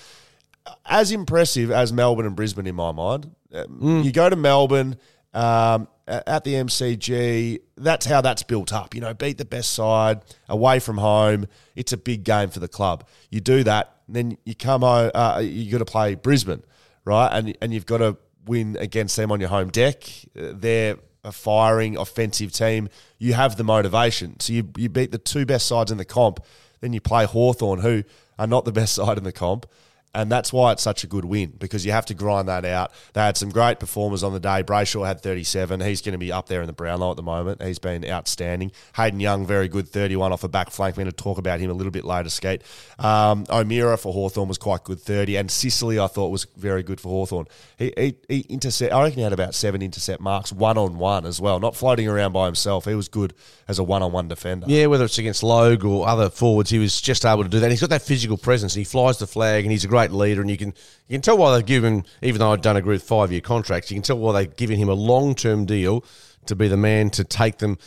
As 0.84 1.12
impressive 1.12 1.70
as 1.70 1.92
Melbourne 1.92 2.26
and 2.26 2.36
Brisbane 2.36 2.66
in 2.66 2.74
my 2.74 2.92
mind. 2.92 3.30
Mm. 3.52 4.04
You 4.04 4.12
go 4.12 4.28
to 4.28 4.36
Melbourne 4.36 4.96
um, 5.34 5.88
at 6.06 6.44
the 6.44 6.54
MCG. 6.54 7.60
That's 7.76 8.06
how 8.06 8.20
that's 8.20 8.42
built 8.42 8.72
up. 8.72 8.94
You 8.94 9.00
know, 9.00 9.14
beat 9.14 9.38
the 9.38 9.44
best 9.44 9.72
side 9.72 10.20
away 10.48 10.78
from 10.78 10.98
home. 10.98 11.46
It's 11.74 11.92
a 11.92 11.96
big 11.96 12.24
game 12.24 12.50
for 12.50 12.60
the 12.60 12.68
club. 12.68 13.06
You 13.30 13.40
do 13.40 13.64
that, 13.64 13.96
then 14.08 14.36
you 14.44 14.54
come 14.54 14.82
home. 14.82 15.10
Uh, 15.14 15.40
you 15.44 15.70
got 15.70 15.78
to 15.78 15.84
play 15.84 16.14
Brisbane, 16.14 16.62
right? 17.04 17.28
And 17.28 17.56
and 17.60 17.72
you've 17.72 17.86
got 17.86 17.98
to 17.98 18.16
win 18.46 18.76
against 18.78 19.16
them 19.16 19.32
on 19.32 19.40
your 19.40 19.48
home 19.48 19.70
deck. 19.70 20.04
They're 20.34 20.96
a 21.24 21.32
firing 21.32 21.96
offensive 21.96 22.52
team. 22.52 22.88
You 23.18 23.34
have 23.34 23.56
the 23.56 23.64
motivation. 23.64 24.40
So 24.40 24.52
you 24.52 24.68
you 24.76 24.88
beat 24.88 25.12
the 25.12 25.18
two 25.18 25.46
best 25.46 25.66
sides 25.66 25.90
in 25.90 25.98
the 25.98 26.04
comp. 26.04 26.44
Then 26.80 26.92
you 26.92 27.00
play 27.00 27.24
Hawthorn, 27.26 27.80
who 27.80 28.02
are 28.38 28.46
not 28.46 28.64
the 28.64 28.72
best 28.72 28.94
side 28.96 29.18
in 29.18 29.24
the 29.24 29.32
comp. 29.32 29.66
And 30.14 30.30
that's 30.30 30.52
why 30.52 30.72
it's 30.72 30.82
such 30.82 31.04
a 31.04 31.06
good 31.06 31.24
win 31.24 31.54
because 31.58 31.86
you 31.86 31.92
have 31.92 32.04
to 32.06 32.14
grind 32.14 32.48
that 32.48 32.66
out. 32.66 32.92
They 33.14 33.22
had 33.22 33.38
some 33.38 33.48
great 33.48 33.80
performers 33.80 34.22
on 34.22 34.34
the 34.34 34.40
day. 34.40 34.62
Brayshaw 34.62 35.06
had 35.06 35.22
37. 35.22 35.80
He's 35.80 36.02
going 36.02 36.12
to 36.12 36.18
be 36.18 36.30
up 36.30 36.48
there 36.48 36.60
in 36.60 36.66
the 36.66 36.74
Brownlow 36.74 37.12
at 37.12 37.16
the 37.16 37.22
moment. 37.22 37.62
He's 37.62 37.78
been 37.78 38.04
outstanding. 38.04 38.72
Hayden 38.96 39.20
Young, 39.20 39.46
very 39.46 39.68
good, 39.68 39.88
31 39.88 40.32
off 40.32 40.44
a 40.44 40.48
back 40.48 40.70
flank. 40.70 40.96
We're 40.96 41.04
going 41.04 41.12
to 41.12 41.16
talk 41.16 41.38
about 41.38 41.60
him 41.60 41.70
a 41.70 41.74
little 41.74 41.90
bit 41.90 42.04
later, 42.04 42.28
Skate. 42.28 42.60
Um, 42.98 43.46
O'Meara 43.48 43.96
for 43.96 44.12
Hawthorn 44.12 44.48
was 44.48 44.58
quite 44.58 44.84
good, 44.84 45.00
30. 45.00 45.36
And 45.36 45.50
Sicily, 45.50 45.98
I 45.98 46.08
thought, 46.08 46.28
was 46.28 46.46
very 46.56 46.82
good 46.82 47.00
for 47.00 47.08
Hawthorn. 47.08 47.46
He, 47.78 47.94
he, 47.96 48.16
he 48.28 48.40
intercept, 48.50 48.92
I 48.92 49.02
reckon 49.02 49.18
he 49.18 49.22
had 49.22 49.32
about 49.32 49.54
seven 49.54 49.80
intercept 49.80 50.20
marks, 50.20 50.52
one 50.52 50.76
on 50.76 50.98
one 50.98 51.24
as 51.24 51.40
well, 51.40 51.58
not 51.58 51.74
floating 51.74 52.06
around 52.06 52.32
by 52.32 52.44
himself. 52.44 52.84
He 52.84 52.94
was 52.94 53.08
good 53.08 53.32
as 53.66 53.78
a 53.78 53.82
one 53.82 54.02
on 54.02 54.12
one 54.12 54.28
defender. 54.28 54.66
Yeah, 54.68 54.86
whether 54.86 55.06
it's 55.06 55.16
against 55.16 55.42
Logue 55.42 55.86
or 55.86 56.06
other 56.06 56.28
forwards, 56.28 56.68
he 56.68 56.78
was 56.78 57.00
just 57.00 57.24
able 57.24 57.44
to 57.44 57.48
do 57.48 57.60
that. 57.60 57.70
He's 57.70 57.80
got 57.80 57.90
that 57.90 58.02
physical 58.02 58.36
presence. 58.36 58.74
He 58.74 58.84
flies 58.84 59.18
the 59.18 59.26
flag 59.26 59.64
and 59.64 59.72
he's 59.72 59.84
a 59.84 59.88
great 59.88 60.01
great 60.02 60.16
leader, 60.16 60.40
and 60.40 60.50
you 60.50 60.56
can 60.56 60.74
you 61.08 61.14
can 61.14 61.22
tell 61.22 61.38
why 61.38 61.54
they've 61.54 61.66
given, 61.66 62.04
even 62.22 62.40
though 62.40 62.52
I 62.52 62.56
don't 62.56 62.76
agree 62.76 62.94
with 62.94 63.02
five 63.02 63.32
year 63.32 63.40
contracts, 63.40 63.90
you 63.90 63.96
can 63.96 64.02
tell 64.02 64.18
why 64.18 64.32
they've 64.32 64.56
given 64.56 64.78
him 64.78 64.88
a 64.88 64.94
long 64.94 65.34
term 65.34 65.64
deal 65.64 66.04
to 66.46 66.56
be 66.56 66.68
the 66.68 66.76
man 66.76 67.10
to 67.10 67.24
take 67.24 67.58
them 67.58 67.78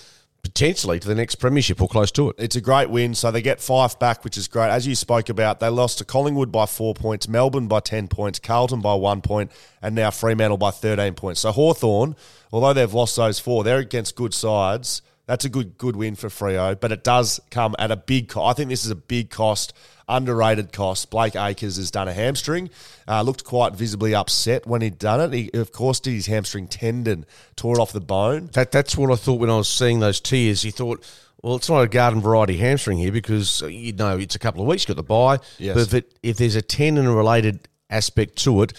potentially 0.42 1.00
to 1.00 1.08
the 1.08 1.16
next 1.16 1.36
premiership 1.36 1.82
or 1.82 1.88
close 1.88 2.12
to 2.12 2.30
it. 2.30 2.36
It's 2.38 2.56
a 2.56 2.62
great 2.62 2.90
win. 2.90 3.16
So 3.16 3.32
they 3.32 3.42
get 3.42 3.60
five 3.60 3.98
back, 3.98 4.24
which 4.24 4.38
is 4.38 4.48
great. 4.48 4.70
As 4.70 4.86
you 4.86 4.94
spoke 4.94 5.30
about, 5.30 5.60
they 5.60 5.70
lost 5.70 5.98
to 5.98 6.06
Collingwood 6.06 6.52
by 6.52 6.68
four 6.68 6.94
points, 6.94 7.28
Melbourne 7.28 7.68
by 7.68 7.80
10 7.80 8.08
points, 8.08 8.38
Carlton 8.38 8.80
by 8.80 8.94
one 8.94 9.22
point, 9.22 9.52
and 9.82 9.96
now 9.96 10.12
Fremantle 10.12 10.58
by 10.58 10.70
13 10.70 11.16
points. 11.16 11.42
So 11.42 11.52
Hawthorn, 11.52 12.16
although 12.52 12.74
they've 12.74 12.94
lost 12.94 13.16
those 13.16 13.40
four, 13.40 13.64
they're 13.64 13.80
against 13.80 14.16
good 14.16 14.36
sides 14.36 15.02
That's 15.26 15.46
a 15.46 15.50
good 15.50 15.80
good 15.80 15.96
win 15.96 16.16
for 16.16 16.30
Freo, 16.30 16.80
but 16.80 16.92
it 16.92 17.04
does 17.04 17.40
come 17.50 17.76
at 17.80 17.90
a 17.90 17.98
big 17.98 18.30
cost. 18.30 18.52
I 18.52 18.54
think 18.56 18.70
this 18.70 18.86
is 18.86 18.92
a 18.92 18.96
big 18.96 19.32
cost, 19.32 19.74
underrated 20.08 20.72
cost. 20.72 21.10
Blake 21.10 21.36
Acres 21.36 21.78
has 21.78 21.92
done 21.92 22.08
a 22.08 22.14
hamstring, 22.14 22.70
uh, 23.08 23.22
looked 23.22 23.44
quite 23.44 23.74
visibly 23.74 24.14
upset 24.14 24.66
when 24.68 24.82
he'd 24.82 25.00
done 25.00 25.20
it. 25.22 25.34
He, 25.34 25.50
of 25.54 25.72
course, 25.72 26.00
did 26.00 26.14
his 26.14 26.28
hamstring 26.28 26.68
tendon, 26.68 27.26
tore 27.56 27.78
it 27.78 27.82
off 27.82 27.92
the 27.92 28.02
bone. 28.02 28.50
That 28.54 28.72
that's 28.72 28.96
what 28.98 29.12
I 29.12 29.16
thought 29.16 29.40
when 29.40 29.50
I 29.50 29.58
was 29.58 29.68
seeing 29.68 30.00
those 30.00 30.20
tears. 30.20 30.62
He 30.62 30.72
thought, 30.72 31.04
well, 31.42 31.56
it's 31.56 31.70
not 31.70 31.82
a 31.82 31.88
garden 31.88 32.22
variety 32.22 32.58
hamstring 32.58 32.98
here 32.98 33.12
because 33.12 33.62
uh, 33.64 33.68
you 33.68 33.94
know 33.94 34.18
it's 34.18 34.36
a 34.36 34.40
couple 34.40 34.62
of 34.62 34.68
weeks. 34.68 34.84
You've 34.88 34.96
got 34.96 35.02
the 35.02 35.08
buy, 35.08 35.40
Yes. 35.60 35.76
but 35.76 35.82
if, 35.84 35.94
it, 35.94 36.18
if 36.24 36.38
there's 36.38 36.56
a 36.56 36.62
tendon 36.62 37.08
related 37.08 37.68
aspect 37.90 38.36
to 38.38 38.62
it, 38.64 38.74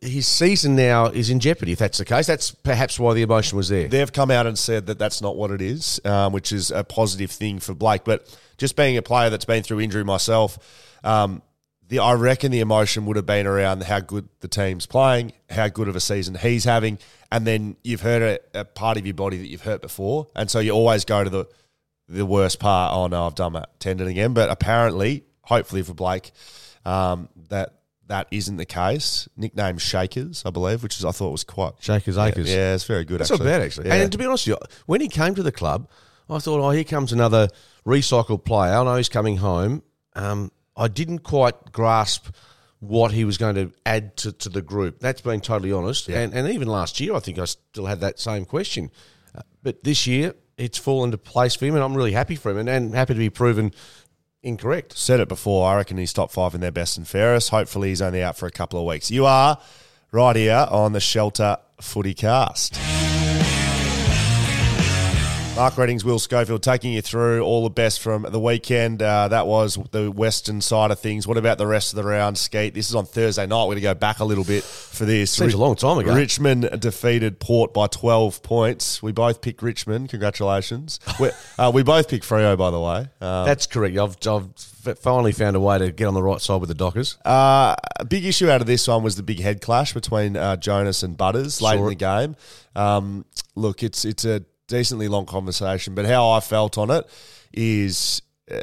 his 0.00 0.28
season 0.28 0.76
now 0.76 1.06
is 1.06 1.28
in 1.28 1.40
jeopardy. 1.40 1.72
If 1.72 1.80
that's 1.80 1.98
the 1.98 2.04
case, 2.04 2.26
that's 2.26 2.52
perhaps 2.52 3.00
why 3.00 3.14
the 3.14 3.22
emotion 3.22 3.56
was 3.56 3.68
there. 3.68 3.88
They've 3.88 4.12
come 4.12 4.30
out 4.30 4.46
and 4.46 4.56
said 4.56 4.86
that 4.86 4.98
that's 4.98 5.20
not 5.20 5.36
what 5.36 5.50
it 5.50 5.60
is, 5.60 6.00
um, 6.04 6.32
which 6.32 6.52
is 6.52 6.70
a 6.70 6.84
positive 6.84 7.30
thing 7.32 7.58
for 7.58 7.74
Blake. 7.74 8.04
But 8.04 8.24
just 8.58 8.76
being 8.76 8.96
a 8.96 9.02
player 9.02 9.30
that's 9.30 9.44
been 9.44 9.62
through 9.62 9.80
injury 9.80 10.04
myself, 10.04 10.58
um, 11.04 11.42
the 11.88 12.00
I 12.00 12.12
reckon 12.14 12.50
the 12.50 12.60
emotion 12.60 13.06
would 13.06 13.16
have 13.16 13.24
been 13.24 13.46
around 13.46 13.82
how 13.84 14.00
good 14.00 14.28
the 14.40 14.48
team's 14.48 14.84
playing, 14.84 15.32
how 15.48 15.68
good 15.68 15.88
of 15.88 15.96
a 15.96 16.00
season 16.00 16.34
he's 16.34 16.64
having, 16.64 16.98
and 17.32 17.46
then 17.46 17.76
you've 17.82 18.02
hurt 18.02 18.40
a, 18.54 18.60
a 18.60 18.64
part 18.64 18.98
of 18.98 19.06
your 19.06 19.14
body 19.14 19.38
that 19.38 19.46
you've 19.46 19.62
hurt 19.62 19.80
before, 19.80 20.28
and 20.36 20.50
so 20.50 20.58
you 20.58 20.72
always 20.72 21.04
go 21.06 21.24
to 21.24 21.30
the 21.30 21.46
the 22.08 22.26
worst 22.26 22.58
part. 22.58 22.94
Oh 22.94 23.06
no, 23.06 23.26
I've 23.26 23.34
done 23.34 23.52
my 23.52 23.64
tendon 23.78 24.08
again. 24.08 24.34
But 24.34 24.50
apparently, 24.50 25.24
hopefully 25.42 25.82
for 25.82 25.94
Blake, 25.94 26.32
um, 26.84 27.28
that 27.48 27.74
that 28.08 28.26
isn't 28.30 28.56
the 28.56 28.66
case. 28.66 29.28
Nicknamed 29.36 29.80
Shakers, 29.80 30.42
I 30.44 30.50
believe, 30.50 30.82
which 30.82 30.98
is 30.98 31.04
I 31.04 31.10
thought 31.10 31.30
was 31.30 31.44
quite 31.44 31.74
Shakers 31.80 32.18
Acres. 32.18 32.52
Yeah, 32.52 32.74
it's 32.74 32.84
very 32.84 33.04
good. 33.04 33.20
That's 33.20 33.30
actually. 33.30 33.46
not 33.46 33.52
bad, 33.52 33.62
actually. 33.62 33.88
Yeah. 33.88 33.94
And 33.94 34.12
to 34.12 34.18
be 34.18 34.24
honest 34.24 34.46
with 34.46 34.58
you, 34.60 34.76
when 34.86 35.00
he 35.00 35.08
came 35.08 35.34
to 35.34 35.42
the 35.42 35.52
club, 35.52 35.88
I 36.30 36.38
thought, 36.38 36.60
oh, 36.60 36.70
here 36.70 36.84
comes 36.84 37.12
another 37.12 37.48
recycled 37.86 38.44
player. 38.44 38.74
I 38.74 38.84
know 38.84 38.96
he's 38.96 39.08
coming 39.08 39.38
home. 39.38 39.82
Um, 40.14 40.52
I 40.76 40.88
didn't 40.88 41.20
quite 41.20 41.72
grasp 41.72 42.28
what 42.80 43.12
he 43.12 43.24
was 43.24 43.38
going 43.38 43.54
to 43.56 43.72
add 43.84 44.16
to, 44.18 44.32
to 44.32 44.48
the 44.48 44.62
group. 44.62 45.00
That's 45.00 45.20
being 45.20 45.40
totally 45.40 45.72
honest. 45.72 46.08
And, 46.08 46.32
and 46.32 46.48
even 46.48 46.68
last 46.68 47.00
year, 47.00 47.14
I 47.14 47.20
think 47.20 47.38
I 47.38 47.44
still 47.44 47.86
had 47.86 48.00
that 48.00 48.20
same 48.20 48.44
question. 48.44 48.90
Uh, 49.34 49.42
but 49.62 49.82
this 49.84 50.06
year, 50.06 50.34
it's 50.56 50.78
fallen 50.78 51.08
into 51.08 51.18
place 51.18 51.54
for 51.54 51.66
him, 51.66 51.74
and 51.74 51.84
I'm 51.84 51.96
really 51.96 52.12
happy 52.12 52.36
for 52.36 52.50
him 52.50 52.58
and, 52.58 52.68
and 52.68 52.94
happy 52.94 53.14
to 53.14 53.18
be 53.18 53.30
proven 53.30 53.72
incorrect. 54.42 54.96
said 54.96 55.20
it 55.20 55.28
before. 55.28 55.68
I 55.68 55.76
reckon 55.76 55.96
he's 55.96 56.12
top 56.12 56.30
five 56.30 56.54
in 56.54 56.60
their 56.60 56.72
best 56.72 56.96
and 56.96 57.06
fairest. 57.06 57.50
Hopefully, 57.50 57.88
he's 57.88 58.02
only 58.02 58.22
out 58.22 58.36
for 58.36 58.46
a 58.46 58.50
couple 58.50 58.78
of 58.78 58.86
weeks. 58.86 59.10
You 59.10 59.26
are 59.26 59.58
right 60.12 60.36
here 60.36 60.66
on 60.70 60.92
the 60.92 61.00
Shelter 61.00 61.58
Footy 61.80 62.14
Cast. 62.14 62.78
Mark 65.58 65.76
Readings, 65.76 66.04
Will 66.04 66.20
Schofield, 66.20 66.62
taking 66.62 66.92
you 66.92 67.02
through 67.02 67.42
all 67.42 67.64
the 67.64 67.70
best 67.70 68.00
from 68.00 68.22
the 68.22 68.38
weekend. 68.38 69.02
Uh, 69.02 69.26
that 69.26 69.48
was 69.48 69.76
the 69.90 70.08
western 70.08 70.60
side 70.60 70.92
of 70.92 71.00
things. 71.00 71.26
What 71.26 71.36
about 71.36 71.58
the 71.58 71.66
rest 71.66 71.92
of 71.92 71.96
the 71.96 72.04
round, 72.04 72.38
Skeet? 72.38 72.74
This 72.74 72.88
is 72.88 72.94
on 72.94 73.06
Thursday 73.06 73.44
night. 73.44 73.64
We're 73.64 73.70
going 73.70 73.76
to 73.78 73.80
go 73.80 73.94
back 73.94 74.20
a 74.20 74.24
little 74.24 74.44
bit 74.44 74.62
for 74.62 75.04
this. 75.04 75.32
Seems 75.32 75.54
a 75.54 75.58
long 75.58 75.74
time 75.74 75.98
ago. 75.98 76.14
Richmond 76.14 76.80
defeated 76.80 77.40
Port 77.40 77.74
by 77.74 77.88
12 77.88 78.40
points. 78.44 79.02
We 79.02 79.10
both 79.10 79.40
picked 79.40 79.60
Richmond. 79.60 80.10
Congratulations. 80.10 81.00
we, 81.18 81.30
uh, 81.58 81.72
we 81.74 81.82
both 81.82 82.08
picked 82.08 82.24
Freo, 82.24 82.56
by 82.56 82.70
the 82.70 82.80
way. 82.80 83.08
Um, 83.20 83.44
That's 83.44 83.66
correct. 83.66 83.98
I've, 83.98 84.16
I've 84.28 84.96
finally 85.00 85.32
found 85.32 85.56
a 85.56 85.60
way 85.60 85.78
to 85.78 85.90
get 85.90 86.04
on 86.04 86.14
the 86.14 86.22
right 86.22 86.40
side 86.40 86.60
with 86.60 86.68
the 86.68 86.76
Dockers. 86.76 87.18
Uh, 87.24 87.74
a 87.98 88.04
big 88.04 88.24
issue 88.24 88.48
out 88.48 88.60
of 88.60 88.68
this 88.68 88.86
one 88.86 89.02
was 89.02 89.16
the 89.16 89.24
big 89.24 89.40
head 89.40 89.60
clash 89.60 89.92
between 89.92 90.36
uh, 90.36 90.54
Jonas 90.54 91.02
and 91.02 91.16
Butters 91.16 91.60
late 91.60 91.78
Saw 91.78 91.82
in 91.82 91.88
the 91.88 91.94
game. 91.96 92.36
Um, 92.76 93.24
look, 93.56 93.82
it's 93.82 94.04
it's 94.04 94.24
a 94.24 94.44
decently 94.68 95.08
long 95.08 95.26
conversation, 95.26 95.94
but 95.94 96.04
how 96.06 96.30
I 96.30 96.40
felt 96.40 96.78
on 96.78 96.90
it 96.90 97.04
is 97.52 98.22
uh, 98.50 98.60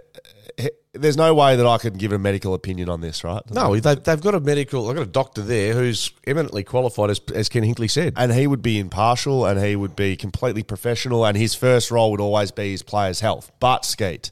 he- 0.57 0.71
there's 0.93 1.17
no 1.17 1.33
way 1.33 1.57
that 1.57 1.67
I 1.67 1.77
could 1.77 1.97
give 1.97 2.13
a 2.13 2.17
medical 2.19 2.53
opinion 2.53 2.87
on 2.87 3.01
this, 3.01 3.23
right? 3.25 3.41
No, 3.51 3.77
they, 3.77 3.95
they've 3.95 4.21
got 4.21 4.33
a 4.33 4.39
medical, 4.39 4.87
they've 4.87 4.95
got 4.95 5.01
a 5.01 5.05
doctor 5.11 5.41
there 5.41 5.73
who's 5.73 6.11
eminently 6.25 6.63
qualified, 6.63 7.09
as, 7.09 7.19
as 7.33 7.49
Ken 7.49 7.63
Hinkley 7.63 7.91
said. 7.91 8.13
and 8.15 8.31
he 8.31 8.47
would 8.47 8.61
be 8.61 8.79
impartial 8.79 9.45
and 9.45 9.61
he 9.61 9.75
would 9.75 9.95
be 9.97 10.15
completely 10.15 10.63
professional 10.63 11.25
and 11.25 11.35
his 11.35 11.53
first 11.53 11.91
role 11.91 12.11
would 12.11 12.21
always 12.21 12.51
be 12.51 12.71
his 12.71 12.81
players' 12.81 13.19
health. 13.19 13.51
But 13.59 13.83
Skeet, 13.83 14.31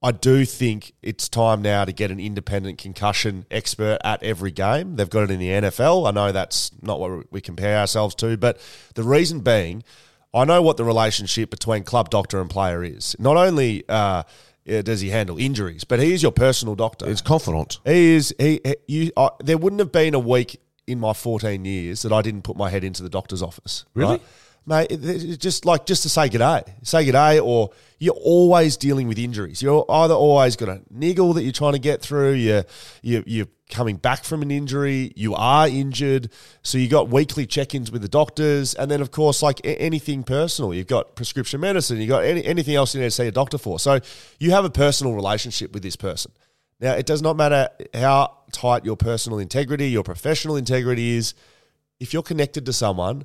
I 0.00 0.12
do 0.12 0.44
think 0.44 0.92
it's 1.02 1.28
time 1.28 1.62
now 1.62 1.84
to 1.86 1.92
get 1.92 2.10
an 2.12 2.20
independent 2.20 2.78
concussion 2.78 3.46
expert 3.50 3.98
at 4.04 4.22
every 4.22 4.50
game. 4.52 4.94
They've 4.96 5.10
got 5.10 5.24
it 5.24 5.30
in 5.32 5.40
the 5.40 5.48
NFL. 5.48 6.06
I 6.06 6.10
know 6.12 6.30
that's 6.30 6.70
not 6.82 7.00
what 7.00 7.32
we 7.32 7.40
compare 7.40 7.78
ourselves 7.78 8.14
to, 8.16 8.36
but 8.36 8.60
the 8.94 9.02
reason 9.02 9.40
being, 9.40 9.82
I 10.34 10.44
know 10.44 10.60
what 10.62 10.76
the 10.76 10.84
relationship 10.84 11.50
between 11.50 11.84
club 11.84 12.10
doctor 12.10 12.40
and 12.40 12.50
player 12.50 12.82
is. 12.82 13.14
Not 13.18 13.36
only 13.36 13.84
uh, 13.88 14.24
does 14.66 15.00
he 15.00 15.10
handle 15.10 15.38
injuries, 15.38 15.84
but 15.84 16.00
he 16.00 16.12
is 16.12 16.22
your 16.22 16.32
personal 16.32 16.74
doctor. 16.74 17.08
It's 17.08 17.20
confidant. 17.20 17.78
He 17.84 18.14
is. 18.14 18.34
He. 18.38 18.60
he- 18.64 18.76
you. 18.88 19.12
I, 19.16 19.30
there 19.42 19.58
wouldn't 19.58 19.80
have 19.80 19.92
been 19.92 20.14
a 20.14 20.18
week 20.18 20.60
in 20.86 21.00
my 21.00 21.12
14 21.12 21.64
years 21.64 22.02
that 22.02 22.12
I 22.12 22.20
didn't 22.20 22.42
put 22.42 22.56
my 22.56 22.68
head 22.68 22.84
into 22.84 23.02
the 23.02 23.08
doctor's 23.08 23.42
office. 23.42 23.84
Really? 23.94 24.12
right? 24.12 24.22
Mate, 24.66 24.88
just 25.38 25.66
like 25.66 25.84
just 25.84 26.04
to 26.04 26.08
say 26.08 26.30
good 26.30 26.38
day, 26.38 26.62
say 26.82 27.04
good 27.04 27.12
day, 27.12 27.38
or 27.38 27.70
you're 27.98 28.14
always 28.14 28.78
dealing 28.78 29.08
with 29.08 29.18
injuries. 29.18 29.60
You're 29.60 29.84
either 29.90 30.14
always 30.14 30.56
got 30.56 30.70
a 30.70 30.80
niggle 30.90 31.34
that 31.34 31.42
you're 31.42 31.52
trying 31.52 31.74
to 31.74 31.78
get 31.78 32.00
through. 32.00 32.32
You 32.32 32.64
you 33.02 33.22
you're 33.26 33.48
coming 33.68 33.96
back 33.96 34.24
from 34.24 34.40
an 34.40 34.50
injury. 34.50 35.12
You 35.16 35.34
are 35.34 35.68
injured, 35.68 36.30
so 36.62 36.78
you 36.78 36.88
got 36.88 37.10
weekly 37.10 37.44
check-ins 37.46 37.92
with 37.92 38.00
the 38.00 38.08
doctors, 38.08 38.74
and 38.74 38.90
then 38.90 39.02
of 39.02 39.10
course 39.10 39.42
like 39.42 39.60
anything 39.64 40.22
personal, 40.22 40.72
you've 40.72 40.86
got 40.86 41.14
prescription 41.14 41.60
medicine. 41.60 41.98
You 41.98 42.08
got 42.08 42.24
any, 42.24 42.42
anything 42.42 42.74
else 42.74 42.94
you 42.94 43.00
need 43.02 43.08
to 43.08 43.10
see 43.10 43.26
a 43.26 43.32
doctor 43.32 43.58
for. 43.58 43.78
So 43.78 44.00
you 44.38 44.52
have 44.52 44.64
a 44.64 44.70
personal 44.70 45.12
relationship 45.12 45.74
with 45.74 45.82
this 45.82 45.96
person. 45.96 46.32
Now, 46.80 46.94
it 46.94 47.06
does 47.06 47.22
not 47.22 47.36
matter 47.36 47.68
how 47.92 48.38
tight 48.50 48.84
your 48.84 48.96
personal 48.96 49.38
integrity, 49.38 49.90
your 49.90 50.02
professional 50.04 50.56
integrity 50.56 51.16
is. 51.16 51.34
If 52.00 52.12
you're 52.12 52.24
connected 52.24 52.66
to 52.66 52.72
someone, 52.72 53.24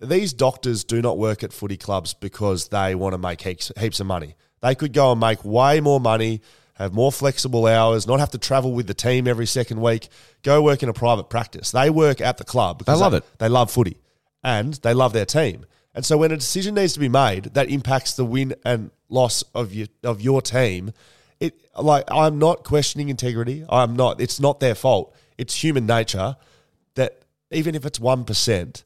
these 0.00 0.32
doctors 0.32 0.84
do 0.84 1.02
not 1.02 1.18
work 1.18 1.42
at 1.42 1.52
footy 1.52 1.76
clubs 1.76 2.14
because 2.14 2.68
they 2.68 2.94
want 2.94 3.14
to 3.14 3.18
make 3.18 3.40
heaps, 3.40 3.72
heaps 3.78 4.00
of 4.00 4.06
money. 4.06 4.36
They 4.60 4.74
could 4.74 4.92
go 4.92 5.12
and 5.12 5.20
make 5.20 5.44
way 5.44 5.80
more 5.80 6.00
money, 6.00 6.40
have 6.74 6.92
more 6.92 7.10
flexible 7.10 7.66
hours, 7.66 8.06
not 8.06 8.20
have 8.20 8.30
to 8.30 8.38
travel 8.38 8.72
with 8.72 8.86
the 8.86 8.94
team 8.94 9.26
every 9.26 9.46
second 9.46 9.80
week, 9.80 10.08
go 10.42 10.62
work 10.62 10.82
in 10.82 10.88
a 10.88 10.92
private 10.92 11.28
practice. 11.28 11.72
They 11.72 11.90
work 11.90 12.20
at 12.20 12.38
the 12.38 12.44
club 12.44 12.78
because 12.78 13.00
love 13.00 13.14
it. 13.14 13.24
They 13.38 13.48
love 13.48 13.70
footy 13.70 13.98
and 14.42 14.74
they 14.74 14.94
love 14.94 15.12
their 15.12 15.26
team. 15.26 15.66
And 15.94 16.04
so 16.04 16.16
when 16.16 16.30
a 16.30 16.36
decision 16.36 16.76
needs 16.76 16.92
to 16.92 17.00
be 17.00 17.08
made 17.08 17.44
that 17.54 17.68
impacts 17.68 18.14
the 18.14 18.24
win 18.24 18.54
and 18.64 18.90
loss 19.08 19.42
of 19.54 19.74
your 19.74 19.88
of 20.04 20.20
your 20.20 20.40
team, 20.40 20.92
it 21.40 21.60
like 21.76 22.04
I'm 22.08 22.38
not 22.38 22.62
questioning 22.62 23.08
integrity. 23.08 23.64
I'm 23.68 23.96
not. 23.96 24.20
It's 24.20 24.38
not 24.38 24.60
their 24.60 24.74
fault. 24.76 25.14
It's 25.36 25.62
human 25.62 25.86
nature 25.86 26.36
that 26.94 27.22
even 27.50 27.74
if 27.74 27.84
it's 27.84 27.98
one 27.98 28.24
percent, 28.24 28.84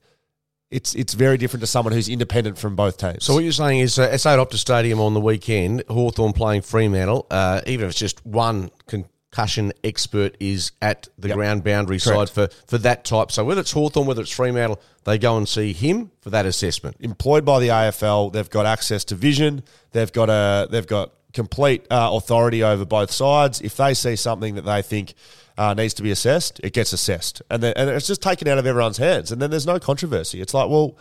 it's 0.72 0.94
it's 0.94 1.14
very 1.14 1.37
different 1.37 1.61
to 1.61 1.66
someone 1.66 1.92
who's 1.92 2.08
independent 2.08 2.58
from 2.58 2.74
both 2.74 2.96
teams. 2.96 3.24
So 3.24 3.35
what 3.35 3.44
you're 3.44 3.52
saying 3.52 3.80
is, 3.80 3.98
uh, 3.98 4.16
SA 4.16 4.32
at 4.32 4.38
Optus 4.38 4.58
Stadium 4.58 4.98
on 5.00 5.14
the 5.14 5.20
weekend, 5.20 5.85
Hawthorn 5.88 6.32
playing 6.32 6.62
Fremantle, 6.62 7.26
uh, 7.30 7.61
even 7.66 7.85
if 7.85 7.90
it's 7.90 7.98
just 8.00 8.24
one 8.26 8.70
concussion 8.87 9.72
expert 9.85 10.37
is 10.40 10.72
at 10.80 11.08
the 11.18 11.28
Yep. 11.28 11.37
ground 11.37 11.64
boundary 11.64 11.98
Correct. 12.00 12.28
side 12.28 12.30
for, 12.30 12.48
for 12.66 12.78
that 12.78 13.04
type. 13.04 13.30
So 13.30 13.44
whether 13.44 13.61
it's 13.61 13.72
Hawthorn, 13.72 14.06
whether 14.06 14.22
it's 14.22 14.30
Fremantle, 14.32 14.80
they 15.04 15.18
go 15.18 15.37
and 15.37 15.48
see 15.48 15.72
him 15.72 16.11
for 16.20 16.30
that 16.30 16.46
assessment. 16.46 16.96
employed 17.00 17.44
by 17.44 17.61
the 17.61 17.68
AFL. 17.68 18.32
They've 18.32 18.50
got 18.50 18.66
access 18.66 19.04
to 19.04 19.14
vision. 19.14 19.62
They've 19.92 20.12
got 20.12 20.30
a 20.30 20.68
they've 20.70 20.87
got 20.87 21.12
complete 21.35 21.87
uh, 21.90 22.11
authority 22.12 22.62
over 22.62 22.85
both 22.85 23.11
sides. 23.11 23.61
If 23.61 23.76
they 23.76 23.94
see 23.94 24.16
something 24.16 24.54
that 24.56 24.64
they 24.66 24.82
think 24.82 25.14
uh, 25.58 25.74
needs 25.74 25.94
to 25.94 26.02
be 26.02 26.10
assessed, 26.10 26.60
it 26.62 26.72
gets 26.72 26.92
assessed, 26.92 27.42
and 27.50 27.62
then, 27.62 27.74
and 27.76 27.90
it's 27.90 28.06
just 28.06 28.22
taken 28.22 28.48
out 28.48 28.58
of 28.58 28.66
everyone's 28.66 28.98
hands. 28.98 29.32
And 29.32 29.40
then 29.40 29.50
there's 29.50 29.66
no 29.66 29.78
controversy. 29.78 30.40
It's 30.40 30.54
like, 30.54 30.68
well, 30.68 30.96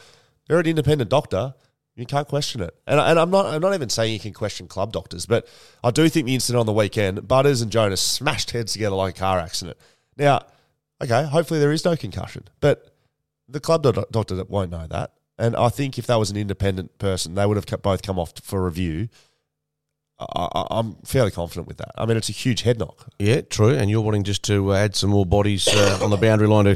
they're 0.47 0.59
an 0.59 0.65
independent 0.65 1.09
doctor. 1.09 1.53
You 1.95 2.05
can't 2.05 2.27
question 2.27 2.61
it. 2.61 2.73
And, 2.87 2.99
and 2.99 3.19
I'm 3.19 3.29
not 3.29 3.45
I'm 3.45 3.61
not 3.61 3.73
even 3.73 3.89
saying 3.89 4.13
you 4.13 4.19
can 4.19 4.33
question 4.33 4.67
club 4.67 4.93
doctors, 4.93 5.25
but 5.25 5.47
I 5.83 5.91
do 5.91 6.07
think 6.09 6.25
the 6.25 6.33
incident 6.33 6.59
on 6.59 6.65
the 6.65 6.73
weekend, 6.73 7.27
Butters 7.27 7.61
and 7.61 7.71
Jonas 7.71 8.01
smashed 8.01 8.51
heads 8.51 8.73
together 8.73 8.95
like 8.95 9.15
a 9.15 9.19
car 9.19 9.39
accident. 9.39 9.77
Now, 10.17 10.45
okay, 11.03 11.25
hopefully 11.25 11.59
there 11.59 11.71
is 11.71 11.85
no 11.85 11.95
concussion, 11.95 12.47
but 12.59 12.95
the 13.47 13.59
club 13.59 13.83
doc- 13.83 14.09
doctor 14.11 14.43
won't 14.45 14.71
know 14.71 14.87
that. 14.87 15.13
And 15.37 15.55
I 15.55 15.69
think 15.69 15.97
if 15.97 16.07
that 16.07 16.15
was 16.15 16.29
an 16.29 16.37
independent 16.37 16.97
person, 16.99 17.35
they 17.35 17.45
would 17.45 17.57
have 17.57 17.81
both 17.81 18.01
come 18.01 18.19
off 18.19 18.33
for 18.41 18.63
review. 18.63 19.09
I, 20.35 20.67
I'm 20.71 20.95
fairly 21.03 21.31
confident 21.31 21.67
with 21.67 21.77
that. 21.77 21.91
I 21.97 22.05
mean, 22.05 22.17
it's 22.17 22.29
a 22.29 22.33
huge 22.33 22.61
head 22.61 22.79
knock. 22.79 23.07
Yeah, 23.19 23.41
true. 23.41 23.69
And 23.69 23.89
you're 23.89 24.01
wanting 24.01 24.23
just 24.23 24.43
to 24.45 24.71
uh, 24.73 24.75
add 24.75 24.95
some 24.95 25.09
more 25.09 25.25
bodies 25.25 25.67
uh, 25.67 25.99
on 26.01 26.09
the 26.09 26.17
boundary 26.17 26.47
line 26.47 26.65
to, 26.65 26.75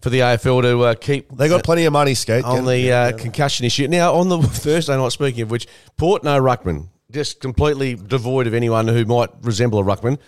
for 0.00 0.10
the 0.10 0.20
AFL 0.20 0.62
to 0.62 0.80
uh, 0.84 0.94
keep 0.94 1.30
They 1.36 1.48
got 1.48 1.64
plenty 1.64 1.84
of 1.84 1.92
money, 1.92 2.14
Skate. 2.14 2.44
on 2.44 2.64
the 2.64 2.92
uh, 2.92 3.12
concussion 3.16 3.66
issue. 3.66 3.88
Now, 3.88 4.14
on 4.14 4.28
the 4.28 4.38
Thursday 4.42 4.96
night, 4.96 5.12
speaking 5.12 5.42
of 5.42 5.50
which, 5.50 5.66
Port 5.96 6.24
no 6.24 6.40
ruckman, 6.40 6.88
just 7.10 7.40
completely 7.40 7.94
devoid 7.94 8.46
of 8.46 8.54
anyone 8.54 8.88
who 8.88 9.04
might 9.04 9.30
resemble 9.42 9.78
a 9.78 9.82
ruckman. 9.84 10.18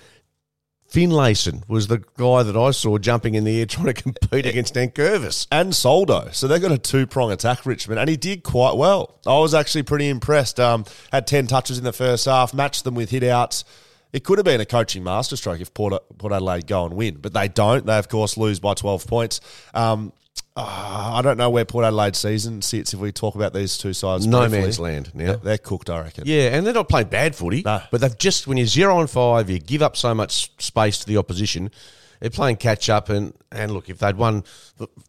Finlayson 0.90 1.62
was 1.68 1.86
the 1.86 2.02
guy 2.16 2.42
that 2.42 2.56
I 2.56 2.72
saw 2.72 2.98
jumping 2.98 3.34
in 3.34 3.44
the 3.44 3.60
air 3.60 3.66
trying 3.66 3.86
to 3.86 3.94
compete 3.94 4.46
against 4.46 4.74
Nankervis. 4.74 5.46
and 5.52 5.74
Soldo. 5.74 6.28
So 6.32 6.48
they've 6.48 6.60
got 6.60 6.72
a 6.72 6.78
two 6.78 7.06
prong 7.06 7.30
attack, 7.30 7.64
Richmond, 7.64 8.00
and 8.00 8.10
he 8.10 8.16
did 8.16 8.42
quite 8.42 8.76
well. 8.76 9.18
I 9.26 9.38
was 9.38 9.54
actually 9.54 9.84
pretty 9.84 10.08
impressed. 10.08 10.58
Um, 10.58 10.84
had 11.12 11.26
10 11.26 11.46
touches 11.46 11.78
in 11.78 11.84
the 11.84 11.92
first 11.92 12.24
half, 12.24 12.52
matched 12.52 12.84
them 12.84 12.94
with 12.94 13.10
hit 13.10 13.22
outs. 13.22 13.64
It 14.12 14.24
could 14.24 14.38
have 14.38 14.44
been 14.44 14.60
a 14.60 14.66
coaching 14.66 15.04
masterstroke 15.04 15.60
if 15.60 15.72
Port, 15.72 15.94
Port 16.18 16.32
Adelaide 16.32 16.66
go 16.66 16.84
and 16.84 16.94
win, 16.94 17.18
but 17.20 17.32
they 17.32 17.46
don't. 17.46 17.86
They, 17.86 17.96
of 17.96 18.08
course, 18.08 18.36
lose 18.36 18.58
by 18.58 18.74
12 18.74 19.06
points. 19.06 19.40
Um, 19.72 20.12
uh, 20.60 21.12
I 21.14 21.22
don't 21.22 21.36
know 21.38 21.50
where 21.50 21.64
Port 21.64 21.84
Adelaide 21.84 22.16
season 22.16 22.62
sits 22.62 22.92
if 22.94 23.00
we 23.00 23.12
talk 23.12 23.34
about 23.34 23.52
these 23.52 23.78
two 23.78 23.92
sides. 23.92 24.26
No 24.26 24.40
briefly. 24.40 24.60
man's 24.60 24.78
land 24.80 25.10
now. 25.14 25.24
They're, 25.26 25.36
they're 25.36 25.58
cooked, 25.58 25.90
I 25.90 26.00
reckon. 26.02 26.24
Yeah, 26.26 26.54
and 26.56 26.66
they're 26.66 26.74
not 26.74 26.88
playing 26.88 27.08
bad 27.08 27.34
footy, 27.36 27.62
No. 27.64 27.82
but 27.90 28.00
they've 28.00 28.16
just 28.18 28.46
when 28.46 28.56
you're 28.56 28.66
zero 28.66 29.00
and 29.00 29.08
five, 29.10 29.48
you 29.50 29.58
give 29.58 29.82
up 29.82 29.96
so 29.96 30.14
much 30.14 30.52
space 30.62 30.98
to 30.98 31.06
the 31.06 31.16
opposition. 31.16 31.70
They're 32.20 32.28
playing 32.28 32.56
catch 32.56 32.90
up, 32.90 33.08
and, 33.08 33.32
and 33.50 33.72
look, 33.72 33.88
if 33.88 33.98
they'd 33.98 34.16
won, 34.16 34.44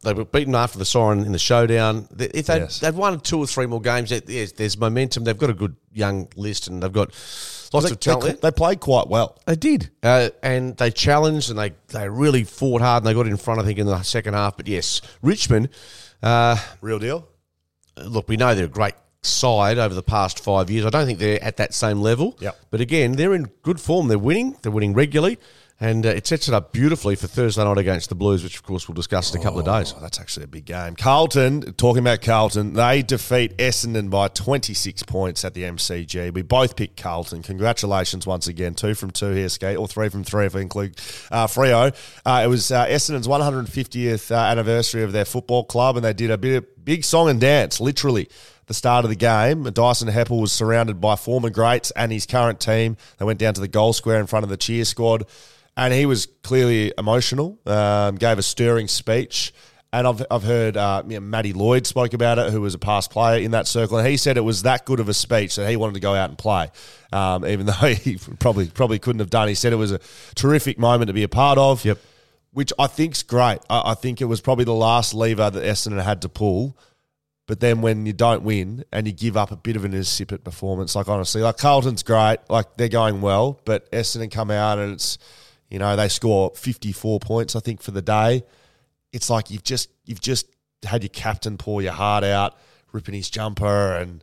they 0.02 0.14
were 0.14 0.24
beaten 0.24 0.54
after 0.54 0.78
the 0.78 0.86
siren 0.86 1.24
in 1.26 1.32
the 1.32 1.38
showdown. 1.38 2.08
If 2.18 2.46
they'd, 2.46 2.60
Yes. 2.60 2.80
they'd 2.80 2.94
won 2.94 3.20
two 3.20 3.38
or 3.38 3.46
three 3.46 3.66
more 3.66 3.82
games, 3.82 4.08
there- 4.08 4.46
there's 4.46 4.78
momentum. 4.78 5.24
They've 5.24 5.36
got 5.36 5.50
a 5.50 5.54
good 5.54 5.76
young 5.92 6.28
list, 6.36 6.68
and 6.68 6.82
they've 6.82 6.90
got 6.92 7.12
lots 7.72 7.86
They, 7.86 7.92
of 7.92 8.00
talent. 8.00 8.40
they, 8.40 8.50
they 8.50 8.54
played 8.54 8.80
quite 8.80 9.08
well. 9.08 9.38
They 9.46 9.56
did, 9.56 9.90
uh, 10.02 10.30
and 10.42 10.76
they 10.76 10.90
challenged 10.90 11.50
and 11.50 11.58
they, 11.58 11.72
they 11.88 12.08
really 12.08 12.44
fought 12.44 12.80
hard 12.82 13.02
and 13.02 13.08
they 13.08 13.14
got 13.14 13.26
in 13.26 13.36
front. 13.36 13.60
I 13.60 13.64
think 13.64 13.78
in 13.78 13.86
the 13.86 14.02
second 14.02 14.34
half. 14.34 14.56
But 14.56 14.68
yes, 14.68 15.00
Richmond. 15.22 15.68
Uh, 16.22 16.56
Real 16.80 16.98
deal. 16.98 17.28
look, 17.96 18.28
we 18.28 18.36
know 18.36 18.54
they're 18.54 18.66
a 18.66 18.68
great 18.68 18.94
side 19.22 19.78
over 19.78 19.94
the 19.94 20.02
past 20.02 20.42
five 20.42 20.70
years. 20.70 20.84
I 20.86 20.90
don't 20.90 21.06
think 21.06 21.18
they're 21.18 21.42
at 21.42 21.56
that 21.58 21.74
same 21.74 22.00
level. 22.00 22.36
Yep. 22.40 22.56
But 22.70 22.80
again, 22.80 23.12
they're 23.12 23.34
in 23.34 23.44
good 23.62 23.80
form. 23.80 24.08
They're 24.08 24.18
winning. 24.18 24.56
They're 24.62 24.72
winning 24.72 24.94
regularly. 24.94 25.38
And 25.82 26.06
uh, 26.06 26.10
it 26.10 26.28
sets 26.28 26.46
it 26.46 26.54
up 26.54 26.72
beautifully 26.72 27.16
for 27.16 27.26
Thursday 27.26 27.64
night 27.64 27.76
against 27.76 28.08
the 28.08 28.14
Blues, 28.14 28.44
which 28.44 28.54
of 28.54 28.62
course 28.62 28.86
we'll 28.86 28.94
discuss 28.94 29.34
in 29.34 29.40
a 29.40 29.42
couple 29.42 29.58
of 29.58 29.66
days. 29.66 29.92
Oh, 29.96 30.00
that's 30.00 30.20
actually 30.20 30.44
a 30.44 30.46
big 30.46 30.64
game. 30.64 30.94
Carlton, 30.94 31.72
talking 31.72 31.98
about 31.98 32.22
Carlton, 32.22 32.74
they 32.74 33.02
defeat 33.02 33.56
Essendon 33.56 34.08
by 34.08 34.28
26 34.28 35.02
points 35.02 35.44
at 35.44 35.54
the 35.54 35.64
MCG. 35.64 36.32
We 36.32 36.42
both 36.42 36.76
picked 36.76 37.02
Carlton. 37.02 37.42
Congratulations 37.42 38.28
once 38.28 38.46
again. 38.46 38.76
Two 38.76 38.94
from 38.94 39.10
two 39.10 39.32
here, 39.32 39.48
Skate, 39.48 39.76
or 39.76 39.88
three 39.88 40.08
from 40.08 40.22
three 40.22 40.46
if 40.46 40.54
we 40.54 40.62
include 40.62 40.98
uh, 41.32 41.48
Freo. 41.48 41.92
Uh, 42.24 42.42
it 42.44 42.46
was 42.46 42.70
uh, 42.70 42.86
Essendon's 42.86 43.26
150th 43.26 44.30
uh, 44.30 44.36
anniversary 44.36 45.02
of 45.02 45.10
their 45.10 45.24
football 45.24 45.64
club, 45.64 45.96
and 45.96 46.04
they 46.04 46.12
did 46.12 46.30
a 46.30 46.38
bit 46.38 46.58
of 46.58 46.84
big 46.84 47.02
song 47.02 47.28
and 47.28 47.40
dance, 47.40 47.80
literally. 47.80 48.28
The 48.66 48.74
start 48.74 49.04
of 49.04 49.08
the 49.08 49.16
game, 49.16 49.64
Dyson 49.64 50.06
Heppel 50.06 50.40
was 50.40 50.52
surrounded 50.52 51.00
by 51.00 51.16
former 51.16 51.50
greats 51.50 51.90
and 51.90 52.12
his 52.12 52.24
current 52.24 52.60
team. 52.60 52.96
They 53.18 53.24
went 53.24 53.40
down 53.40 53.54
to 53.54 53.60
the 53.60 53.66
goal 53.66 53.92
square 53.92 54.20
in 54.20 54.28
front 54.28 54.44
of 54.44 54.50
the 54.50 54.56
cheer 54.56 54.84
squad 54.84 55.26
and 55.76 55.92
he 55.92 56.06
was 56.06 56.26
clearly 56.42 56.92
emotional. 56.98 57.58
Um, 57.66 58.16
gave 58.16 58.38
a 58.38 58.42
stirring 58.42 58.88
speech, 58.88 59.52
and 59.92 60.06
I've 60.06 60.24
I've 60.30 60.42
heard 60.42 60.76
uh, 60.76 61.02
you 61.06 61.14
know, 61.14 61.20
Matty 61.20 61.52
Lloyd 61.52 61.86
spoke 61.86 62.14
about 62.14 62.38
it, 62.38 62.52
who 62.52 62.60
was 62.60 62.74
a 62.74 62.78
past 62.78 63.10
player 63.10 63.40
in 63.40 63.52
that 63.52 63.66
circle, 63.66 63.98
and 63.98 64.06
he 64.06 64.16
said 64.16 64.36
it 64.36 64.42
was 64.42 64.62
that 64.62 64.84
good 64.84 65.00
of 65.00 65.08
a 65.08 65.14
speech 65.14 65.56
that 65.56 65.68
he 65.68 65.76
wanted 65.76 65.94
to 65.94 66.00
go 66.00 66.14
out 66.14 66.30
and 66.30 66.38
play, 66.38 66.70
um, 67.12 67.46
even 67.46 67.66
though 67.66 67.72
he 67.72 68.18
probably 68.38 68.68
probably 68.68 68.98
couldn't 68.98 69.20
have 69.20 69.30
done. 69.30 69.48
He 69.48 69.54
said 69.54 69.72
it 69.72 69.76
was 69.76 69.92
a 69.92 70.00
terrific 70.34 70.78
moment 70.78 71.08
to 71.08 71.14
be 71.14 71.22
a 71.22 71.28
part 71.28 71.58
of. 71.58 71.84
Yep. 71.84 71.98
Which 72.54 72.70
I 72.78 72.86
think's 72.86 73.22
great. 73.22 73.60
I, 73.70 73.92
I 73.92 73.94
think 73.94 74.20
it 74.20 74.26
was 74.26 74.42
probably 74.42 74.66
the 74.66 74.74
last 74.74 75.14
lever 75.14 75.48
that 75.48 75.62
Essendon 75.64 76.02
had 76.02 76.20
to 76.22 76.28
pull. 76.28 76.76
But 77.46 77.60
then 77.60 77.80
when 77.80 78.06
you 78.06 78.12
don't 78.12 78.42
win 78.42 78.84
and 78.92 79.06
you 79.06 79.12
give 79.12 79.36
up 79.36 79.50
a 79.50 79.56
bit 79.56 79.74
of 79.74 79.84
an 79.84 79.94
insipid 79.94 80.44
performance, 80.44 80.94
like 80.94 81.08
honestly, 81.08 81.40
like 81.40 81.56
Carlton's 81.56 82.02
great, 82.02 82.38
like 82.48 82.76
they're 82.76 82.88
going 82.88 83.20
well, 83.20 83.58
but 83.64 83.90
Essendon 83.90 84.30
come 84.30 84.50
out 84.50 84.78
and 84.78 84.92
it's, 84.92 85.18
you 85.72 85.78
know, 85.78 85.96
they 85.96 86.08
score 86.08 86.52
fifty 86.54 86.92
four 86.92 87.18
points, 87.18 87.56
I 87.56 87.60
think, 87.60 87.80
for 87.80 87.92
the 87.92 88.02
day. 88.02 88.44
It's 89.10 89.30
like 89.30 89.50
you've 89.50 89.64
just 89.64 89.88
you've 90.04 90.20
just 90.20 90.46
had 90.84 91.02
your 91.02 91.08
captain 91.08 91.56
pour 91.56 91.80
your 91.80 91.92
heart 91.92 92.24
out, 92.24 92.58
ripping 92.92 93.14
his 93.14 93.30
jumper, 93.30 93.96
and 93.96 94.22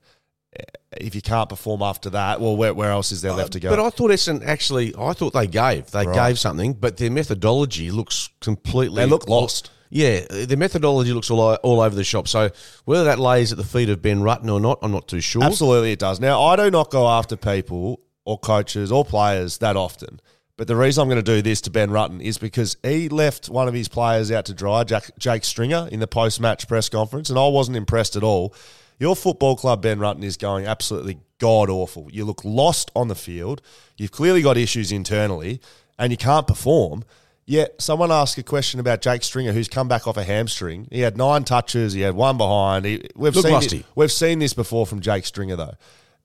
eh, 0.55 0.63
if 0.97 1.15
you 1.15 1.23
can't 1.23 1.49
perform 1.49 1.81
after 1.81 2.11
that, 2.11 2.39
well, 2.39 2.55
where, 2.55 2.73
where 2.75 2.91
else 2.91 3.11
is 3.11 3.23
there 3.23 3.33
left 3.33 3.53
to 3.53 3.59
go? 3.59 3.69
But 3.71 3.79
I 3.79 3.89
thought 3.89 4.11
Essendon 4.11 4.45
actually, 4.45 4.93
I 4.95 5.13
thought 5.13 5.33
they 5.33 5.47
gave. 5.47 5.89
They 5.89 6.05
Right. 6.05 6.27
gave 6.27 6.39
something, 6.39 6.73
but 6.73 6.97
their 6.97 7.09
methodology 7.09 7.89
looks 7.89 8.29
completely. 8.41 9.03
They 9.03 9.09
look 9.09 9.27
lost. 9.27 9.71
Yeah, 9.89 10.19
their 10.29 10.57
methodology 10.57 11.13
looks 11.13 11.31
all, 11.31 11.55
all 11.55 11.81
over 11.81 11.95
the 11.95 12.03
shop. 12.03 12.27
So 12.27 12.51
whether 12.85 13.05
that 13.05 13.17
lays 13.17 13.51
at 13.51 13.57
the 13.57 13.63
feet 13.63 13.89
of 13.89 14.03
Ben 14.03 14.19
Rutten 14.19 14.51
or 14.53 14.59
not, 14.59 14.77
I'm 14.83 14.91
not 14.91 15.07
too 15.07 15.19
sure. 15.19 15.43
Absolutely, 15.43 15.93
it 15.93 15.99
does. 15.99 16.19
Now, 16.19 16.43
I 16.43 16.55
do 16.57 16.69
not 16.69 16.91
go 16.91 17.07
after 17.07 17.35
people 17.35 18.01
or 18.23 18.37
coaches 18.37 18.91
or 18.91 19.03
players 19.03 19.57
that 19.57 19.75
often. 19.75 20.19
But 20.59 20.67
the 20.67 20.75
reason 20.75 21.01
I'm 21.01 21.07
going 21.07 21.23
to 21.23 21.35
do 21.35 21.41
this 21.41 21.61
to 21.61 21.69
Ben 21.69 21.89
Rutten 21.89 22.21
is 22.21 22.37
because 22.37 22.75
he 22.83 23.07
left 23.07 23.47
one 23.47 23.69
of 23.69 23.73
his 23.73 23.87
players 23.87 24.29
out 24.29 24.43
to 24.47 24.53
dry, 24.53 24.83
Jack, 24.83 25.09
Jake 25.17 25.45
Stringer, 25.45 25.87
in 25.89 26.01
the 26.01 26.05
post 26.05 26.41
match 26.41 26.67
press 26.67 26.89
conference, 26.89 27.29
and 27.29 27.39
I 27.39 27.47
wasn't 27.47 27.77
impressed 27.77 28.17
at 28.17 28.23
all. 28.23 28.53
Your 28.99 29.15
football 29.15 29.55
club, 29.55 29.81
Ben 29.81 29.99
Rutten, 29.99 30.21
is 30.21 30.35
going 30.35 30.65
absolutely 30.65 31.19
god 31.37 31.69
awful. 31.69 32.09
You 32.11 32.25
look 32.25 32.43
lost 32.43 32.91
on 32.93 33.07
the 33.07 33.15
field. 33.15 33.61
You've 33.95 34.11
clearly 34.11 34.41
got 34.41 34.57
issues 34.57 34.91
internally, 34.91 35.61
and 35.97 36.11
you 36.11 36.17
can't 36.17 36.45
perform. 36.45 37.05
Yet 37.45 37.81
someone 37.81 38.11
asked 38.11 38.37
a 38.37 38.43
question 38.43 38.81
about 38.81 39.01
Jake 39.01 39.23
Stringer, 39.23 39.53
who's 39.53 39.69
come 39.69 39.87
back 39.87 40.07
off 40.07 40.17
a 40.17 40.25
hamstring. 40.25 40.89
He 40.91 40.99
had 40.99 41.15
nine 41.15 41.45
touches. 41.45 41.93
He 41.93 42.01
had 42.01 42.15
one 42.15 42.37
behind. 42.37 42.83
He, 42.83 43.07
we've 43.15 43.33
seen 43.33 43.53
rusty. 43.53 43.77
It, 43.77 43.85
we've 43.95 44.11
seen 44.11 44.39
this 44.39 44.53
before 44.53 44.85
from 44.85 44.99
Jake 44.99 45.25
Stringer 45.25 45.55
though, 45.55 45.75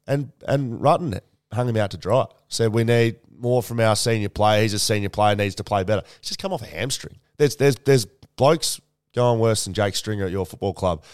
and 0.08 0.32
and 0.48 0.80
Rutten 0.80 1.20
hung 1.52 1.68
him 1.68 1.76
out 1.76 1.92
to 1.92 1.96
dry. 1.96 2.26
Said 2.48 2.72
we 2.72 2.82
need 2.82 3.18
more 3.44 3.62
from 3.62 3.78
our 3.78 3.94
senior 3.94 4.28
player. 4.28 4.62
He's 4.62 4.74
a 4.74 4.78
senior 4.80 5.10
player, 5.10 5.36
needs 5.36 5.54
to 5.56 5.64
play 5.64 5.84
better. 5.84 6.02
He's 6.20 6.30
just 6.30 6.40
come 6.40 6.52
off 6.52 6.62
a 6.62 6.66
hamstring. 6.66 7.18
There's 7.36 7.54
there's 7.56 7.76
there's 7.84 8.06
blokes 8.36 8.80
going 9.14 9.38
worse 9.38 9.64
than 9.64 9.74
Jake 9.74 9.94
Stringer 9.94 10.24
at 10.26 10.32
your 10.32 10.44
football 10.46 10.74
club. 10.74 11.04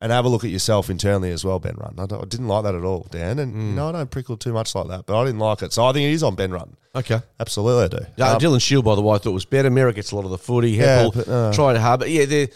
And 0.00 0.12
have 0.12 0.24
a 0.24 0.28
look 0.28 0.44
at 0.44 0.50
yourself 0.50 0.90
internally 0.90 1.32
as 1.32 1.44
well, 1.44 1.58
Ben 1.58 1.74
Rutten. 1.74 1.98
I, 1.98 2.20
I 2.22 2.24
didn't 2.24 2.46
like 2.46 2.62
that 2.62 2.76
at 2.76 2.84
all, 2.84 3.08
Dan. 3.10 3.40
And 3.40 3.52
you 3.52 3.74
know 3.74 3.88
I 3.88 3.92
don't 3.92 4.08
prickle 4.08 4.36
too 4.36 4.52
much 4.52 4.72
like 4.76 4.86
that, 4.86 5.06
but 5.06 5.20
I 5.20 5.24
didn't 5.24 5.40
like 5.40 5.60
it. 5.62 5.72
So 5.72 5.84
I 5.84 5.92
think 5.92 6.04
it 6.04 6.12
is 6.12 6.22
on 6.22 6.36
Ben 6.36 6.50
Rutten. 6.52 6.74
Okay. 6.94 7.20
Absolutely, 7.40 7.84
I 7.98 8.00
do. 8.00 8.06
Yeah, 8.16 8.32
Um, 8.34 8.38
Dylan 8.40 8.62
Shiel, 8.62 8.82
by 8.82 8.94
the 8.94 9.02
way, 9.02 9.16
I 9.16 9.18
thought 9.18 9.32
was 9.32 9.44
better. 9.44 9.70
Merrett 9.72 9.96
gets 9.96 10.12
a 10.12 10.16
lot 10.16 10.24
of 10.24 10.30
the 10.30 10.38
footy. 10.38 10.70
Yeah, 10.70 11.02
Heppel 11.02 11.14
but, 11.16 11.28
uh, 11.28 11.52
tried 11.52 11.76
hard, 11.78 11.98
but 11.98 12.10
yeah, 12.10 12.26
they 12.26 12.48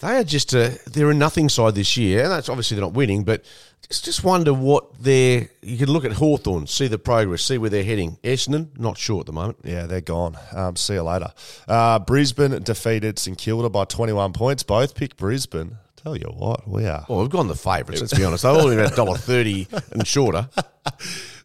they 0.00 0.16
are 0.16 0.24
just 0.24 0.52
a 0.54 0.78
they're 0.86 1.10
a 1.10 1.14
nothing 1.14 1.48
side 1.48 1.74
this 1.74 1.96
year, 1.96 2.22
and 2.24 2.32
that's 2.32 2.48
obviously 2.48 2.76
they're 2.76 2.84
not 2.84 2.94
winning. 2.94 3.24
But 3.24 3.44
just 3.88 4.04
just 4.04 4.24
wonder 4.24 4.52
what 4.52 5.02
they're. 5.02 5.48
You 5.62 5.76
can 5.76 5.90
look 5.90 6.04
at 6.04 6.12
Hawthorn, 6.12 6.66
see 6.66 6.86
the 6.88 6.98
progress, 6.98 7.42
see 7.42 7.58
where 7.58 7.70
they're 7.70 7.84
heading. 7.84 8.18
Essendon, 8.22 8.68
not 8.78 8.98
sure 8.98 9.20
at 9.20 9.26
the 9.26 9.32
moment. 9.32 9.58
Yeah, 9.62 9.86
they're 9.86 10.00
gone. 10.00 10.36
Um, 10.52 10.76
see 10.76 10.94
you 10.94 11.02
later. 11.02 11.32
Uh, 11.68 11.98
Brisbane 11.98 12.62
defeated 12.62 13.18
St 13.18 13.36
Kilda 13.36 13.68
by 13.68 13.84
21 13.84 14.32
points. 14.32 14.62
Both 14.62 14.94
picked 14.94 15.16
Brisbane. 15.16 15.76
Tell 16.02 16.16
you 16.16 16.32
what, 16.34 16.66
we 16.66 16.86
are. 16.86 17.04
Well, 17.08 17.20
we've 17.20 17.30
gone 17.30 17.48
the 17.48 17.54
favourites. 17.54 18.00
Let's 18.00 18.14
be 18.16 18.24
honest. 18.24 18.42
They're 18.42 18.52
all 18.52 18.70
about 18.70 18.96
dollar 18.96 19.18
thirty 19.18 19.68
and 19.92 20.06
shorter. 20.06 20.48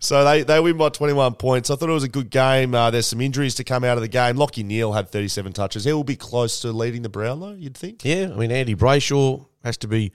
So 0.05 0.23
they, 0.23 0.43
they 0.43 0.59
win 0.59 0.77
by 0.77 0.89
21 0.89 1.33
points. 1.35 1.71
I 1.71 1.75
thought 1.75 1.89
it 1.89 1.93
was 1.93 2.03
a 2.03 2.09
good 2.09 2.29
game. 2.29 2.75
Uh, 2.75 2.91
there's 2.91 3.07
some 3.07 3.21
injuries 3.21 3.55
to 3.55 3.63
come 3.63 3.83
out 3.83 3.97
of 3.97 4.01
the 4.01 4.07
game. 4.07 4.35
Lachie 4.35 4.63
Neale 4.63 4.93
had 4.93 5.09
37 5.09 5.53
touches. 5.53 5.83
He 5.83 5.93
will 5.93 6.03
be 6.03 6.15
close 6.15 6.61
to 6.61 6.71
leading 6.71 7.01
the 7.01 7.09
Brownlow, 7.09 7.53
you'd 7.53 7.75
think. 7.75 8.05
Yeah, 8.05 8.29
I 8.31 8.35
mean 8.37 8.51
Andy 8.51 8.75
Brayshaw 8.75 9.47
has 9.63 9.77
to 9.77 9.87
be, 9.87 10.11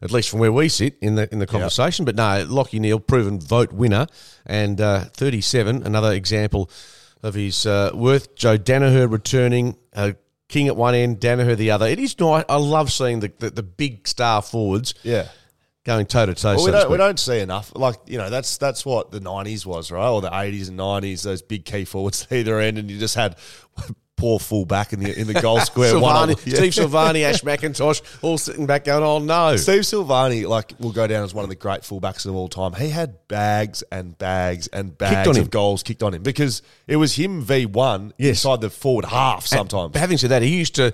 at 0.00 0.10
least 0.10 0.30
from 0.30 0.38
where 0.40 0.52
we 0.52 0.70
sit 0.70 0.96
in 1.02 1.16
the 1.16 1.30
in 1.30 1.40
the 1.40 1.46
conversation. 1.46 2.06
But 2.06 2.16
no, 2.16 2.46
Lachie 2.46 2.80
Neale, 2.80 3.00
proven 3.00 3.38
vote 3.38 3.70
winner, 3.72 4.06
and 4.46 4.80
uh, 4.80 5.00
thirty 5.12 5.42
seven, 5.42 5.82
another 5.86 6.12
example 6.12 6.70
of 7.22 7.34
his 7.34 7.66
uh, 7.66 7.90
worth. 7.92 8.34
Joe 8.36 8.56
Daniher 8.56 9.10
returning, 9.10 9.76
uh, 9.94 10.12
King 10.54 10.68
at 10.68 10.76
one 10.76 10.94
end, 10.94 11.18
Daniher 11.18 11.56
the 11.56 11.72
other. 11.72 11.88
It 11.88 11.98
is 11.98 12.16
nice. 12.20 12.44
I 12.48 12.56
love 12.58 12.92
seeing 12.92 13.18
the, 13.18 13.32
the, 13.40 13.50
the 13.50 13.62
big 13.64 14.06
star 14.06 14.40
forwards 14.40 14.94
Yeah. 15.02 15.26
going 15.84 16.06
toe 16.06 16.26
to 16.26 16.34
toe. 16.34 16.64
We 16.64 16.70
don't, 16.70 16.88
we 16.92 16.96
don't 16.96 17.18
see 17.18 17.40
enough. 17.40 17.72
Like, 17.74 17.96
you 18.06 18.18
know, 18.18 18.30
that's 18.30 18.56
that's 18.56 18.86
what 18.86 19.10
the 19.10 19.18
90s 19.18 19.66
was, 19.66 19.90
right? 19.90 20.08
Or 20.08 20.20
the 20.20 20.30
80s 20.30 20.68
and 20.68 20.78
90s, 20.78 21.24
those 21.24 21.42
big 21.42 21.64
key 21.64 21.84
forwards 21.84 22.22
at 22.30 22.32
either 22.38 22.60
end, 22.60 22.78
and 22.78 22.88
you 22.88 23.00
just 23.00 23.16
had 23.16 23.36
poor 24.24 24.38
fullback 24.38 24.94
in 24.94 25.00
the 25.00 25.20
in 25.20 25.26
the 25.26 25.34
goal 25.34 25.60
square. 25.70 25.92
Silvagni, 25.92 26.38
Steve 26.38 26.72
Silvagni, 26.72 27.24
Ash 27.24 27.42
McIntosh, 27.42 28.00
all 28.22 28.38
sitting 28.38 28.64
back 28.64 28.84
going, 28.84 29.02
"Oh 29.04 29.18
no!" 29.18 29.54
Steve 29.56 29.82
Silvagni, 29.82 30.48
like, 30.48 30.72
will 30.80 30.92
go 30.92 31.06
down 31.06 31.24
as 31.24 31.34
one 31.34 31.42
of 31.42 31.50
the 31.50 31.54
great 31.54 31.82
fullbacks 31.82 32.24
of 32.24 32.34
all 32.34 32.48
time. 32.48 32.72
He 32.72 32.88
had 32.88 33.28
bags 33.28 33.82
and 33.92 34.16
bags 34.16 34.66
and 34.68 34.96
bags 34.96 35.28
on 35.28 35.36
of 35.36 35.42
him. 35.42 35.48
goals 35.48 35.82
kicked 35.82 36.02
on 36.02 36.14
him 36.14 36.22
because 36.22 36.62
it 36.86 36.96
was 36.96 37.14
him 37.16 37.42
v 37.42 37.66
one 37.66 38.14
Yes. 38.16 38.42
inside 38.42 38.62
the 38.62 38.70
forward 38.70 39.04
half 39.04 39.46
sometimes. 39.46 39.92
But 39.92 39.98
having 40.00 40.16
said 40.16 40.30
that, 40.30 40.40
he 40.40 40.56
used 40.56 40.74
to 40.76 40.92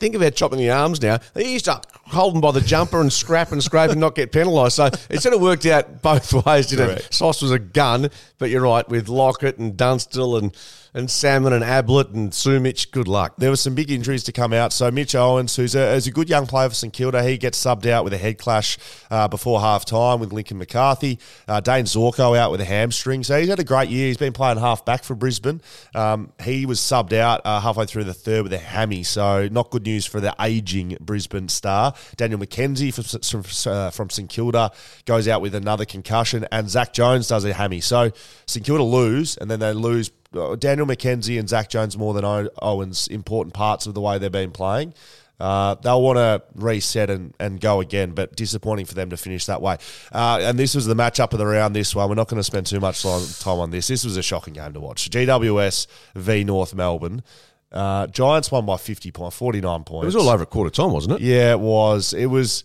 think 0.00 0.16
about 0.16 0.34
chopping 0.34 0.58
the 0.58 0.70
arms 0.70 1.00
now. 1.00 1.18
He 1.36 1.52
used 1.52 1.66
to 1.66 1.80
hold 1.92 2.34
them 2.34 2.40
by 2.40 2.50
the 2.50 2.60
jumper 2.60 3.00
and 3.00 3.12
scrap 3.12 3.52
and 3.52 3.62
scrape 3.62 3.90
and 3.92 4.00
not 4.00 4.16
get 4.16 4.32
penalised. 4.32 4.74
So 4.74 4.86
it 5.08 5.22
sort 5.22 5.36
of 5.36 5.40
worked 5.40 5.66
out 5.66 6.02
both 6.02 6.32
ways. 6.46 6.72
You 6.72 6.78
know, 6.78 6.86
Correct. 6.88 7.14
Sauce 7.14 7.42
was 7.42 7.52
a 7.52 7.60
gun, 7.60 8.10
but 8.38 8.50
you're 8.50 8.62
right 8.62 8.88
with 8.88 9.08
Lockett 9.08 9.58
and 9.58 9.76
Dunstall 9.76 10.36
and 10.36 10.52
and 10.94 11.10
Salmon 11.10 11.52
and 11.52 11.64
Ablett 11.64 12.10
and 12.10 12.30
Sumich. 12.32 12.90
Good 12.90 13.08
luck. 13.08 13.34
There 13.38 13.50
were 13.50 13.56
some 13.56 13.74
big 13.74 13.90
injuries 13.90 14.24
to 14.24 14.32
come 14.32 14.52
out. 14.52 14.72
So 14.72 14.90
Mitch 14.90 15.14
Owens, 15.14 15.56
who's 15.56 15.74
a, 15.74 15.94
is 15.94 16.06
a 16.06 16.10
good 16.10 16.28
young 16.28 16.46
player 16.46 16.68
for 16.68 16.74
St 16.74 16.92
Kilda, 16.92 17.22
he 17.22 17.38
gets 17.38 17.62
subbed 17.62 17.86
out 17.86 18.04
with 18.04 18.12
a 18.12 18.18
head 18.18 18.38
clash 18.38 18.78
uh, 19.10 19.28
before 19.28 19.60
half 19.60 19.84
time 19.84 20.20
with 20.20 20.32
Lincoln 20.32 20.58
McCarthy. 20.58 21.18
Uh, 21.48 21.60
Dayne 21.60 21.86
Zorko 21.86 22.36
out 22.36 22.50
with 22.50 22.60
a 22.60 22.64
hamstring. 22.64 23.24
So 23.24 23.38
he's 23.38 23.48
had 23.48 23.58
a 23.58 23.64
great 23.64 23.88
year. 23.88 24.08
He's 24.08 24.18
been 24.18 24.32
playing 24.32 24.58
half 24.58 24.84
back 24.84 25.04
for 25.04 25.14
Brisbane. 25.14 25.62
Um, 25.94 26.32
he 26.42 26.66
was 26.66 26.78
subbed 26.78 27.14
out 27.14 27.40
uh, 27.44 27.60
halfway 27.60 27.86
through 27.86 28.04
the 28.04 28.14
third 28.14 28.42
with 28.42 28.52
a 28.52 28.58
hammy. 28.58 29.02
So 29.02 29.48
not 29.50 29.70
good 29.70 29.84
news 29.84 30.04
for 30.04 30.20
the 30.20 30.34
ageing 30.40 30.96
Brisbane 31.00 31.48
star. 31.48 31.94
Daniel 32.16 32.38
McKenzie 32.38 32.92
from, 32.92 33.42
from, 33.42 33.72
uh, 33.72 33.90
from 33.90 34.10
St 34.10 34.28
Kilda 34.28 34.70
goes 35.06 35.26
out 35.26 35.40
with 35.40 35.54
another 35.54 35.86
concussion. 35.86 36.46
And 36.52 36.68
Zach 36.68 36.92
Jones 36.92 37.28
does 37.28 37.44
a 37.46 37.54
hammy. 37.54 37.80
So 37.80 38.10
St 38.46 38.64
Kilda 38.64 38.82
lose, 38.82 39.38
and 39.38 39.50
then 39.50 39.60
they 39.60 39.72
lose 39.72 40.10
Daniel 40.32 40.86
McKenzie 40.86 41.38
and 41.38 41.48
Zach 41.48 41.68
Jones 41.68 41.96
more 41.96 42.14
than 42.14 42.48
Owens 42.60 43.06
important 43.08 43.54
parts 43.54 43.86
of 43.86 43.94
the 43.94 44.00
way 44.00 44.18
they've 44.18 44.32
been 44.32 44.50
playing. 44.50 44.94
Uh, 45.40 45.74
they'll 45.76 46.00
want 46.00 46.18
to 46.18 46.40
reset 46.54 47.10
and, 47.10 47.34
and 47.40 47.60
go 47.60 47.80
again, 47.80 48.12
but 48.12 48.36
disappointing 48.36 48.86
for 48.86 48.94
them 48.94 49.10
to 49.10 49.16
finish 49.16 49.46
that 49.46 49.60
way. 49.60 49.76
Uh, 50.12 50.38
and 50.40 50.56
this 50.56 50.72
was 50.72 50.86
the 50.86 50.94
matchup 50.94 51.32
of 51.32 51.38
the 51.38 51.46
round 51.46 51.74
this 51.74 51.96
one. 51.96 52.08
We're 52.08 52.14
not 52.14 52.28
going 52.28 52.38
to 52.38 52.44
spend 52.44 52.66
too 52.66 52.78
much 52.78 53.02
time 53.02 53.58
on 53.58 53.70
this. 53.70 53.88
This 53.88 54.04
was 54.04 54.16
a 54.16 54.22
shocking 54.22 54.54
game 54.54 54.72
to 54.74 54.80
watch. 54.80 55.10
GWS 55.10 55.88
v 56.14 56.44
North 56.44 56.74
Melbourne. 56.74 57.24
Uh, 57.72 58.06
Giants 58.06 58.52
won 58.52 58.66
by 58.66 58.76
50 58.76 59.10
points, 59.10 59.36
49 59.36 59.84
points. 59.84 60.04
It 60.04 60.06
was 60.06 60.16
all 60.16 60.28
over 60.32 60.42
at 60.42 60.50
quarter 60.50 60.70
time, 60.70 60.92
wasn't 60.92 61.14
it? 61.14 61.22
Yeah, 61.22 61.52
it 61.52 61.60
was. 61.60 62.12
It 62.12 62.26
was 62.26 62.62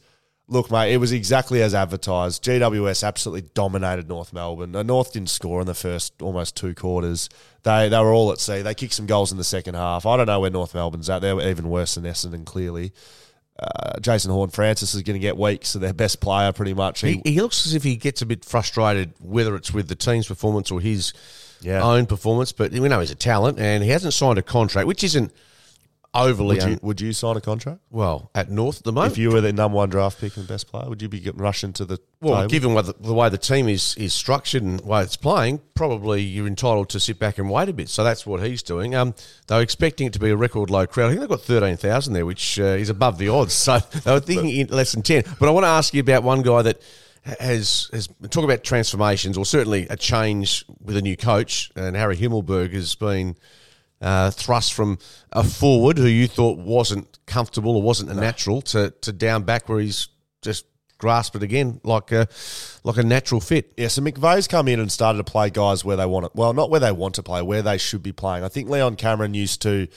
Look, 0.50 0.72
mate, 0.72 0.94
it 0.94 0.98
was 0.98 1.12
exactly 1.12 1.62
as 1.62 1.74
advertised. 1.74 2.42
GWS 2.46 3.06
absolutely 3.06 3.50
dominated 3.54 4.08
North 4.08 4.32
Melbourne. 4.32 4.72
The 4.72 4.84
North 4.84 5.12
didn't 5.12 5.30
score 5.30 5.60
in 5.60 5.68
the 5.68 5.74
first 5.74 6.22
almost 6.22 6.56
two 6.56 6.74
quarters. 6.74 7.28
They 7.64 7.90
they 7.90 8.00
were 8.00 8.14
all 8.14 8.32
at 8.32 8.40
sea. 8.40 8.62
They 8.62 8.74
kicked 8.74 8.94
some 8.94 9.08
goals 9.08 9.34
in 9.34 9.38
the 9.38 9.44
second 9.44 9.76
half. 9.76 10.06
I 10.06 10.16
don't 10.16 10.28
know 10.28 10.40
where 10.40 10.50
North 10.50 10.74
Melbourne's 10.74 11.10
at. 11.10 11.20
They're 11.20 11.50
even 11.50 11.70
worse 11.70 11.96
than 11.96 12.06
Essendon, 12.06 12.46
clearly. 12.46 12.94
Uh, 13.60 14.00
Jason 14.00 14.32
Horne-Francis 14.32 14.94
is 14.94 15.02
going 15.02 15.16
to 15.16 15.20
get 15.20 15.36
weeks, 15.36 15.70
so 15.70 15.80
their 15.80 15.94
best 15.94 16.22
player 16.22 16.54
pretty 16.54 16.76
much. 16.76 17.02
He, 17.02 17.22
he, 17.26 17.42
looks 17.42 17.66
as 17.66 17.74
if 17.74 17.84
he 17.84 17.96
gets 17.96 18.22
a 18.22 18.26
bit 18.28 18.46
frustrated, 18.46 19.14
whether 19.20 19.56
it's 19.56 19.74
with 19.74 19.88
the 19.88 19.96
team's 19.96 20.28
performance 20.28 20.70
or 20.70 20.80
his 20.80 21.12
yeah. 21.60 21.82
own 21.82 22.06
performance. 22.06 22.52
But 22.52 22.72
we 22.72 22.88
know 22.88 23.00
he's 23.00 23.10
a 23.10 23.16
talent, 23.16 23.60
and 23.60 23.84
he 23.84 23.90
hasn't 23.90 24.14
signed 24.14 24.38
a 24.38 24.44
contract, 24.44 24.88
which 24.88 25.04
isn't– 25.04 25.34
overly. 26.14 26.58
Would 26.58 26.70
you, 26.70 26.80
would 26.82 27.02
you 27.02 27.14
sign 27.14 27.38
a 27.38 27.42
contract? 27.42 27.82
Well, 27.90 28.30
at 28.34 28.50
North 28.50 28.80
at 28.80 28.84
the 28.84 28.92
moment, 28.92 29.14
if 29.14 29.18
you 29.18 29.32
were 29.32 29.42
the 29.42 29.54
number 29.54 29.76
one 29.76 29.90
draft 29.90 30.20
pick 30.20 30.38
and 30.38 30.48
best 30.48 30.68
player, 30.68 30.90
would 30.90 31.02
you 31.02 31.10
be 31.10 31.30
rushing 31.34 31.74
to 31.74 31.86
the? 31.86 32.00
Well, 32.20 32.38
table? 32.38 32.50
given 32.50 32.76
the, 32.76 32.96
the, 33.00 33.14
way 33.14 33.30
the 33.30 33.38
team 33.38 33.70
is 33.70 33.96
is 33.98 34.14
structured 34.14 34.64
and 34.64 34.80
the 34.80 34.86
way 34.86 35.04
it's 35.04 35.16
playing, 35.16 35.62
probably 35.76 36.22
you're 36.22 36.48
entitled 36.48 36.90
to 36.90 37.00
sit 37.00 37.20
back 37.20 37.38
and 37.38 37.50
wait 37.50 37.70
a 37.70 37.74
bit. 37.74 37.90
So 37.90 38.04
that's 38.04 38.26
what 38.26 38.44
he's 38.44 38.64
doing. 38.64 38.96
Um, 38.96 39.14
they 39.48 39.56
were 39.56 39.62
expecting 39.62 40.08
it 40.08 40.14
to 40.14 40.20
be 40.20 40.30
a 40.30 40.38
record 40.38 40.70
low 40.70 40.88
crowd. 40.88 41.08
I 41.08 41.10
think 41.10 41.22
they've 41.22 41.30
got 41.30 41.42
thirteen 41.42 41.78
thousand 41.78 42.14
there, 42.14 42.26
which 42.26 42.60
uh, 42.60 42.64
is 42.64 42.90
above 42.90 43.18
the 43.18 43.30
odds. 43.30 43.56
So 43.68 43.80
they 43.80 44.14
were 44.14 44.22
thinking 44.22 44.68
less 44.68 44.94
than 44.94 45.02
ten. 45.02 45.24
But 45.40 45.50
I 45.50 45.52
want 45.52 45.66
to 45.66 45.70
ask 45.70 45.94
you 45.94 46.00
about 46.00 46.24
one 46.24 46.42
guy 46.42 46.62
that 46.62 46.82
has 47.40 47.90
has 47.92 48.08
talk 48.30 48.44
about 48.44 48.64
transformations 48.64 49.38
or 49.38 49.46
certainly 49.46 49.88
a 49.90 49.98
change 49.98 50.64
with 50.82 50.96
a 50.96 51.02
new 51.02 51.18
coach 51.18 51.72
and 51.76 51.96
Harry 51.96 52.16
Himmelberg 52.16 52.72
has 52.74 52.96
been 52.96 53.36
uh, 54.02 54.32
thrust 54.32 54.74
from 54.74 54.98
a 55.32 55.44
forward 55.44 55.98
who 55.98 56.06
you 56.06 56.28
thought 56.28 56.58
wasn't 56.60 57.20
comfortable 57.26 57.76
or 57.76 57.82
wasn't 57.82 58.10
a 58.10 58.14
natural 58.14 58.62
to, 58.62 58.92
to 59.02 59.12
down 59.12 59.44
back 59.44 59.68
where 59.68 59.80
he's 59.80 60.08
just 60.42 60.66
grasped 60.98 61.36
it 61.36 61.44
again 61.44 61.80
like 61.84 62.12
a 62.12 62.28
like 62.84 62.98
a 62.98 63.04
natural 63.04 63.42
fit. 63.42 63.74
Yeah, 63.78 63.88
so 63.88 64.02
McVeigh's 64.02 64.48
come 64.48 64.68
in 64.68 64.80
and 64.80 64.92
started 64.92 65.18
to 65.18 65.24
play 65.24 65.50
guys 65.50 65.84
where 65.84 65.98
they 65.98 66.06
want 66.06 66.26
it. 66.26 66.32
Well, 66.36 66.54
not 66.54 66.70
where 66.70 66.80
they 66.80 66.92
want 66.92 67.16
to 67.16 67.24
play, 67.24 67.42
where 67.42 67.62
they 67.62 67.78
should 67.78 68.04
be 68.04 68.12
playing. 68.12 68.44
I 68.44 68.50
think 68.50 68.70
Leon 68.70 68.96
Cameron 68.96 69.34
used 69.34 69.62
to 69.64 69.88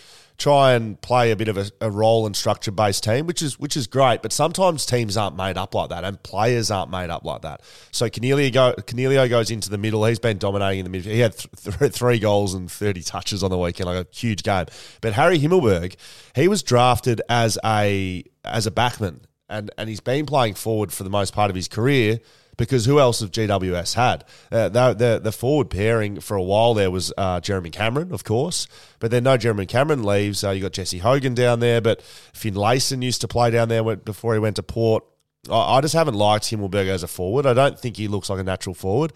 try 0.40 0.72
and 0.72 0.98
play 1.02 1.30
a 1.30 1.36
bit 1.36 1.48
of 1.48 1.58
a, 1.58 1.70
a 1.82 1.90
role 1.90 2.24
and 2.24 2.34
structure 2.34 2.72
based 2.72 3.04
team, 3.04 3.26
which 3.26 3.42
is 3.42 3.58
which 3.58 3.76
is 3.76 3.86
great. 3.86 4.22
But 4.22 4.32
sometimes 4.32 4.86
teams 4.86 5.16
aren't 5.16 5.36
made 5.36 5.56
up 5.56 5.74
like 5.74 5.90
that, 5.90 6.02
and 6.02 6.20
players 6.22 6.70
aren't 6.70 6.90
made 6.90 7.10
up 7.10 7.24
like 7.24 7.42
that. 7.42 7.60
So 7.92 8.08
Coniglio, 8.08 8.52
go, 8.52 9.28
goes 9.28 9.50
into 9.50 9.70
the 9.70 9.78
middle. 9.78 10.04
He's 10.04 10.18
been 10.18 10.38
dominating 10.38 10.80
in 10.80 10.84
the 10.84 10.90
middle. 10.90 11.12
He 11.12 11.20
had 11.20 11.36
th- 11.36 11.78
th- 11.78 11.92
three 11.92 12.18
goals 12.18 12.54
and 12.54 12.70
thirty 12.70 13.02
touches 13.02 13.44
on 13.44 13.50
the 13.50 13.58
weekend, 13.58 13.86
like 13.86 14.06
a 14.06 14.16
huge 14.16 14.42
game. 14.42 14.66
But 15.00 15.12
Harry 15.12 15.38
Himmelberg, 15.38 15.94
he 16.34 16.48
was 16.48 16.62
drafted 16.62 17.20
as 17.28 17.58
a 17.64 18.24
as 18.44 18.66
a 18.66 18.70
backman, 18.70 19.20
and 19.50 19.70
and 19.76 19.88
he's 19.88 20.00
been 20.00 20.24
playing 20.24 20.54
forward 20.54 20.92
for 20.92 21.04
the 21.04 21.10
most 21.10 21.34
part 21.34 21.50
of 21.50 21.56
his 21.56 21.68
career 21.68 22.20
because 22.60 22.84
who 22.84 23.00
else 23.00 23.20
have 23.20 23.30
GWS 23.30 23.94
had? 23.94 24.24
Uh, 24.52 24.68
the, 24.68 24.92
the, 24.92 25.20
the 25.24 25.32
forward 25.32 25.70
pairing 25.70 26.20
for 26.20 26.36
a 26.36 26.42
while 26.42 26.74
there 26.74 26.90
was 26.90 27.10
uh, 27.16 27.40
Jeremy 27.40 27.70
Cameron, 27.70 28.12
of 28.12 28.22
course, 28.22 28.66
but 28.98 29.10
then 29.10 29.24
no 29.24 29.38
Jeremy 29.38 29.64
Cameron 29.64 30.04
leaves. 30.04 30.44
Uh, 30.44 30.50
you 30.50 30.60
got 30.60 30.72
Jesse 30.72 30.98
Hogan 30.98 31.34
down 31.34 31.60
there, 31.60 31.80
but 31.80 32.00
Finlayson 32.34 33.02
used 33.02 33.22
to 33.22 33.28
play 33.28 33.50
down 33.50 33.70
there 33.70 33.96
before 33.96 34.34
he 34.34 34.38
went 34.38 34.56
to 34.56 34.62
Port. 34.62 35.04
I, 35.50 35.76
I 35.76 35.80
just 35.80 35.94
haven't 35.94 36.14
liked 36.14 36.44
Himmelberg 36.44 36.86
as 36.88 37.02
a 37.02 37.08
forward. 37.08 37.46
I 37.46 37.54
don't 37.54 37.80
think 37.80 37.96
he 37.96 38.08
looks 38.08 38.28
like 38.28 38.38
a 38.38 38.44
natural 38.44 38.74
forward. 38.74 39.14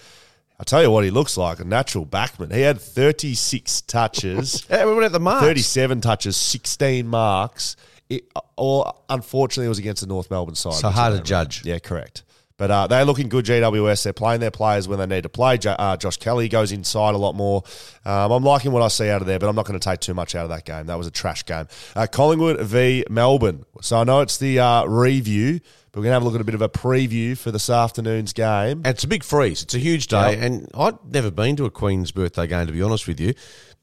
I'll 0.58 0.64
tell 0.64 0.82
you 0.82 0.90
what 0.90 1.04
he 1.04 1.10
looks 1.10 1.36
like, 1.36 1.58
a 1.58 1.64
natural 1.64 2.06
backman. 2.06 2.50
He 2.50 2.62
had 2.62 2.80
36 2.80 3.82
touches. 3.82 4.64
yeah, 4.70 4.86
we 4.86 4.92
went 4.92 5.04
at 5.04 5.12
the 5.12 5.20
marks. 5.20 5.44
37 5.44 6.00
touches, 6.00 6.36
16 6.36 7.06
marks. 7.06 7.76
It, 8.08 8.30
or 8.56 8.92
unfortunately, 9.08 9.66
it 9.66 9.70
was 9.70 9.78
against 9.78 10.02
the 10.02 10.08
North 10.08 10.30
Melbourne 10.30 10.54
side. 10.54 10.74
So 10.74 10.90
hard 10.90 11.14
to 11.14 11.22
judge. 11.22 11.64
Yeah, 11.64 11.78
correct. 11.78 12.22
But 12.56 12.70
uh, 12.70 12.86
they're 12.86 13.04
looking 13.04 13.28
good, 13.28 13.46
GWS. 13.46 14.04
They're 14.04 14.12
playing 14.12 14.40
their 14.40 14.52
players 14.52 14.86
when 14.86 15.00
they 15.00 15.06
need 15.06 15.24
to 15.24 15.28
play. 15.28 15.58
uh, 15.66 15.96
Josh 15.96 16.18
Kelly 16.18 16.48
goes 16.48 16.70
inside 16.70 17.16
a 17.16 17.18
lot 17.18 17.34
more. 17.34 17.64
Um, 18.04 18.30
I'm 18.30 18.44
liking 18.44 18.70
what 18.70 18.82
I 18.82 18.88
see 18.88 19.10
out 19.10 19.20
of 19.20 19.26
there, 19.26 19.40
but 19.40 19.48
I'm 19.48 19.56
not 19.56 19.66
going 19.66 19.78
to 19.78 19.84
take 19.84 19.98
too 19.98 20.14
much 20.14 20.36
out 20.36 20.44
of 20.44 20.50
that 20.50 20.64
game. 20.64 20.86
That 20.86 20.96
was 20.96 21.08
a 21.08 21.10
trash 21.10 21.44
game. 21.44 21.66
Uh, 21.96 22.06
Collingwood 22.06 22.60
v 22.60 23.04
Melbourne. 23.10 23.64
So 23.80 23.98
I 23.98 24.04
know 24.04 24.20
it's 24.20 24.38
the 24.38 24.60
uh, 24.60 24.84
review, 24.84 25.58
but 25.90 25.98
we're 25.98 26.04
going 26.04 26.10
to 26.10 26.14
have 26.14 26.22
a 26.22 26.26
look 26.26 26.36
at 26.36 26.40
a 26.40 26.44
bit 26.44 26.54
of 26.54 26.62
a 26.62 26.68
preview 26.68 27.36
for 27.36 27.50
this 27.50 27.68
afternoon's 27.68 28.32
game. 28.32 28.82
And 28.84 28.86
it's 28.86 29.02
a 29.02 29.08
big 29.08 29.24
freeze. 29.24 29.62
It's 29.62 29.74
a 29.74 29.80
huge 29.80 30.06
day. 30.06 30.34
Yep. 30.34 30.42
And 30.42 30.70
I'd 30.74 31.04
never 31.12 31.32
been 31.32 31.56
to 31.56 31.64
a 31.64 31.70
Queen's 31.70 32.12
birthday 32.12 32.46
game, 32.46 32.68
to 32.68 32.72
be 32.72 32.82
honest 32.82 33.08
with 33.08 33.18
you. 33.18 33.34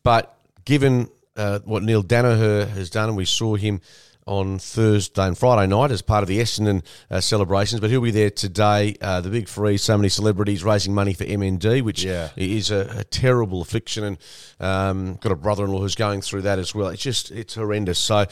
But 0.04 0.34
given 0.64 1.10
uh, 1.36 1.60
what 1.66 1.84
Neil 1.84 2.04
Daniher 2.04 2.70
has 2.70 2.90
done, 2.90 3.10
and 3.10 3.18
we 3.18 3.26
saw 3.26 3.56
him– 3.56 3.82
on 4.26 4.60
Thursday 4.60 5.28
and 5.28 5.38
Friday 5.38 5.68
night 5.68 5.92
as 5.92 6.02
part 6.02 6.24
of 6.24 6.28
the 6.28 6.40
Essendon 6.40 6.84
uh, 7.10 7.20
celebrations, 7.20 7.82
but 7.82 7.90
he'll 7.90 8.02
be 8.02 8.12
there 8.12 8.30
today. 8.30 8.96
Uh, 9.02 9.22
the 9.22 9.30
big 9.30 9.48
freeze, 9.48 9.82
so 9.82 9.98
many 9.98 10.10
celebrities 10.10 10.64
raising 10.64 10.94
money 10.94 11.14
for 11.14 11.26
MND, 11.26 11.82
which 11.82 12.04
yeah. 12.04 12.30
is 12.36 12.72
a, 12.72 13.00
a, 13.00 13.04
terrible 13.04 13.62
affliction, 13.62 14.04
and 14.04 14.18
um, 14.60 15.16
got 15.16 15.32
a 15.32 15.36
brother-in-law 15.36 15.80
who's 15.80 15.96
going 15.96 16.22
through 16.22 16.44
that 16.44 16.60
as 16.60 16.74
well. 16.74 16.90
It's 16.90 17.02
just 17.02 17.32
it's 17.32 17.56
horrendous. 17.56 18.00
So 18.00 18.26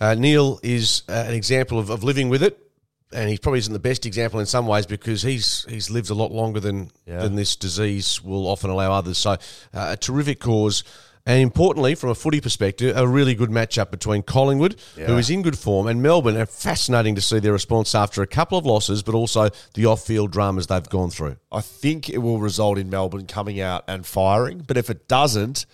uh, 0.00 0.14
Neil 0.14 0.60
is 0.62 1.02
uh, 1.08 1.24
an 1.26 1.34
example 1.34 1.78
of, 1.78 1.90
of 1.90 2.04
living 2.04 2.28
with 2.28 2.42
it. 2.42 2.64
And 3.10 3.30
he 3.30 3.38
probably 3.38 3.60
isn't 3.60 3.72
the 3.72 3.78
best 3.78 4.04
example 4.04 4.38
in 4.38 4.44
some 4.44 4.66
ways 4.66 4.84
because 4.84 5.22
he's 5.22 5.64
he's 5.66 5.88
lived 5.88 6.10
a 6.10 6.14
lot 6.14 6.30
longer 6.30 6.60
than 6.60 6.90
yeah. 7.06 7.20
than 7.22 7.36
this 7.36 7.56
disease 7.56 8.22
will 8.22 8.46
often 8.46 8.68
allow 8.68 8.92
others. 8.92 9.16
So, 9.16 9.30
uh, 9.30 9.36
a 9.72 9.96
terrific 9.96 10.40
cause. 10.40 10.84
And 11.28 11.42
importantly, 11.42 11.94
from 11.94 12.08
a 12.08 12.14
footy 12.14 12.40
perspective, 12.40 12.96
a 12.96 13.06
really 13.06 13.34
good 13.34 13.50
matchup 13.50 13.90
between 13.90 14.22
Collingwood, 14.22 14.76
yeah. 14.96 15.08
who 15.08 15.18
is 15.18 15.28
in 15.28 15.42
good 15.42 15.58
form, 15.58 15.86
and 15.86 16.02
Melbourne. 16.02 16.38
And 16.38 16.48
fascinating 16.48 17.14
to 17.16 17.20
see 17.20 17.38
their 17.38 17.52
response 17.52 17.94
after 17.94 18.22
a 18.22 18.26
couple 18.26 18.56
of 18.56 18.64
losses, 18.64 19.02
but 19.02 19.14
also 19.14 19.50
the 19.74 19.84
off-field 19.84 20.32
dramas 20.32 20.68
they've 20.68 20.88
gone 20.88 21.10
through. 21.10 21.36
I 21.52 21.60
think 21.60 22.08
it 22.08 22.18
will 22.18 22.38
result 22.38 22.78
in 22.78 22.88
Melbourne 22.88 23.26
coming 23.26 23.60
out 23.60 23.84
and 23.86 24.06
firing, 24.06 24.64
but 24.66 24.78
if 24.78 24.88
it 24.88 25.06
doesn't, 25.06 25.66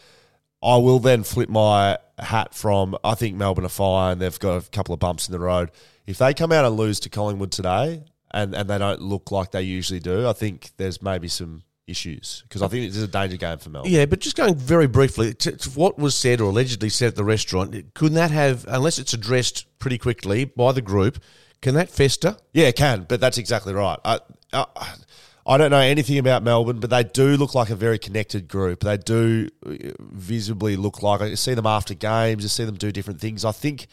I 0.60 0.76
will 0.78 0.98
then 0.98 1.22
flip 1.22 1.48
my 1.48 1.98
hat 2.18 2.52
from. 2.52 2.98
I 3.04 3.14
think 3.14 3.36
Melbourne 3.36 3.64
are 3.64 3.68
fine. 3.68 4.18
They've 4.18 4.38
got 4.40 4.66
a 4.66 4.70
couple 4.70 4.92
of 4.92 4.98
bumps 4.98 5.28
in 5.28 5.32
the 5.32 5.38
road. 5.38 5.70
If 6.04 6.18
they 6.18 6.34
come 6.34 6.50
out 6.50 6.64
and 6.64 6.76
lose 6.76 6.98
to 7.00 7.08
Collingwood 7.08 7.52
today, 7.52 8.02
and 8.32 8.56
and 8.56 8.68
they 8.68 8.78
don't 8.78 9.00
look 9.00 9.30
like 9.30 9.52
they 9.52 9.62
usually 9.62 10.00
do, 10.00 10.26
I 10.26 10.32
think 10.32 10.72
there's 10.78 11.00
maybe 11.00 11.28
some 11.28 11.62
issues 11.86 12.42
because 12.48 12.62
I 12.62 12.68
think 12.68 12.86
this 12.88 12.96
is 12.96 13.02
a 13.02 13.08
danger 13.08 13.36
game 13.36 13.58
for 13.58 13.70
Melbourne. 13.70 13.92
Yeah, 13.92 14.06
but 14.06 14.20
just 14.20 14.36
going 14.36 14.54
very 14.54 14.86
briefly 14.86 15.34
to, 15.34 15.56
to, 15.56 15.70
what 15.70 15.98
was 15.98 16.14
said 16.14 16.40
or 16.40 16.50
allegedly 16.50 16.88
said 16.88 17.08
at 17.08 17.16
the 17.16 17.24
restaurant, 17.24 17.94
couldn't 17.94 18.14
that 18.14 18.30
have, 18.30 18.64
unless 18.68 18.98
it's 18.98 19.12
addressed 19.12 19.66
pretty 19.78 19.98
quickly 19.98 20.44
by 20.44 20.72
the 20.72 20.82
group, 20.82 21.22
can 21.60 21.74
that 21.74 21.90
fester? 21.90 22.36
Yeah, 22.52 22.66
it 22.66 22.76
can, 22.76 23.04
but 23.08 23.20
that's 23.20 23.38
exactly 23.38 23.74
right. 23.74 23.98
I, 24.04 24.20
I, 24.52 24.66
I 25.46 25.58
don't 25.58 25.70
know 25.70 25.78
anything 25.78 26.18
about 26.18 26.42
Melbourne, 26.42 26.80
but 26.80 26.90
they 26.90 27.04
do 27.04 27.36
look 27.36 27.54
like 27.54 27.70
a 27.70 27.76
very 27.76 27.98
connected 27.98 28.48
group. 28.48 28.80
They 28.80 28.96
do 28.96 29.48
uh, 29.66 29.74
visibly 29.98 30.76
look 30.76 31.02
like 31.02 31.20
I 31.20 31.34
see 31.34 31.54
them 31.54 31.66
after 31.66 31.94
games, 31.94 32.42
you 32.42 32.48
see 32.48 32.64
them 32.64 32.76
do 32.76 32.90
different 32.92 33.20
things. 33.20 33.44
I 33.44 33.52
think 33.52 33.88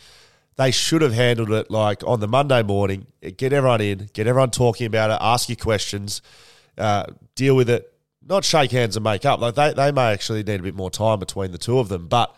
they 0.56 0.72
should 0.72 1.02
have 1.02 1.14
handled 1.14 1.52
it 1.52 1.70
like 1.70 2.04
on 2.06 2.20
the 2.20 2.28
Monday 2.28 2.64
morning, 2.64 3.08
get 3.38 3.52
everyone 3.52 3.82
in, 3.82 4.10
get 4.14 4.28
everyone 4.28 4.52
talking 4.52 4.86
about 4.86 5.12
it, 5.12 5.18
ask 5.20 5.50
you 5.50 5.58
questions 5.58 6.22
uh, 6.78 7.06
deal 7.36 7.56
with 7.56 7.70
it, 7.70 7.92
not 8.26 8.44
shake 8.44 8.72
hands 8.72 8.96
and 8.96 9.04
make 9.04 9.26
up. 9.26 9.40
Like 9.40 9.56
they, 9.56 9.74
they 9.74 9.92
may 9.92 10.12
actually 10.12 10.44
need 10.44 10.60
a 10.60 10.64
bit 10.64 10.76
more 10.76 10.92
time 10.92 11.20
between 11.20 11.52
the 11.52 11.58
two 11.58 11.80
of 11.80 11.90
them. 11.90 12.08
But 12.08 12.36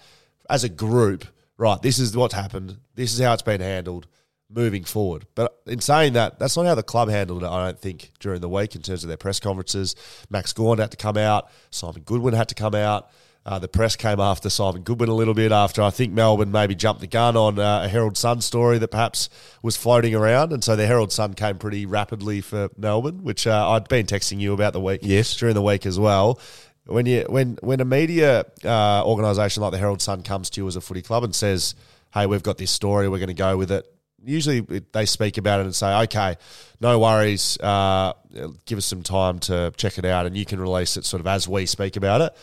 as 0.49 0.63
a 0.63 0.69
group, 0.69 1.25
right, 1.57 1.81
this 1.81 1.99
is 1.99 2.15
what's 2.15 2.33
happened. 2.33 2.77
This 2.95 3.13
is 3.13 3.19
how 3.19 3.33
it's 3.33 3.41
been 3.41 3.61
handled 3.61 4.07
moving 4.49 4.83
forward. 4.83 5.25
But 5.35 5.59
in 5.65 5.79
saying 5.79 6.13
that, 6.13 6.39
that's 6.39 6.55
not 6.55 6.65
how 6.65 6.75
the 6.75 6.83
club 6.83 7.09
handled 7.09 7.43
it, 7.43 7.47
I 7.47 7.65
don't 7.65 7.79
think, 7.79 8.11
during 8.19 8.41
the 8.41 8.49
week 8.49 8.75
in 8.75 8.81
terms 8.81 9.03
of 9.03 9.07
their 9.07 9.17
press 9.17 9.39
conferences. 9.39 9.95
Max 10.29 10.53
Gawn 10.53 10.77
had 10.77 10.91
to 10.91 10.97
come 10.97 11.17
out. 11.17 11.49
Simon 11.71 12.03
Goodwin 12.03 12.33
had 12.33 12.49
to 12.49 12.55
come 12.55 12.75
out. 12.75 13.09
Uh, 13.45 13.59
the 13.59 13.67
press 13.67 13.97
came 13.97 14.21
after 14.21 14.49
Simon 14.49 14.83
Goodwin 14.83 15.09
a 15.09 15.13
little 15.13 15.33
bit 15.33 15.51
after 15.51 15.81
I 15.81 15.89
think 15.89 16.13
Melbourne 16.13 16.51
maybe 16.51 16.75
jumped 16.75 17.01
the 17.01 17.07
gun 17.07 17.35
on 17.35 17.59
uh, 17.59 17.81
a 17.83 17.87
Herald 17.89 18.15
Sun 18.17 18.39
story 18.39 18.77
that 18.77 18.87
perhaps 18.87 19.29
was 19.61 19.75
floating 19.75 20.15
around, 20.15 20.53
and 20.53 20.63
so 20.63 20.77
the 20.77 20.87
Herald 20.87 21.11
Sun 21.11 21.33
came 21.33 21.57
pretty 21.57 21.85
rapidly 21.85 22.39
for 22.39 22.69
Melbourne, 22.77 23.21
which 23.23 23.45
uh, 23.45 23.71
I'd 23.71 23.89
been 23.89 24.05
texting 24.05 24.39
you 24.39 24.53
about 24.53 24.71
the 24.71 24.79
week, 24.79 25.01
Yes. 25.03 25.35
during 25.35 25.55
the 25.55 25.61
week 25.61 25.85
as 25.85 25.99
well. 25.99 26.39
When 26.85 27.05
you 27.05 27.25
when 27.27 27.57
when 27.61 27.81
a 27.81 27.85
media 27.85 28.45
uh, 28.63 29.03
organisation 29.05 29.61
like 29.61 29.71
the 29.73 29.77
Herald 29.77 30.01
Sun 30.01 30.23
comes 30.23 30.49
to 30.51 30.61
you 30.61 30.67
as 30.67 30.75
a 30.77 30.81
footy 30.81 31.01
club 31.01 31.23
and 31.25 31.35
says, 31.35 31.75
"Hey, 32.13 32.25
we've 32.27 32.43
got 32.43 32.57
this 32.57 32.71
story, 32.71 33.09
we're 33.09 33.19
going 33.19 33.27
to 33.27 33.33
go 33.33 33.57
with 33.57 33.71
it," 33.71 33.85
usually 34.23 34.61
they 34.93 35.05
speak 35.05 35.37
about 35.37 35.59
it 35.59 35.65
and 35.65 35.75
say, 35.75 35.93
"Okay, 36.03 36.35
no 36.79 36.97
worries, 36.99 37.57
uh, 37.59 38.13
give 38.65 38.77
us 38.77 38.85
some 38.85 39.01
time 39.03 39.39
to 39.39 39.73
check 39.75 39.97
it 39.97 40.05
out, 40.05 40.25
and 40.27 40.35
you 40.37 40.45
can 40.45 40.59
release 40.61 40.95
it 40.97 41.03
sort 41.05 41.19
of 41.19 41.27
as 41.27 41.45
we 41.47 41.65
speak 41.65 41.95
about 41.97 42.21
it." 42.21 42.33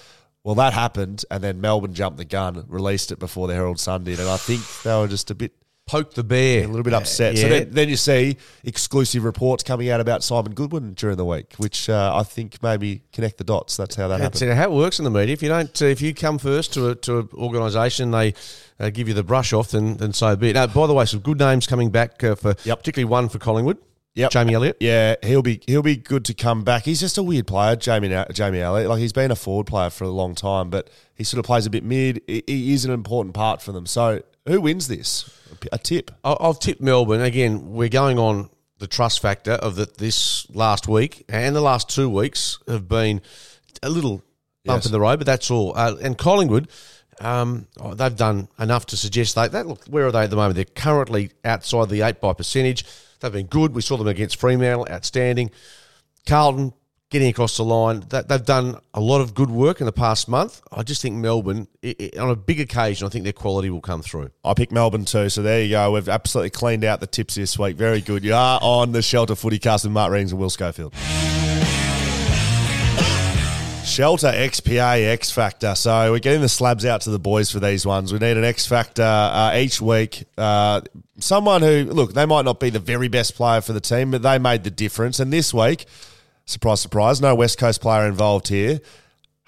Well, 0.44 0.54
that 0.54 0.72
happened, 0.72 1.24
and 1.30 1.44
then 1.44 1.60
Melbourne 1.60 1.92
jumped 1.94 2.16
the 2.18 2.24
gun, 2.24 2.64
released 2.68 3.12
it 3.12 3.18
before 3.18 3.46
the 3.46 3.54
Herald 3.54 3.78
Sun 3.78 4.04
did, 4.04 4.18
and 4.20 4.28
I 4.28 4.38
think 4.38 4.62
they 4.84 4.94
were 4.96 5.06
just 5.08 5.30
a 5.30 5.34
bit 5.34 5.52
poked 5.86 6.14
the 6.14 6.22
bear. 6.22 6.64
a 6.64 6.66
little 6.68 6.84
bit 6.84 6.94
upset. 6.94 7.34
Yeah. 7.34 7.42
So 7.42 7.48
then, 7.48 7.68
then 7.72 7.88
you 7.88 7.96
see 7.96 8.36
exclusive 8.64 9.24
reports 9.24 9.64
coming 9.64 9.90
out 9.90 10.00
about 10.00 10.22
Simon 10.22 10.54
Goodwin 10.54 10.94
during 10.94 11.16
the 11.16 11.24
week, 11.24 11.54
which 11.58 11.90
uh, 11.90 12.12
I 12.14 12.22
think 12.22 12.62
maybe 12.62 13.02
connect 13.12 13.38
the 13.38 13.44
dots. 13.44 13.76
That's 13.76 13.96
how 13.96 14.06
that 14.08 14.20
That's 14.20 14.38
happened. 14.40 14.56
how 14.56 14.70
it 14.70 14.74
works 14.74 14.98
in 15.00 15.04
the 15.04 15.10
media. 15.10 15.32
If 15.32 15.42
you 15.42 15.48
don't, 15.48 15.82
uh, 15.82 15.86
if 15.86 16.00
you 16.00 16.14
come 16.14 16.38
first 16.38 16.72
to 16.74 16.90
a, 16.90 16.94
to 16.94 17.18
an 17.18 17.28
organisation, 17.34 18.12
they 18.12 18.34
uh, 18.78 18.90
give 18.90 19.08
you 19.08 19.14
the 19.14 19.24
brush 19.24 19.52
off, 19.52 19.72
then, 19.72 19.96
then 19.96 20.12
so 20.12 20.36
be 20.36 20.50
it. 20.50 20.52
Now, 20.54 20.68
by 20.68 20.86
the 20.86 20.94
way, 20.94 21.04
some 21.06 21.20
good 21.20 21.40
names 21.40 21.66
coming 21.66 21.90
back 21.90 22.22
uh, 22.22 22.36
for 22.36 22.54
Yep. 22.64 22.78
particularly 22.78 23.10
one 23.10 23.28
for 23.28 23.38
Collingwood. 23.40 23.78
Yep. 24.16 24.30
Jamie 24.32 24.54
Elliott. 24.54 24.76
Yeah, 24.80 25.14
he'll 25.22 25.42
be 25.42 25.60
he'll 25.66 25.82
be 25.82 25.96
good 25.96 26.24
to 26.26 26.34
come 26.34 26.64
back. 26.64 26.84
He's 26.84 26.98
just 27.00 27.16
a 27.16 27.22
weird 27.22 27.46
player, 27.46 27.76
Jamie 27.76 28.08
Jamie 28.32 28.60
Elliott. 28.60 28.88
Like 28.88 28.98
he's 28.98 29.12
been 29.12 29.30
a 29.30 29.36
forward 29.36 29.66
player 29.68 29.88
for 29.90 30.04
a 30.04 30.08
long 30.10 30.34
time, 30.34 30.68
but 30.68 30.90
he 31.14 31.22
sort 31.24 31.38
of 31.38 31.44
plays 31.44 31.64
a 31.66 31.70
bit 31.70 31.84
mid. 31.84 32.20
He, 32.26 32.72
is 32.74 32.84
an 32.84 32.90
important 32.90 33.34
part 33.34 33.62
for 33.62 33.70
them. 33.72 33.86
So 33.86 34.22
who 34.46 34.60
wins 34.60 34.88
this? 34.88 35.30
A 35.72 35.78
tip. 35.78 36.10
I- 36.24 36.36
I've 36.40 36.58
tipped 36.58 36.80
Melbourne 36.80 37.20
again. 37.20 37.72
We're 37.72 37.88
going 37.88 38.18
on 38.18 38.50
the 38.78 38.86
trust 38.88 39.20
factor 39.20 39.52
of 39.52 39.76
that 39.76 39.98
this 39.98 40.48
last 40.50 40.88
week 40.88 41.24
and 41.28 41.54
the 41.54 41.60
last 41.60 41.88
two 41.88 42.08
weeks 42.08 42.58
have 42.66 42.88
been 42.88 43.20
a 43.82 43.90
little 43.90 44.22
bump 44.64 44.78
Yes. 44.78 44.86
in 44.86 44.92
the 44.92 45.00
road, 45.00 45.18
but 45.18 45.26
that's 45.26 45.50
all. 45.50 45.72
Uh, 45.76 45.96
and 46.02 46.16
Collingwood, 46.18 46.68
um, 47.20 47.66
oh, 47.78 47.94
they've 47.94 48.16
done 48.16 48.48
enough 48.58 48.86
to 48.86 48.96
suggest 48.96 49.34
they. 49.34 49.48
That 49.48 49.66
look, 49.66 49.84
where 49.86 50.06
are 50.06 50.12
they 50.12 50.22
at 50.24 50.30
the 50.30 50.36
moment? 50.36 50.56
They're 50.56 50.64
currently 50.64 51.30
outside 51.44 51.90
the 51.90 52.02
eight 52.02 52.20
by 52.20 52.32
percentage. 52.32 52.84
They've 53.20 53.32
been 53.32 53.46
good. 53.46 53.74
We 53.74 53.82
saw 53.82 53.96
them 53.96 54.08
against 54.08 54.36
Fremantle, 54.36 54.86
outstanding. 54.90 55.50
Carlton 56.26 56.72
getting 57.10 57.28
across 57.28 57.56
the 57.56 57.64
line. 57.64 58.04
That 58.08 58.28
they've 58.28 58.44
done 58.44 58.78
a 58.94 59.00
lot 59.00 59.20
of 59.20 59.34
good 59.34 59.50
work 59.50 59.80
in 59.80 59.86
the 59.86 59.92
past 59.92 60.28
month. 60.28 60.62
I 60.72 60.82
just 60.82 61.02
think 61.02 61.16
Melbourne, 61.16 61.68
i 61.84 61.94
i 62.00 62.18
on 62.18 62.30
a 62.30 62.36
big 62.36 62.60
occasion, 62.60 63.06
I 63.06 63.10
think 63.10 63.24
their 63.24 63.32
quality 63.32 63.68
will 63.68 63.80
come 63.80 64.02
through. 64.02 64.30
I 64.44 64.54
picked 64.54 64.72
Melbourne 64.72 65.04
too, 65.04 65.28
so 65.28 65.42
there 65.42 65.62
you 65.62 65.70
go. 65.70 65.92
We've 65.92 66.08
absolutely 66.08 66.50
cleaned 66.50 66.84
out 66.84 67.00
the 67.00 67.06
tips 67.06 67.34
this 67.34 67.58
week. 67.58 67.76
Very 67.76 68.00
good. 68.00 68.24
You 68.24 68.34
are 68.34 68.58
on 68.62 68.92
the 68.92 69.02
Shelter 69.02 69.34
Footy 69.34 69.58
Cast 69.58 69.84
with 69.84 69.92
Mark 69.92 70.12
Readings 70.12 70.32
and 70.32 70.40
Will 70.40 70.50
Schofield. 70.50 70.94
Shelter 73.90 74.28
XPA 74.28 75.08
X 75.08 75.32
Factor. 75.32 75.74
So 75.74 76.12
we're 76.12 76.20
getting 76.20 76.40
the 76.40 76.48
slabs 76.48 76.84
out 76.84 77.00
to 77.02 77.10
the 77.10 77.18
boys 77.18 77.50
for 77.50 77.58
these 77.58 77.84
ones. 77.84 78.12
We 78.12 78.20
need 78.20 78.36
an 78.36 78.44
X 78.44 78.64
Factor 78.66 79.02
uh, 79.02 79.56
each 79.56 79.80
week. 79.80 80.24
Uh, 80.38 80.82
someone 81.18 81.60
who, 81.60 81.84
look, 81.84 82.14
they 82.14 82.24
might 82.24 82.44
not 82.44 82.60
be 82.60 82.70
the 82.70 82.78
very 82.78 83.08
best 83.08 83.34
player 83.34 83.60
for 83.60 83.72
the 83.72 83.80
team, 83.80 84.12
but 84.12 84.22
they 84.22 84.38
made 84.38 84.62
the 84.62 84.70
difference. 84.70 85.18
And 85.18 85.32
this 85.32 85.52
week, 85.52 85.86
surprise, 86.44 86.80
surprise, 86.80 87.20
no 87.20 87.34
West 87.34 87.58
Coast 87.58 87.80
player 87.80 88.06
involved 88.06 88.48
here. 88.48 88.80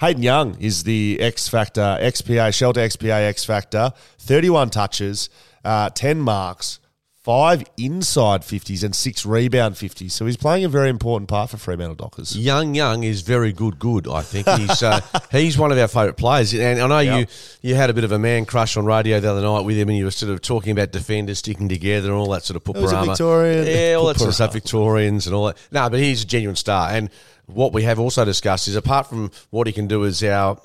Hayden 0.01 0.24
Young 0.24 0.59
is 0.59 0.82
the 0.82 1.18
X 1.20 1.49
Factor, 1.49 1.97
XPA, 2.01 2.53
Shelter 2.53 2.80
XPA 2.80 3.28
X 3.28 3.45
Factor. 3.45 3.93
31 4.18 4.70
touches, 4.70 5.30
uh, 5.64 5.88
10 5.90 6.20
marks, 6.20 6.80
five 7.22 7.62
inside 7.76 8.42
50s, 8.42 8.82
and 8.82 8.94
six 8.94 9.24
rebound 9.24 9.76
50s. 9.76 10.10
So 10.10 10.26
he's 10.26 10.36
playing 10.36 10.64
a 10.64 10.68
very 10.68 10.88
important 10.88 11.28
part 11.28 11.50
for 11.50 11.56
Fremantle 11.56 11.94
Dockers. 11.94 12.36
Young 12.36 12.74
Young 12.74 13.04
is 13.04 13.22
very 13.22 13.52
good. 13.52 13.78
Good, 13.78 14.08
I 14.08 14.22
think 14.22 14.48
he's 14.48 14.82
uh, 14.82 15.00
he's 15.30 15.56
one 15.56 15.72
of 15.72 15.78
our 15.78 15.88
favourite 15.88 16.16
players, 16.16 16.52
and 16.54 16.80
I 16.80 16.86
know 16.86 16.98
you 16.98 17.12
Yep. 17.12 17.30
you 17.62 17.74
had 17.74 17.90
a 17.90 17.94
bit 17.94 18.04
of 18.04 18.12
a 18.12 18.18
man 18.18 18.44
crush 18.44 18.76
on 18.76 18.84
radio 18.84 19.20
the 19.20 19.30
other 19.30 19.42
night 19.42 19.60
with 19.64 19.76
him, 19.76 19.88
and 19.88 19.98
you 19.98 20.04
were 20.04 20.10
sort 20.10 20.32
of 20.32 20.40
talking 20.40 20.72
about 20.72 20.92
defenders 20.92 21.38
sticking 21.38 21.68
together 21.68 22.08
and 22.08 22.16
all 22.18 22.30
that 22.30 22.44
sort 22.44 22.56
of 22.56 22.74
was 22.74 22.92
a. 22.92 23.04
Victorian 23.04 23.66
yeah, 23.66 23.94
all 23.94 24.06
that 24.06 24.18
sort 24.18 24.28
of 24.28 24.34
stuff. 24.34 24.52
Victorians 24.52 25.26
and 25.26 25.34
all 25.34 25.46
that. 25.46 25.56
No, 25.70 25.88
but 25.88 26.00
he's 26.00 26.22
a 26.22 26.26
genuine 26.26 26.56
star, 26.56 26.90
and 26.90 27.10
what 27.46 27.72
we 27.72 27.82
have 27.82 27.98
also 27.98 28.24
discussed 28.24 28.68
is 28.68 28.76
apart 28.76 29.08
from 29.08 29.30
what 29.50 29.66
he 29.66 29.72
can 29.72 29.86
do 29.86 30.04
as 30.04 30.22
our 30.22 30.58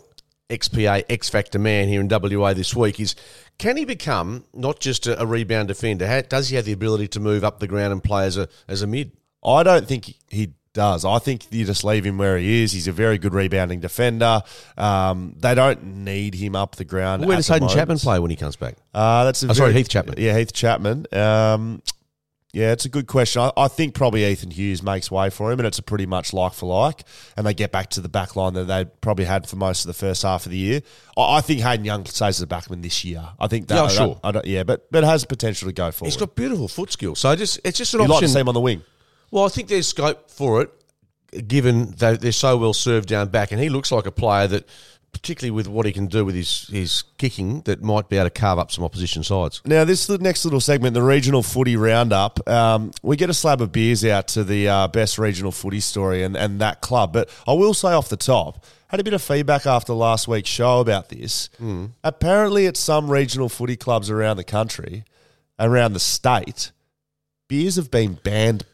XPA 0.50 1.04
X 1.10 1.30
Factor 1.30 1.60
man 1.60 1.88
here 1.88 2.02
in 2.02 2.08
WA 2.08 2.54
this 2.54 2.76
week 2.76 3.00
is. 3.00 3.16
Can 3.58 3.76
he 3.76 3.86
become 3.86 4.46
not 4.54 4.80
just 4.80 5.08
a, 5.08 5.26
rebound 5.26 5.68
defender? 5.68 6.08
How, 6.08 6.22
does 6.22 6.50
he 6.50 6.56
have 6.58 6.66
the 6.66 6.74
ability 6.74 7.08
to 7.10 7.20
move 7.20 7.44
up 7.44 7.60
the 7.60 7.68
ground 7.68 7.92
and 7.92 8.04
play 8.04 8.26
as 8.26 8.38
a 8.38 8.48
as 8.68 8.84
a 8.84 8.88
mid? 8.88 9.12
I 9.44 9.64
don't 9.64 9.88
think 9.88 10.14
he 10.30 10.54
does. 10.74 11.06
I 11.06 11.18
think 11.18 11.52
you 11.52 11.66
just 11.66 11.84
leave 11.84 12.06
him 12.06 12.20
where 12.20 12.38
he 12.38 12.62
is. 12.62 12.72
He's 12.72 12.88
a 12.88 12.92
very 12.92 13.18
good 13.18 13.34
rebounding 13.34 13.80
defender. 13.80 14.44
Um, 14.78 15.34
they 15.40 15.56
don't 15.56 15.84
need 15.84 16.36
him 16.36 16.56
up 16.56 16.76
the 16.76 16.86
ground. 16.86 17.26
Where 17.26 17.36
does 17.36 17.48
Hayden. 17.48 17.68
Chapman 17.68 17.98
play 17.98 18.20
when 18.20 18.30
he 18.30 18.38
comes 18.38 18.56
back? 18.56 18.76
Uh, 18.94 19.26
that's 19.26 19.44
Oh, 19.44 19.54
sorry, 19.54 19.74
Heath 19.74 19.90
Chapman. 19.90 20.16
Yeah, 20.20 20.38
Heath 20.38 20.54
Chapman. 20.54 21.08
Um, 21.12 21.82
yeah, 22.54 22.72
it's 22.72 22.86
a 22.86 22.90
good 22.90 23.08
question. 23.08 23.42
I, 23.42 23.52
I 23.58 23.68
think 23.68 23.94
probably 23.94 24.26
Ethan 24.26 24.52
Hughes 24.52 24.82
makes 24.82 25.12
way 25.12 25.30
for 25.30 25.52
him, 25.52 25.60
and 25.60 25.68
it's 25.68 25.80
a 25.80 25.84
pretty 25.84 26.06
much 26.06 26.34
like 26.34 26.54
for 26.54 26.66
like. 26.66 27.04
And 27.36 27.46
they 27.46 27.54
get 27.54 27.72
back 27.72 27.90
to 27.92 28.02
the 28.02 28.10
back 28.10 28.36
line 28.36 28.54
that 28.54 28.64
they 28.66 28.86
probably 28.86 29.26
had 29.26 29.48
for 29.48 29.58
most 29.58 29.84
of 29.84 29.88
the 29.88 29.94
first 29.94 30.24
half 30.24 30.46
of 30.46 30.52
the 30.52 30.58
year. 30.58 30.82
I, 31.18 31.38
I 31.38 31.42
think 31.42 31.62
Hayden 31.62 31.86
Young 31.86 32.06
stays 32.06 32.40
as 32.40 32.42
a 32.42 32.48
backman 32.48 32.82
this 32.82 33.04
year. 33.04 33.24
I 33.40 33.48
think 33.48 33.68
that. 33.68 33.76
Yeah, 33.76 33.84
I 33.84 33.88
sure. 33.90 34.20
I 34.24 34.32
don't, 34.32 34.46
yeah, 34.46 34.64
but 34.64 34.90
but 34.92 35.04
has 35.04 35.26
potential 35.26 35.68
to 35.68 35.74
go 35.74 35.92
forward. 35.92 36.10
He's 36.10 36.18
got 36.18 36.36
beautiful 36.36 36.68
foot 36.68 36.92
skills. 36.92 37.20
So 37.20 37.36
just 37.36 37.60
it's 37.64 37.78
just 37.78 37.94
an 37.94 38.00
option. 38.00 38.10
You'd 38.10 38.14
like 38.16 38.22
to 38.22 38.28
see 38.30 38.40
him 38.40 38.48
on 38.48 38.54
the 38.54 38.62
wing. 38.62 38.82
well, 39.30 39.46
I 39.46 39.50
think 39.50 39.68
there's 39.68 39.88
scope 39.88 40.32
for 40.32 40.62
it, 40.62 41.48
given 41.48 41.92
that 41.98 42.22
they're 42.22 42.32
so 42.32 42.58
well 42.58 42.74
served 42.74 43.10
down 43.10 43.28
back, 43.28 43.52
and 43.52 43.62
he 43.62 43.70
looks 43.70 43.92
like 43.92 44.06
a 44.06 44.12
player 44.12 44.48
that, 44.48 44.70
particularly 45.18 45.52
with 45.52 45.68
what 45.68 45.86
he 45.86 45.92
can 45.92 46.08
do 46.08 46.24
with 46.24 46.36
his 46.36 46.68
his 46.68 47.04
kicking, 47.18 47.62
that 47.62 47.82
might 47.82 48.10
be 48.10 48.18
able 48.18 48.28
to 48.28 48.30
carve 48.30 48.60
up 48.60 48.72
some 48.72 48.84
opposition 48.84 49.24
sides. 49.24 49.62
Now, 49.66 49.84
this 49.84 50.08
the 50.08 50.18
next 50.18 50.46
little 50.46 50.62
segment, 50.62 50.94
the 50.94 51.02
regional 51.02 51.44
footy 51.44 51.76
roundup. 51.76 52.48
Um, 52.48 52.92
we 53.02 53.16
get 53.18 53.30
a 53.30 53.34
slab 53.34 53.62
of 53.62 53.72
beers 53.72 54.06
out 54.06 54.28
to 54.30 54.44
the 54.44 54.68
uh, 54.68 54.88
best 54.88 55.18
regional 55.18 55.52
footy 55.52 55.80
story 55.80 56.24
and, 56.24 56.38
and 56.38 56.62
that 56.62 56.82
club. 56.82 57.14
But 57.14 57.30
I 57.48 57.54
will 57.54 57.74
say 57.74 57.90
off 57.90 58.10
the 58.10 58.18
top, 58.18 58.64
had 58.88 59.00
a 59.00 59.04
bit 59.04 59.14
of 59.14 59.22
feedback 59.22 59.66
after 59.66 59.94
last 59.94 60.28
week's 60.28 60.50
show 60.50 60.80
about 60.80 61.10
this. 61.10 61.50
Apparently, 62.04 62.68
at 62.68 62.78
some 62.78 63.10
regional 63.10 63.50
footy 63.50 63.76
clubs 63.76 64.10
around 64.10 64.38
the 64.38 64.44
country, 64.44 65.04
around 65.60 65.94
the 65.94 66.00
state, 66.00 66.72
beers 67.48 67.76
have 67.76 67.90
been 67.92 68.14
banned 68.24 68.66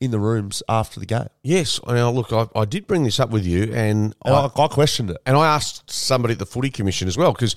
in 0.00 0.10
the 0.10 0.18
rooms 0.18 0.62
after 0.68 0.98
the 0.98 1.06
game. 1.06 1.28
Yes, 1.42 1.78
now 1.86 2.10
look, 2.10 2.32
I, 2.32 2.46
I 2.54 2.64
did 2.64 2.86
bring 2.86 3.04
this 3.04 3.20
up 3.20 3.30
with 3.30 3.44
you, 3.44 3.64
and 3.64 4.14
And 4.24 4.34
I, 4.34 4.46
I, 4.46 4.64
I 4.64 4.68
questioned 4.68 5.10
it. 5.10 5.18
and 5.26 5.36
I 5.36 5.54
asked 5.54 5.90
somebody 5.90 6.32
at 6.32 6.38
the 6.38 6.46
Footy 6.46 6.70
Commission 6.70 7.06
as 7.06 7.16
well 7.18 7.32
because 7.32 7.54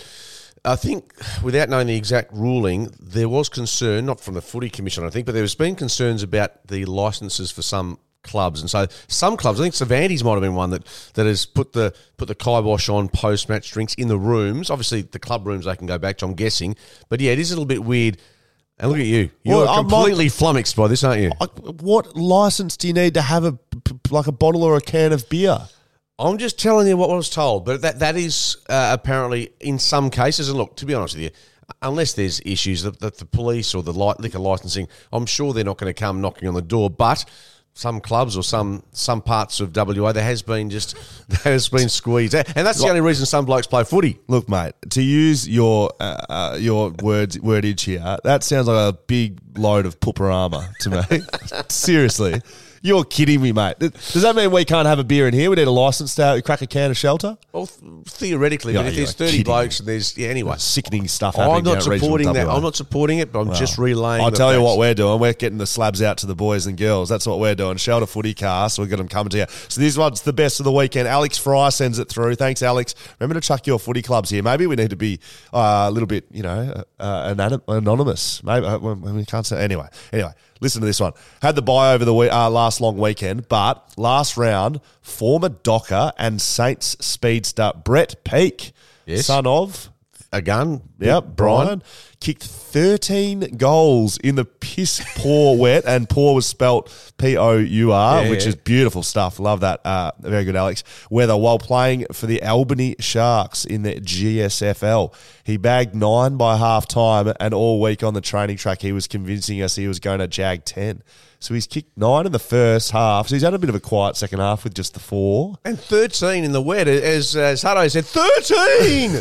I 0.65 0.75
think, 0.75 1.13
without 1.41 1.69
knowing 1.69 1.87
the 1.87 1.95
exact 1.95 2.33
ruling, 2.33 2.93
there 2.99 3.27
was 3.27 3.49
concern 3.49 4.05
not 4.05 4.19
from 4.19 4.33
the 4.33 4.41
Footy 4.41 4.69
Commission, 4.69 5.05
I 5.05 5.09
think, 5.09 5.25
but 5.25 5.33
there's 5.33 5.55
been 5.55 5.75
concerns 5.75 6.23
about 6.23 6.67
the 6.67 6.85
licences 6.85 7.51
for 7.51 7.61
some 7.61 7.97
clubs, 8.23 8.61
and 8.61 8.69
so 8.69 8.87
some 9.07 9.35
clubs, 9.35 9.59
I 9.59 9.63
think 9.63 9.75
Cervantes 9.75 10.23
might 10.23 10.33
have 10.33 10.41
been 10.41 10.55
one 10.55 10.69
that, 10.69 10.85
that 11.15 11.25
has 11.25 11.45
put 11.45 11.73
the 11.73 11.93
put 12.17 12.29
the 12.29 12.35
kibosh 12.35 12.87
on 12.87 13.09
post 13.09 13.49
match 13.49 13.71
drinks 13.71 13.93
in 13.95 14.07
the 14.07 14.17
rooms. 14.17 14.69
Obviously, 14.69 15.01
the 15.01 15.19
club 15.19 15.45
rooms 15.45 15.65
they 15.65 15.75
can 15.75 15.87
go 15.87 15.97
back 15.97 16.17
to, 16.19 16.25
I'm 16.25 16.33
guessing, 16.33 16.75
but 17.09 17.19
yeah, 17.19 17.31
it 17.31 17.39
is 17.39 17.51
a 17.51 17.55
little 17.55 17.65
bit 17.65 17.83
weird. 17.83 18.17
And 18.79 18.91
look 18.91 18.99
at 18.99 19.05
you, 19.05 19.29
you're 19.43 19.65
Well, 19.65 19.75
completely 19.77 20.29
flummoxed 20.29 20.75
by 20.75 20.87
this, 20.87 21.03
aren't 21.03 21.21
you? 21.21 21.31
Like, 21.39 21.51
what 21.81 22.15
license 22.15 22.75
do 22.75 22.87
you 22.87 22.93
need 22.93 23.13
to 23.13 23.21
have 23.21 23.45
a 23.45 23.57
like 24.09 24.27
a 24.27 24.31
bottle 24.31 24.63
or 24.63 24.75
a 24.75 24.81
can 24.81 25.13
of 25.13 25.29
beer? 25.29 25.59
I'm 26.19 26.37
just 26.37 26.59
telling 26.59 26.87
you 26.87 26.97
what 26.97 27.09
I 27.09 27.15
was 27.15 27.29
told, 27.29 27.65
but 27.65 27.81
that 27.81 27.99
that 27.99 28.15
is 28.15 28.57
uh, 28.69 28.89
apparently 28.91 29.51
in 29.59 29.79
some 29.79 30.09
cases. 30.09 30.49
And 30.49 30.57
look, 30.57 30.75
to 30.77 30.85
be 30.85 30.93
honest 30.93 31.15
with 31.15 31.23
you, 31.23 31.29
unless 31.81 32.13
there's 32.13 32.41
issues 32.45 32.83
that, 32.83 32.99
that 32.99 33.17
the 33.17 33.25
police 33.25 33.73
or 33.75 33.83
the 33.83 33.93
li- 33.93 34.15
liquor 34.19 34.39
licensing, 34.39 34.87
I'm 35.11 35.25
sure 35.25 35.53
they're 35.53 35.63
not 35.63 35.77
going 35.77 35.93
to 35.93 35.99
come 35.99 36.21
knocking 36.21 36.47
on 36.47 36.53
the 36.53 36.61
door. 36.61 36.89
But 36.89 37.25
some 37.73 37.99
clubs 37.99 38.37
or 38.37 38.43
some 38.43 38.83
some 38.91 39.21
parts 39.21 39.59
of 39.59 39.75
WA, 39.75 40.11
there 40.11 40.23
has 40.23 40.41
been 40.41 40.69
just 40.69 40.95
there 41.27 41.53
has 41.53 41.69
been 41.69 41.89
squeezed, 41.89 42.35
and 42.35 42.45
that's 42.55 42.81
the 42.81 42.87
only 42.87 43.01
reason 43.01 43.25
some 43.25 43.45
blokes 43.45 43.67
play 43.67 43.83
footy. 43.83 44.19
Look, 44.27 44.47
mate, 44.47 44.73
to 44.91 45.01
use 45.01 45.47
your 45.47 45.91
uh, 45.99 46.25
uh, 46.29 46.57
your 46.59 46.91
words 47.01 47.37
wordage 47.37 47.81
here, 47.81 48.17
that 48.23 48.43
sounds 48.43 48.67
like 48.67 48.93
a 48.93 48.97
big 49.07 49.39
load 49.57 49.85
of 49.85 49.99
pooperama 49.99 50.75
to 50.77 50.89
me. 50.89 51.21
Seriously, 51.69 52.41
You're 52.85 53.05
kidding 53.05 53.41
me, 53.41 53.53
mate. 53.53 53.79
Does 53.79 54.23
that 54.23 54.35
mean 54.35 54.51
we 54.51 54.65
can't 54.65 54.85
have 54.85 54.99
a 54.99 55.05
beer 55.05 55.25
in 55.25 55.33
here? 55.33 55.49
We 55.49 55.55
need 55.55 55.67
a 55.67 55.71
license 55.71 56.15
to 56.15 56.41
crack 56.43 56.61
a 56.61 56.67
can 56.67 56.91
of 56.91 56.97
shelter? 56.97 57.37
Well, 57.53 57.65
th- 57.65 57.81
theoretically, 58.07 58.73
Yeah, 58.73 58.81
but 58.81 58.87
if 58.89 58.95
there's 58.97 59.13
30 59.13 59.31
kidding. 59.31 59.43
blokes 59.45 59.79
and 59.79 59.87
there's, 59.87 60.17
yeah, 60.17 60.27
anyway. 60.27 60.55
Sickening 60.57 61.07
stuff 61.07 61.35
happening 61.37 61.59
I'm 61.59 61.63
not 61.63 61.81
supporting 61.81 62.33
that. 62.33 62.45
WA. 62.45 62.57
I'm 62.57 62.61
not 62.61 62.75
supporting 62.75 63.19
it, 63.19 63.31
but 63.31 63.39
I'm 63.39 63.53
just 63.53 63.77
relaying. 63.77 64.21
I'll 64.21 64.31
tell 64.31 64.53
you 64.53 64.61
what 64.61 64.77
we're 64.77 64.93
doing. 64.93 65.17
We're 65.21 65.31
getting 65.31 65.59
the 65.59 65.65
slabs 65.65 66.01
out 66.01 66.17
to 66.17 66.25
the 66.27 66.35
boys 66.35 66.65
and 66.65 66.77
girls. 66.77 67.07
That's 67.07 67.25
what 67.25 67.39
we're 67.39 67.55
doing. 67.55 67.77
Shelter 67.77 68.05
Footy 68.05 68.33
Cast. 68.33 68.77
We're 68.77 68.85
getting 68.87 68.97
them 68.97 69.07
coming 69.07 69.29
to 69.29 69.37
you. 69.37 69.45
So 69.69 69.79
this 69.79 69.97
one's 69.97 70.23
the 70.23 70.33
best 70.33 70.59
of 70.59 70.65
the 70.65 70.71
weekend. 70.73 71.07
Alex 71.07 71.37
Fry 71.37 71.69
sends 71.69 71.99
it 71.99 72.09
through. 72.09 72.35
Thanks, 72.35 72.61
Alex. 72.61 72.95
Remember 73.17 73.39
to 73.39 73.47
chuck 73.47 73.65
your 73.65 73.79
footy 73.79 74.01
clubs 74.01 74.29
here. 74.29 74.43
Maybe 74.43 74.67
we 74.67 74.75
need 74.75 74.89
to 74.89 74.97
be 74.97 75.21
uh, 75.53 75.85
a 75.87 75.91
little 75.91 76.07
bit, 76.07 76.25
you 76.31 76.43
know, 76.43 76.83
uh, 76.99 77.33
anonymous. 77.69 78.43
Maybe 78.43 78.65
uh, 78.65 78.77
we 78.77 78.93
we 79.13 79.25
can't 79.25 79.45
say 79.45 79.63
anyway. 79.63 79.87
Anyway, 80.11 80.31
listen 80.63 80.81
to 80.81 80.87
this 80.87 80.99
one. 80.99 81.13
Had 81.43 81.55
the 81.55 81.61
buy 81.61 81.93
over 81.93 82.03
the 82.05 82.13
we- 82.13 82.29
uh, 82.29 82.49
last 82.49 82.81
long 82.81 82.97
weekend, 82.97 83.47
but 83.49 83.87
last 83.97 84.37
round, 84.37 84.79
former 85.01 85.49
Docker 85.49 86.11
and 86.17 86.41
Saints 86.41 86.95
speedster 86.99 87.71
Brett 87.83 88.23
Peake, 88.23 88.71
Yes. 89.05 89.25
son 89.27 89.45
of 89.45 89.89
A 90.33 90.41
gun. 90.41 90.81
Yep, 90.99 91.35
Brian 91.35 91.83
kicked 92.19 92.43
13 92.43 93.57
goals 93.57 94.17
in 94.17 94.35
the 94.35 94.45
piss 94.45 95.01
poor 95.15 95.57
wet, 95.59 95.83
and 95.85 96.09
poor 96.09 96.33
was 96.33 96.45
spelt 96.47 97.13
P 97.17 97.37
O 97.37 97.57
U 97.57 97.91
R, 97.91 98.23
Yeah, 98.23 98.29
which 98.29 98.45
is 98.47 98.55
beautiful 98.55 99.03
stuff. 99.03 99.39
Love 99.39 99.59
that. 99.59 99.85
Uh, 99.85 100.11
very 100.19 100.43
good, 100.43 100.55
Alex. 100.55 100.83
Weather 101.09 101.37
while 101.37 101.59
playing 101.59 102.05
for 102.11 102.25
the 102.25 102.41
Albany 102.41 102.95
Sharks 102.99 103.63
in 103.63 103.83
the 103.83 103.95
GSFL. 103.95 105.13
He 105.43 105.57
bagged 105.57 105.93
nine 105.93 106.37
by 106.37 106.57
half 106.57 106.87
time, 106.87 107.31
and 107.39 107.53
all 107.53 107.79
week 107.79 108.01
on 108.01 108.13
the 108.13 108.21
training 108.21 108.57
track, 108.57 108.81
he 108.81 108.91
was 108.91 109.07
convincing 109.07 109.61
us 109.61 109.75
he 109.75 109.87
was 109.87 109.99
going 109.99 110.19
to 110.19 110.27
jag 110.27 110.65
10. 110.65 111.03
So 111.39 111.53
he's 111.53 111.67
kicked 111.67 111.97
nine 111.97 112.25
in 112.25 112.31
the 112.31 112.39
first 112.39 112.91
half. 112.91 113.27
So 113.27 113.35
he's 113.35 113.41
had 113.43 113.53
a 113.53 113.59
bit 113.59 113.67
of 113.67 113.75
a 113.75 113.79
quiet 113.81 114.15
second 114.15 114.39
half 114.39 114.63
with 114.63 114.73
just 114.73 114.93
the 114.93 115.01
four. 115.01 115.55
And 115.65 115.77
13 115.77 116.45
in 116.45 116.53
the 116.53 116.61
wet, 116.61 116.87
as, 116.87 117.35
as 117.35 117.61
Hutto 117.63 117.91
said, 117.91 118.05
13! 118.05 119.11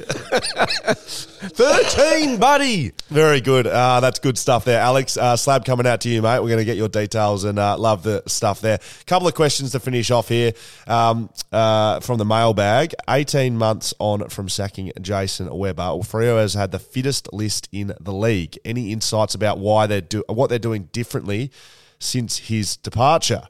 13, 0.40 2.38
buddy! 2.38 2.92
Very 3.08 3.40
good. 3.40 3.66
Uh, 3.66 4.00
that's 4.00 4.18
good 4.18 4.36
stuff 4.36 4.64
there, 4.64 4.80
Alex. 4.80 5.16
Uh, 5.16 5.36
slab 5.36 5.64
coming 5.64 5.86
out 5.86 6.00
to 6.02 6.08
you, 6.08 6.22
mate. 6.22 6.40
We're 6.40 6.48
going 6.48 6.58
to 6.58 6.64
get 6.64 6.76
your 6.76 6.88
details 6.88 7.44
and 7.44 7.58
uh, 7.58 7.78
love 7.78 8.02
the 8.02 8.22
stuff 8.26 8.60
there. 8.60 8.78
Couple 9.06 9.28
of 9.28 9.34
questions 9.34 9.72
to 9.72 9.80
finish 9.80 10.10
off 10.10 10.28
here 10.28 10.52
um, 10.86 11.28
from 11.50 12.18
the 12.18 12.24
mailbag. 12.24 12.94
18 13.08 13.56
months 13.56 13.94
on 13.98 14.28
from 14.28 14.48
sacking 14.48 14.92
Jason 15.00 15.54
Weber. 15.54 15.82
Freo 15.82 16.38
has 16.38 16.54
had 16.54 16.72
the 16.72 16.78
fittest 16.78 17.32
list 17.32 17.68
in 17.72 17.94
the 18.00 18.12
league. 18.12 18.58
Any 18.64 18.92
insights 18.92 19.34
about 19.34 19.58
why 19.58 19.86
they're 19.86 20.00
do 20.00 20.24
what 20.28 20.50
they're 20.50 20.58
doing 20.58 20.88
differently 20.92 21.50
since 21.98 22.38
his 22.38 22.76
departure? 22.76 23.42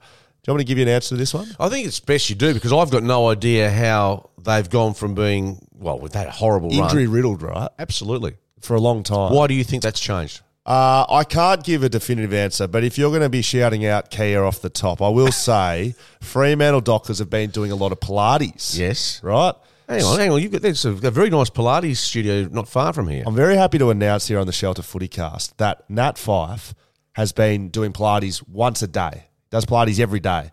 Do 0.44 0.50
you 0.50 0.52
want 0.52 0.58
me 0.58 0.64
to 0.64 0.68
give 0.68 0.76
you 0.78 0.82
an 0.82 0.90
answer 0.90 1.08
to 1.10 1.16
this 1.16 1.32
one? 1.32 1.48
I 1.58 1.70
think 1.70 1.86
it's 1.86 2.00
best 2.00 2.28
you 2.28 2.36
do 2.36 2.52
because 2.52 2.70
I've 2.70 2.90
got 2.90 3.02
no 3.02 3.30
idea 3.30 3.70
how 3.70 4.28
they've 4.42 4.68
gone 4.68 4.92
from 4.92 5.14
being, 5.14 5.66
well, 5.72 5.98
with 5.98 6.12
that 6.12 6.28
horrible 6.28 6.70
Injury 6.70 7.06
run. 7.06 7.14
riddled, 7.14 7.42
right? 7.42 7.70
Absolutely. 7.78 8.36
For 8.60 8.76
a 8.76 8.80
long 8.80 9.02
time. 9.04 9.32
Why 9.32 9.46
do 9.46 9.54
you 9.54 9.64
think 9.64 9.82
that's 9.82 9.98
changed? 10.00 10.42
Uh, 10.66 11.06
I 11.08 11.24
can't 11.24 11.64
give 11.64 11.82
a 11.82 11.88
definitive 11.88 12.34
answer, 12.34 12.66
but 12.66 12.84
if 12.84 12.98
you're 12.98 13.08
going 13.08 13.22
to 13.22 13.30
be 13.30 13.40
shouting 13.40 13.86
out 13.86 14.10
Kia 14.10 14.44
off 14.44 14.60
the 14.60 14.68
top, 14.68 15.00
I 15.00 15.08
will 15.08 15.32
say 15.32 15.94
Fremantle 16.20 16.82
Dockers 16.82 17.20
have 17.20 17.30
been 17.30 17.48
doing 17.48 17.70
a 17.72 17.74
lot 17.74 17.92
of 17.92 18.00
Pilates. 18.00 18.78
Yes. 18.78 19.22
Right? 19.22 19.54
Hang 19.88 20.02
on, 20.02 20.18
hang 20.18 20.30
on. 20.30 20.42
You've 20.42 20.52
got, 20.52 20.60
there's 20.60 20.84
a, 20.84 20.90
a 20.90 21.10
very 21.10 21.30
nice 21.30 21.48
Pilates 21.50 21.96
studio 21.96 22.48
not 22.50 22.68
far 22.68 22.92
from 22.92 23.08
here. 23.08 23.24
I'm 23.26 23.34
very 23.34 23.56
happy 23.56 23.78
to 23.78 23.88
announce 23.88 24.28
here 24.28 24.38
on 24.38 24.46
the 24.46 24.52
Shelter 24.52 24.82
Footy 24.82 25.08
Cast 25.08 25.56
that 25.56 25.88
Nat 25.90 26.16
Fyfe 26.16 26.74
has 27.12 27.32
been 27.32 27.68
doing 27.68 27.92
Pilates 27.92 28.46
once 28.46 28.82
a 28.82 28.86
day, 28.86 29.28
does 29.54 29.64
Pilates 29.64 30.00
every 30.00 30.18
day. 30.20 30.50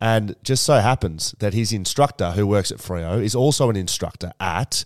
And 0.00 0.36
just 0.42 0.64
so 0.64 0.74
happens 0.74 1.34
that 1.38 1.54
his 1.54 1.72
instructor, 1.72 2.32
who 2.32 2.46
works 2.46 2.70
at 2.70 2.76
Freo, 2.78 3.22
is 3.22 3.34
also 3.34 3.70
an 3.70 3.76
instructor 3.76 4.32
at 4.38 4.84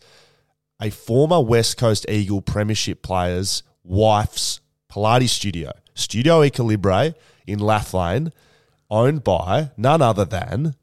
a 0.80 0.90
former 0.90 1.40
West 1.40 1.76
Coast 1.76 2.06
Eagle 2.08 2.40
Premiership 2.40 3.02
player's 3.02 3.64
wife's 3.82 4.60
Pilates 4.88 5.30
studio, 5.30 5.72
Studio 5.94 6.42
Equilibre 6.44 7.14
in 7.48 7.58
Lathlain, 7.58 8.30
owned 8.90 9.24
by 9.24 9.72
none 9.76 10.00
other 10.02 10.24
than 10.24 10.76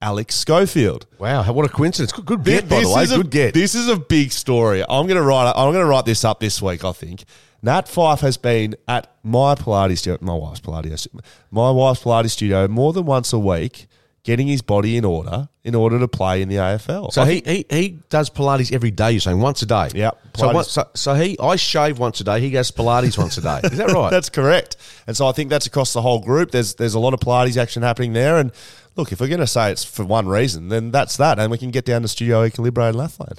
Alex 0.00 0.36
Schofield. 0.36 1.06
Wow, 1.18 1.42
what 1.52 1.66
a 1.66 1.68
coincidence. 1.68 2.12
Good, 2.12 2.24
good 2.44 2.68
by 2.68 2.80
This 2.80 2.88
the 2.88 2.94
way. 2.96 3.02
is 3.02 3.12
a- 3.12 3.16
Good 3.18 3.30
get. 3.30 3.52
This 3.54 3.74
is 3.74 3.88
a 3.88 3.96
big 3.96 4.32
story. 4.32 4.82
I'm 4.88 5.06
gonna 5.06 5.22
write. 5.22 5.52
I'm 5.54 5.72
gonna 5.72 5.84
write 5.84 6.06
this 6.06 6.24
up 6.24 6.40
this 6.40 6.62
week. 6.62 6.82
I 6.84 6.92
think 6.92 7.24
Nat 7.62 7.88
Fyfe 7.88 8.20
has 8.20 8.36
been 8.36 8.76
at 8.86 9.12
my 9.22 9.54
Pilates 9.54 9.98
studio, 9.98 10.18
my 10.20 10.34
wife's 10.34 10.60
Pilates, 10.60 11.06
my 11.50 11.70
wife's 11.70 12.02
Pilates 12.02 12.30
studio 12.30 12.68
more 12.68 12.92
than 12.92 13.06
once 13.06 13.32
a 13.32 13.38
week, 13.38 13.86
getting 14.22 14.46
his 14.46 14.62
body 14.62 14.96
in 14.96 15.04
order 15.04 15.48
in 15.62 15.74
order 15.74 15.98
to 15.98 16.08
play 16.08 16.42
in 16.42 16.48
the 16.48 16.56
AFL. 16.56 17.12
So 17.12 17.22
I 17.22 17.32
he, 17.32 17.42
he 17.44 17.66
he 17.70 17.98
does 18.08 18.30
Pilates 18.30 18.72
every 18.72 18.90
day. 18.90 19.12
You're 19.12 19.20
saying 19.20 19.40
once 19.40 19.62
a 19.62 19.66
day. 19.66 19.88
Yeah. 19.94 20.12
So, 20.36 20.62
so 20.62 20.88
so 20.94 21.14
he 21.14 21.36
I 21.40 21.56
shave 21.56 21.98
once 21.98 22.20
a 22.20 22.24
day. 22.24 22.40
He 22.40 22.50
goes 22.50 22.70
Pilates 22.70 23.16
once 23.18 23.38
a 23.38 23.42
day. 23.42 23.60
Is 23.64 23.78
that 23.78 23.92
right? 23.92 24.10
That's 24.12 24.28
correct. 24.28 24.76
And 25.06 25.16
so 25.16 25.26
I 25.26 25.32
think 25.32 25.50
that's 25.50 25.66
across 25.66 25.92
the 25.92 26.02
whole 26.02 26.20
group. 26.20 26.50
There's 26.50 26.74
there's 26.74 26.94
a 26.94 27.00
lot 27.00 27.14
of 27.14 27.20
Pilates 27.20 27.56
action 27.56 27.82
happening 27.82 28.12
there. 28.12 28.36
And 28.38 28.52
look, 28.96 29.12
if 29.12 29.20
we're 29.20 29.28
going 29.28 29.40
to 29.40 29.46
say 29.46 29.70
it's 29.70 29.84
for 29.84 30.04
one 30.04 30.28
reason, 30.28 30.68
then 30.68 30.90
that's 30.90 31.16
that. 31.16 31.38
And 31.38 31.50
we 31.50 31.58
can 31.58 31.70
get 31.70 31.84
down 31.84 32.02
to 32.02 32.08
Studio 32.08 32.42
Equilibre 32.44 32.88
in 32.88 32.94
Lathlain. 32.94 33.38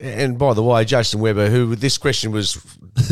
And 0.00 0.38
by 0.38 0.54
the 0.54 0.62
way, 0.62 0.84
Jason 0.84 1.18
Weber, 1.18 1.50
who 1.50 1.74
this 1.74 1.98
question 1.98 2.30
was 2.30 2.54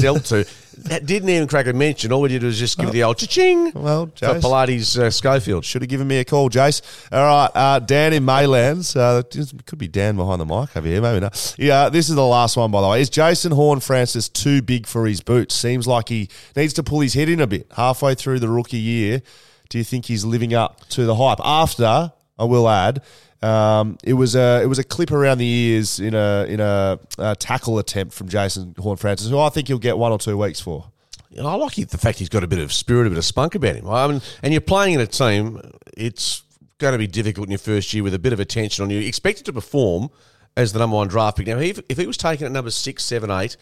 dealt 0.01 0.24
to, 0.26 0.47
didn't 1.05 1.28
even 1.28 1.49
crack 1.49 1.66
a 1.66 1.72
mention. 1.72 2.12
All 2.12 2.20
we 2.20 2.28
did 2.28 2.45
was 2.45 2.61
just 2.61 2.78
give 2.78 2.93
the 2.93 3.03
old 3.03 3.18
cha-ching 3.18 3.72
Well, 3.74 4.07
for 4.07 4.34
Pilates 4.39 4.97
uh, 4.97 5.11
Schofield. 5.11 5.64
Should 5.64 5.82
have 5.82 5.89
given 5.89 6.07
me 6.07 6.18
a 6.18 6.24
call, 6.24 6.49
Jace. 6.49 6.82
All 7.11 7.24
right, 7.24 7.51
uh, 7.57 7.80
Dan 7.80 8.12
in 8.12 8.24
Maylands. 8.24 8.95
Uh, 8.97 9.24
could 9.64 9.78
be 9.78 9.89
Dan 9.89 10.14
behind 10.14 10.41
the 10.41 10.47
mic 10.47 10.76
over 10.76 10.87
here, 10.87 11.03
maybe 11.03 11.18
not. 11.18 11.57
Yeah, 11.59 11.89
this 11.89 12.09
is 12.09 12.14
the 12.14 12.24
last 12.24 12.57
one, 12.57 12.70
by 12.70 12.80
the 12.80 12.89
way. 12.89 13.01
Is 13.01 13.11
Jason 13.11 13.51
Horne-Francis 13.51 14.28
too 14.28 14.62
big 14.62 14.87
for 14.87 15.07
his 15.07 15.20
boots? 15.20 15.57
Seems 15.57 15.89
like 15.89 16.09
he 16.09 16.28
needs 16.55 16.72
to 16.74 16.84
pull 16.84 17.01
his 17.01 17.14
head 17.14 17.28
in 17.28 17.41
a 17.41 17.49
bit 17.49 17.66
halfway 17.74 18.14
through 18.14 18.39
the 18.39 18.49
rookie 18.49 18.76
year. 18.76 19.22
Do 19.70 19.78
you 19.78 19.84
think 19.84 20.05
he's 20.05 20.24
living 20.24 20.55
up 20.55 20.89
to 20.91 21.05
the 21.05 21.16
hype? 21.16 21.41
After, 21.45 22.12
I 22.39 22.45
will 22.45 22.68
add, 22.68 23.03
um, 23.43 23.99
it 24.03 24.14
was 24.14 24.34
a 24.34 24.61
it 24.62 24.66
was 24.66 24.78
a 24.78 24.84
clip 24.84 25.11
around 25.11 25.39
the 25.39 25.47
ears 25.47 26.01
in 26.01 26.14
a 26.14 26.47
in 26.49 26.61
a, 26.61 26.99
uh 27.18 27.34
tackle 27.37 27.78
attempt 27.78 28.14
from 28.14 28.28
Jason 28.28 28.74
Horne-Francis, 28.78 29.28
who 29.28 29.39
I 29.39 29.49
think 29.51 29.68
he'll 29.68 29.78
get 29.78 29.99
one 29.99 30.12
or 30.12 30.18
two 30.18 30.37
weeks 30.39 30.61
for. 30.61 30.91
You 31.30 31.43
know, 31.43 31.49
I 31.49 31.55
like 31.55 31.74
the 31.74 31.99
fact 31.99 32.18
he's 32.18 32.30
got 32.30 32.45
a 32.45 32.47
bit 32.47 32.61
of 32.61 32.72
spirit, 32.72 33.07
a 33.07 33.11
bit 33.11 33.18
of 33.18 33.24
spunk 33.24 33.55
about 33.55 33.76
him. 33.76 33.87
I 33.89 34.07
mean, 34.07 34.22
and 34.43 34.55
you're 34.55 34.61
playing 34.62 34.95
in 34.95 35.01
a 35.01 35.07
team, 35.07 35.61
it's 35.97 36.43
going 36.78 36.93
to 36.93 36.99
be 36.99 37.07
difficult 37.07 37.47
in 37.47 37.51
your 37.51 37.59
first 37.59 37.93
year 37.93 38.03
with 38.03 38.14
a 38.14 38.18
bit 38.18 38.32
of 38.32 38.41
attention 38.41 38.84
on 38.84 38.91
you. 38.91 38.99
you 39.01 39.09
Expected 39.09 39.45
to 39.47 39.53
perform 39.53 40.09
as 40.57 40.72
the 40.72 40.78
number 40.78 40.97
one 40.97 41.09
draft 41.09 41.37
pick. 41.37 41.47
Now, 41.47 41.59
if, 41.59 41.78
if 41.91 41.99
he 41.99 42.07
was 42.07 42.16
taken 42.16 42.47
at 42.47 42.53
number 42.53 42.70
six, 42.70 43.05
seven, 43.05 43.30
eight, 43.30 43.59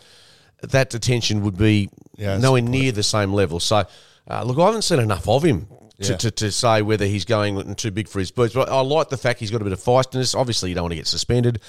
that 0.62 0.94
attention 0.94 1.42
would 1.42 1.58
be 1.58 1.90
Yeah, 2.16 2.38
nowhere 2.38 2.62
near 2.62 2.92
the 2.92 3.02
same 3.02 3.32
level. 3.32 3.58
So, 3.58 3.84
uh, 4.30 4.44
look, 4.44 4.58
I 4.58 4.66
haven't 4.66 4.82
seen 4.82 5.00
enough 5.00 5.28
of 5.28 5.42
him. 5.42 5.66
To, 6.02 6.10
Yeah. 6.12 6.16
to, 6.18 6.30
to 6.32 6.50
say 6.50 6.82
whether 6.82 7.06
he's 7.06 7.24
going 7.24 7.74
too 7.76 7.92
big 7.92 8.08
for 8.08 8.18
his 8.18 8.32
boots, 8.32 8.52
but 8.52 8.68
I 8.68 8.80
like 8.80 9.10
the 9.10 9.16
fact 9.16 9.38
he's 9.38 9.52
got 9.52 9.60
a 9.60 9.64
bit 9.64 9.72
of 9.72 9.78
feistiness. 9.80 10.34
Obviously, 10.36 10.70
you 10.70 10.74
don't 10.74 10.82
want 10.84 10.92
to 10.92 10.96
get 10.96 11.06
suspended, 11.06 11.60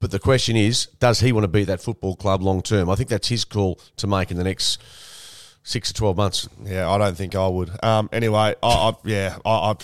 but 0.00 0.10
the 0.10 0.18
question 0.18 0.56
is, 0.56 0.86
does 1.00 1.20
he 1.20 1.32
want 1.32 1.44
to 1.44 1.48
be 1.48 1.64
that 1.64 1.82
football 1.82 2.16
club 2.16 2.42
long 2.42 2.62
term? 2.62 2.88
I 2.88 2.94
think 2.94 3.10
that's 3.10 3.28
his 3.28 3.44
call 3.44 3.78
to 3.98 4.06
make 4.06 4.30
in 4.30 4.38
the 4.38 4.44
next 4.44 4.82
six 5.64 5.88
to 5.88 5.94
twelve 5.94 6.16
months. 6.16 6.48
Yeah, 6.64 6.88
I 6.88 6.96
don't 6.96 7.14
think 7.14 7.34
I 7.34 7.46
would. 7.46 7.70
Um, 7.84 8.08
anyway, 8.12 8.54
I, 8.62 8.68
I 8.68 8.92
yeah, 9.04 9.36
I, 9.44 9.50
I, 9.50 9.74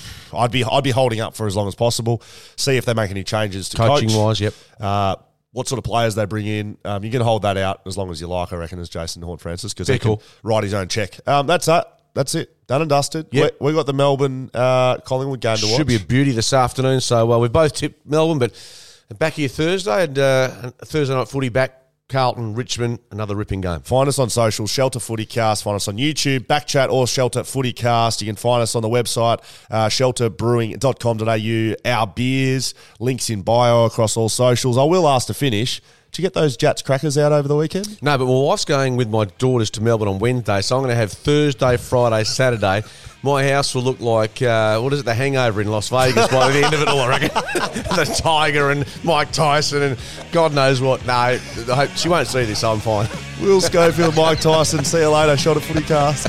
I'd 0.45 0.51
be 0.51 0.65
I'd 0.65 0.85
be 0.85 0.91
holding 0.91 1.21
up 1.21 1.35
for 1.37 1.47
as 1.47 1.55
long 1.55 1.69
as 1.69 1.75
possible. 1.75 2.23
See 2.57 2.77
if 2.79 2.87
they 2.87 2.95
make 2.95 3.11
any 3.11 3.25
changes 3.25 3.69
to 3.71 3.77
Coaching 3.77 4.09
coach. 4.09 4.17
wise, 4.17 4.41
yep. 4.41 4.55
Uh, 4.81 5.17
what 5.51 5.69
sort 5.69 5.77
of 5.79 5.85
players 5.85 6.15
they 6.15 6.25
bring 6.25 6.47
in? 6.47 6.79
Um, 6.87 7.05
you 7.05 7.11
can 7.11 7.21
hold 7.21 7.43
that 7.43 7.59
out 7.59 7.83
as 7.85 7.99
long 7.99 8.11
as 8.11 8.19
you 8.19 8.29
like. 8.29 8.51
I 8.55 8.57
reckon 8.57 8.79
as 8.79 8.89
Jason 8.89 9.21
Horne-Francis 9.21 9.75
because 9.75 9.89
he 9.89 9.99
can 9.99 10.17
write 10.43 10.65
his 10.65 10.73
own 10.73 10.89
check. 10.89 11.19
Um, 11.29 11.47
that's 11.47 11.69
it. 11.69 11.85
That's 12.15 12.35
it. 12.35 12.67
Done 12.67 12.83
and 12.83 12.91
dusted. 12.91 13.27
Yep. 13.31 13.57
We, 13.61 13.67
we 13.67 13.73
got 13.73 13.87
the 13.87 13.93
Melbourne 13.93 14.51
uh, 14.53 14.99
Collingwood 14.99 15.41
game 15.41 15.57
to 15.57 15.67
watch. 15.67 15.77
Should 15.77 15.87
be 15.87 15.97
a 15.97 16.01
beauty 16.01 16.33
this 16.33 16.53
afternoon. 16.53 17.01
So 17.01 17.27
well, 17.27 17.41
we've 17.41 17.53
both 17.53 17.75
tipped 17.75 18.07
Melbourne, 18.07 18.39
but 18.39 18.53
back 19.19 19.35
here 19.35 19.49
Thursday 19.49 20.05
and 20.05 20.19
uh, 20.19 20.49
Thursday 20.85 21.15
night 21.15 21.29
footy 21.29 21.49
back. 21.49 21.79
Carlton, 22.09 22.55
Richmond, 22.55 22.99
another 23.11 23.35
ripping 23.35 23.63
game. 23.63 23.81
Find 23.81 24.07
us 24.07 24.19
on 24.19 24.29
social, 24.29 24.67
Shelter 24.67 25.01
Footy 25.01 25.25
Cast. 25.25 25.65
Find 25.65 25.77
us 25.77 25.89
on 25.89 25.97
YouTube, 25.97 26.41
Backchat 26.41 26.91
or 26.91 27.07
Shelter 27.07 27.43
Footy 27.43 27.73
Cast. 27.73 28.21
You 28.21 28.27
can 28.27 28.37
find 28.37 28.63
us 28.63 28.75
on 28.75 28.83
the 28.83 28.89
website, 28.89 29.39
uh, 29.71 29.87
shelterbrewing.com.au. 29.87 31.91
Our 31.91 32.07
beers, 32.07 32.75
links 33.01 33.31
in 33.31 33.41
bio 33.41 33.87
across 33.87 34.19
all 34.19 34.29
socials. 34.29 34.77
I 34.77 34.85
will 34.85 35.09
ask 35.09 35.27
to 35.29 35.35
finish. 35.35 35.81
Did 36.13 36.19
you 36.19 36.27
get 36.27 36.35
those 36.35 36.59
Jatz 36.59 36.85
crackers 36.85 37.17
out 37.17 37.33
over 37.33 37.49
the 37.49 37.57
weekend? 37.57 38.03
No, 38.03 38.19
but 38.19 38.27
my 38.27 38.33
wife's 38.33 38.67
going 38.67 38.97
with 38.97 39.09
my 39.09 39.25
daughters 39.39 39.71
to 39.71 39.81
Melbourne 39.81 40.09
on 40.09 40.19
Wednesday, 40.19 40.61
so 40.61 40.77
I'm 40.77 40.83
going 40.83 40.93
to 40.93 40.95
have 40.95 41.11
Thursday, 41.11 41.79
Friday, 41.79 42.23
Saturday. 42.25 42.83
My 43.23 43.49
house 43.49 43.75
will 43.75 43.81
look 43.81 43.99
like 43.99 44.43
uh, 44.43 44.79
what 44.81 44.93
is 44.93 45.01
it, 45.01 45.05
the 45.07 45.15
Hangover 45.15 45.63
in 45.63 45.69
Las 45.69 45.89
Vegas 45.89 46.29
by 46.29 46.53
the 46.53 46.63
end 46.63 46.75
of 46.75 46.83
it 46.83 46.89
all. 46.89 47.01
I 47.01 47.09
reckon 47.09 47.29
the 47.97 48.21
Tiger 48.23 48.71
and 48.71 48.87
Mike 49.03 49.33
Tyson 49.33 49.81
and 49.81 49.99
God 50.33 50.53
knows 50.53 50.83
what. 50.83 51.07
No, 51.07 51.15
I 51.15 51.39
hope 51.39 51.89
she 51.97 52.11
won't 52.11 52.29
see 52.29 52.45
this. 52.45 52.63
I'm 52.63 52.81
fine. 52.81 53.09
Will 53.41 53.63
Schofield, 53.63 54.15
Mike 54.15 54.41
Tyson. 54.41 54.85
See 54.85 55.01
you 55.01 55.09
later. 55.09 55.35
Shelter 55.39 55.61
Footy 55.61 55.81
Cast. 55.81 56.29